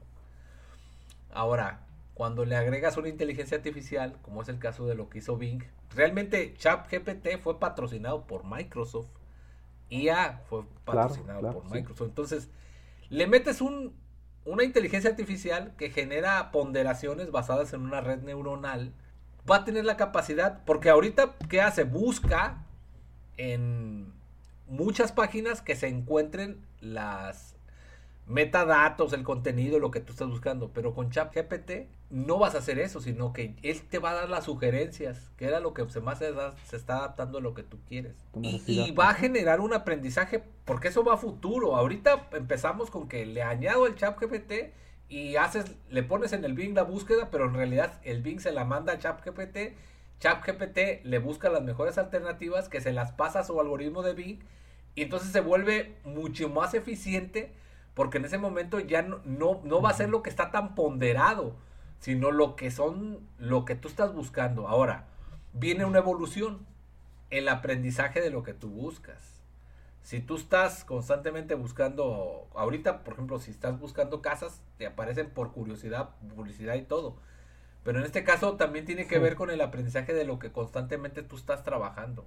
Ahora, 1.32 1.82
cuando 2.20 2.44
le 2.44 2.58
agregas 2.58 2.98
una 2.98 3.08
inteligencia 3.08 3.56
artificial, 3.56 4.18
como 4.24 4.42
es 4.42 4.50
el 4.50 4.60
caso 4.60 4.86
de 4.86 4.94
lo 4.94 5.08
que 5.08 5.20
hizo 5.20 5.38
Bing, 5.38 5.64
realmente 5.96 6.54
ChatGPT 6.54 7.42
fue 7.42 7.62
patrocinado 7.62 8.28
por 8.28 8.44
Microsoft. 8.44 9.08
IA 9.90 10.42
fue 10.50 10.66
patrocinado 10.84 11.54
por 11.54 11.72
Microsoft. 11.72 12.10
Entonces, 12.10 12.50
le 13.08 13.26
metes 13.26 13.62
un, 13.62 13.96
una 14.44 14.66
inteligencia 14.66 15.10
artificial 15.10 15.74
que 15.78 15.92
genera 15.92 16.52
ponderaciones 16.52 17.32
basadas 17.32 17.72
en 17.72 17.84
una 17.84 18.02
red 18.02 18.20
neuronal. 18.20 18.92
Va 19.50 19.56
a 19.56 19.64
tener 19.64 19.86
la 19.86 19.96
capacidad, 19.96 20.66
porque 20.66 20.90
ahorita, 20.90 21.38
¿qué 21.48 21.62
hace? 21.62 21.86
Busca 21.86 22.66
en 23.38 24.12
muchas 24.68 25.14
páginas 25.14 25.62
que 25.62 25.78
se 25.78 25.88
encuentren 25.88 26.66
las 26.82 27.56
metadatos, 28.28 29.14
el 29.14 29.24
contenido, 29.24 29.80
lo 29.80 29.90
que 29.90 30.02
tú 30.02 30.12
estás 30.12 30.28
buscando. 30.28 30.74
Pero 30.74 30.94
con 30.94 31.12
ChatGPT 31.12 31.98
no 32.10 32.40
vas 32.40 32.56
a 32.56 32.60
hacer 32.60 32.80
eso, 32.80 33.02
sino 33.02 33.34
que 33.34 33.56
él 33.62 33.82
te 33.84 34.00
va 34.00 34.12
a 34.12 34.14
dar 34.16 34.30
las 34.30 34.46
sugerencias, 34.46 35.32
que 35.38 35.46
era 35.46 35.60
lo 35.60 35.74
que 35.74 35.88
se 35.90 36.02
más 36.02 36.20
se, 36.20 36.34
está 36.76 36.98
adaptando 36.98 37.38
a 37.38 37.42
lo 37.42 37.54
que 37.54 37.64
tú 37.64 37.80
quieres. 37.88 38.16
Y, 38.42 38.92
va 38.92 39.10
a 39.10 39.14
generar 39.14 39.60
un 39.60 39.74
aprendizaje, 39.74 40.44
porque 40.66 40.88
eso 40.88 41.04
va 41.04 41.14
a 41.14 41.18
futuro. 41.18 41.76
Ahorita 41.76 42.30
empezamos 42.34 42.90
con 42.90 43.08
que 43.08 43.26
le 43.26 43.44
añado 43.44 43.86
el 43.86 43.96
ChatGPT 43.96 44.74
y 45.08 45.36
haces, 45.36 45.76
le 45.90 46.04
pones 46.04 46.34
en 46.34 46.44
el 46.46 46.54
Bing 46.54 46.76
la 46.76 46.84
búsqueda, 46.84 47.30
pero 47.32 47.46
en 47.46 47.54
realidad 47.54 48.00
el 48.04 48.22
Bing 48.22 48.40
se 48.40 48.52
la 48.52 48.66
manda 48.66 48.94
a 48.94 49.00
ChatGPT. 49.00 49.76
ChatGPT 50.20 51.04
le 51.04 51.20
busca 51.20 51.50
las 51.50 51.64
mejores 51.64 51.98
alternativas 51.98 52.70
que 52.70 52.82
se 52.82 52.92
las 52.92 53.12
pasa 53.12 53.40
a 53.40 53.44
su 53.44 53.60
algoritmo 53.60 54.02
de 54.02 54.14
Bing 54.14 54.40
y 54.96 55.04
entonces 55.04 55.32
se 55.32 55.40
vuelve 55.40 55.96
mucho 56.04 56.50
más 56.50 56.74
eficiente 56.74 57.54
porque 57.94 58.18
en 58.18 58.26
ese 58.26 58.38
momento 58.38 58.80
ya 58.80 59.02
no, 59.02 59.20
no, 59.64 59.82
va 59.82 59.90
a 59.90 59.94
ser 59.94 60.10
lo 60.10 60.24
que 60.24 60.30
está 60.30 60.52
tan 60.52 60.76
ponderado, 60.76 61.56
sino 62.00 62.32
lo 62.32 62.56
que 62.56 62.72
son, 62.72 63.20
lo 63.38 63.66
que 63.66 63.76
tú 63.76 63.88
estás 63.88 64.14
buscando. 64.14 64.68
Ahora, 64.68 65.08
viene 65.54 65.86
una 65.86 66.00
evolución, 66.00 66.66
el 67.30 67.48
aprendizaje 67.48 68.22
de 68.22 68.30
lo 68.30 68.44
que 68.44 68.54
tú 68.54 68.70
buscas. 68.70 69.42
Si 70.02 70.22
tú 70.22 70.38
estás 70.38 70.86
constantemente 70.86 71.56
buscando, 71.56 72.48
ahorita, 72.56 73.04
por 73.04 73.14
ejemplo, 73.14 73.40
si 73.40 73.52
estás 73.52 73.80
buscando 73.80 74.22
casas, 74.22 74.62
te 74.78 74.88
aparecen 74.88 75.30
por 75.30 75.52
curiosidad, 75.52 76.12
publicidad 76.36 76.76
y 76.76 76.84
todo. 76.84 77.18
Pero 77.84 78.00
en 78.00 78.06
este 78.06 78.24
caso 78.24 78.56
también 78.56 78.86
tiene 78.86 79.08
que 79.08 79.20
ver 79.20 79.36
con 79.36 79.50
el 79.50 79.62
aprendizaje 79.62 80.14
de 80.14 80.26
lo 80.26 80.40
que 80.40 80.52
constantemente 80.52 81.22
tú 81.22 81.36
estás 81.36 81.64
trabajando. 81.64 82.26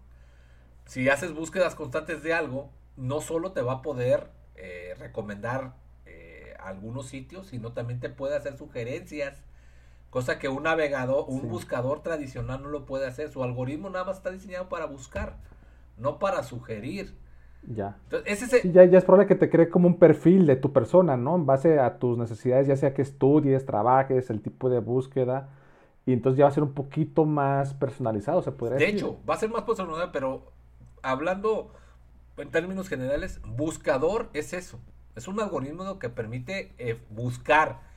Si 0.87 1.09
haces 1.09 1.33
búsquedas 1.33 1.75
constantes 1.75 2.23
de 2.23 2.35
algo, 2.35 2.71
no 2.97 3.21
solo 3.21 3.53
te 3.53 3.63
va 3.63 3.75
a 3.75 3.83
poder 3.83 4.31
eh, 4.55 4.95
recomendar 4.99 5.75
eh, 6.07 6.55
algunos 6.61 7.07
sitios, 7.07 7.49
sino 7.49 7.73
también 7.73 8.01
te 8.01 8.11
puede 8.11 8.37
hacer 8.37 8.57
sugerencias, 8.57 9.43
cosa 10.13 10.39
que 10.39 10.51
un 10.51 10.65
navegador, 10.65 11.25
un 11.27 11.49
buscador 11.49 12.03
tradicional 12.03 12.63
no 12.63 12.69
lo 12.69 12.85
puede 12.85 13.07
hacer. 13.07 13.31
Su 13.31 13.43
algoritmo 13.43 13.89
nada 13.89 14.05
más 14.05 14.19
está 14.19 14.31
diseñado 14.31 14.69
para 14.69 14.85
buscar, 14.85 15.39
no 15.97 16.19
para 16.19 16.43
sugerir. 16.43 17.17
Ya. 17.67 17.97
ya, 18.65 18.85
ya 18.85 18.99
es 18.99 19.05
probable 19.05 19.27
que 19.27 19.37
te 19.37 19.49
cree 19.49 19.71
como 19.71 19.89
un 19.89 19.99
perfil 19.99 20.45
de 20.45 20.57
tu 20.57 20.71
persona, 20.71 21.17
¿no? 21.17 21.37
En 21.37 21.47
base 21.47 21.81
a 21.81 21.99
tus 21.99 22.19
necesidades, 22.19 22.67
ya 22.67 22.77
sea 22.77 22.93
que 22.93 23.01
estudies, 23.01 23.65
trabajes, 23.65 24.29
el 24.29 24.43
tipo 24.43 24.69
de 24.69 24.81
búsqueda. 24.81 25.49
Y 26.05 26.13
entonces 26.13 26.37
ya 26.37 26.45
va 26.45 26.51
a 26.51 26.55
ser 26.55 26.65
un 26.65 26.75
poquito 26.75 27.25
más 27.25 27.73
personalizado, 27.73 28.43
se 28.43 28.53
podría 28.53 28.77
de 28.77 28.89
hecho, 28.89 29.19
va 29.29 29.35
a 29.35 29.39
ser 29.39 29.49
más 29.49 29.63
personalizado, 29.63 30.13
pero 30.13 30.43
hablando 31.01 31.73
en 32.37 32.51
términos 32.51 32.91
generales, 32.91 33.41
buscador 33.47 34.29
es 34.35 34.53
eso. 34.53 34.79
Es 35.17 35.27
un 35.27 35.41
algoritmo 35.41 35.99
que 35.99 36.11
permite 36.11 36.75
eh, 36.77 37.01
buscar. 37.09 37.92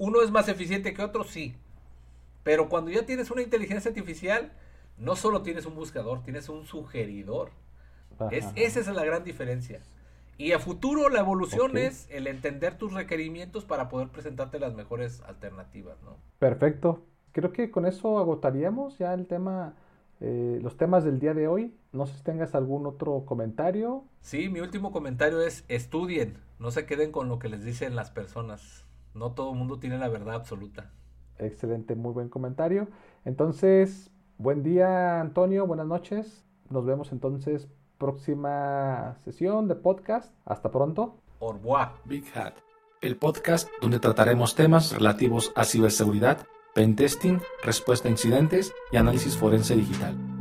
Uno 0.00 0.22
es 0.22 0.30
más 0.30 0.48
eficiente 0.48 0.94
que 0.94 1.02
otro, 1.02 1.24
sí. 1.24 1.54
Pero 2.42 2.70
cuando 2.70 2.90
ya 2.90 3.04
tienes 3.04 3.30
una 3.30 3.42
inteligencia 3.42 3.90
artificial, 3.90 4.50
no 4.96 5.14
solo 5.14 5.42
tienes 5.42 5.66
un 5.66 5.74
buscador, 5.74 6.22
tienes 6.22 6.48
un 6.48 6.64
sugeridor. 6.64 7.50
Es, 8.30 8.46
esa 8.56 8.80
es 8.80 8.86
la 8.86 9.04
gran 9.04 9.24
diferencia. 9.24 9.82
Y 10.38 10.52
a 10.52 10.58
futuro 10.58 11.10
la 11.10 11.20
evolución 11.20 11.76
es 11.76 12.08
el 12.10 12.28
entender 12.28 12.78
tus 12.78 12.94
requerimientos 12.94 13.66
para 13.66 13.90
poder 13.90 14.08
presentarte 14.08 14.58
las 14.58 14.74
mejores 14.74 15.20
alternativas, 15.26 16.00
¿no? 16.02 16.16
Perfecto. 16.38 17.04
Creo 17.32 17.52
que 17.52 17.70
con 17.70 17.84
eso 17.84 18.18
agotaríamos 18.18 18.96
ya 18.96 19.12
el 19.12 19.26
tema 19.26 19.74
eh, 20.22 20.60
los 20.62 20.78
temas 20.78 21.04
del 21.04 21.20
día 21.20 21.34
de 21.34 21.46
hoy. 21.46 21.74
No 21.92 22.06
sé 22.06 22.16
si 22.16 22.22
tengas 22.22 22.54
algún 22.54 22.86
otro 22.86 23.26
comentario. 23.26 24.04
Sí, 24.22 24.48
mi 24.48 24.60
último 24.60 24.92
comentario 24.92 25.42
es 25.42 25.66
estudien, 25.68 26.38
no 26.58 26.70
se 26.70 26.86
queden 26.86 27.12
con 27.12 27.28
lo 27.28 27.38
que 27.38 27.50
les 27.50 27.62
dicen 27.62 27.96
las 27.96 28.10
personas. 28.10 28.86
No 29.14 29.32
todo 29.32 29.52
el 29.52 29.58
mundo 29.58 29.78
tiene 29.78 29.98
la 29.98 30.08
verdad 30.08 30.36
absoluta. 30.36 30.90
Excelente, 31.38 31.94
muy 31.94 32.12
buen 32.12 32.28
comentario. 32.28 32.88
Entonces, 33.24 34.10
buen 34.38 34.62
día 34.62 35.20
Antonio, 35.20 35.66
buenas 35.66 35.86
noches. 35.86 36.44
Nos 36.68 36.84
vemos 36.84 37.12
entonces 37.12 37.68
próxima 37.98 39.16
sesión 39.24 39.68
de 39.68 39.74
podcast. 39.74 40.32
Hasta 40.44 40.70
pronto. 40.70 41.16
Au 41.40 41.52
revoir. 41.52 41.92
Big 42.04 42.24
Hat, 42.36 42.54
el 43.00 43.16
podcast 43.16 43.68
donde 43.80 43.98
trataremos 43.98 44.54
temas 44.54 44.92
relativos 44.92 45.52
a 45.56 45.64
ciberseguridad 45.64 46.46
pentesting, 46.74 47.40
respuesta 47.62 48.08
a 48.08 48.10
incidentes 48.10 48.72
y 48.92 48.96
análisis 48.96 49.36
forense 49.36 49.74
digital. 49.74 50.39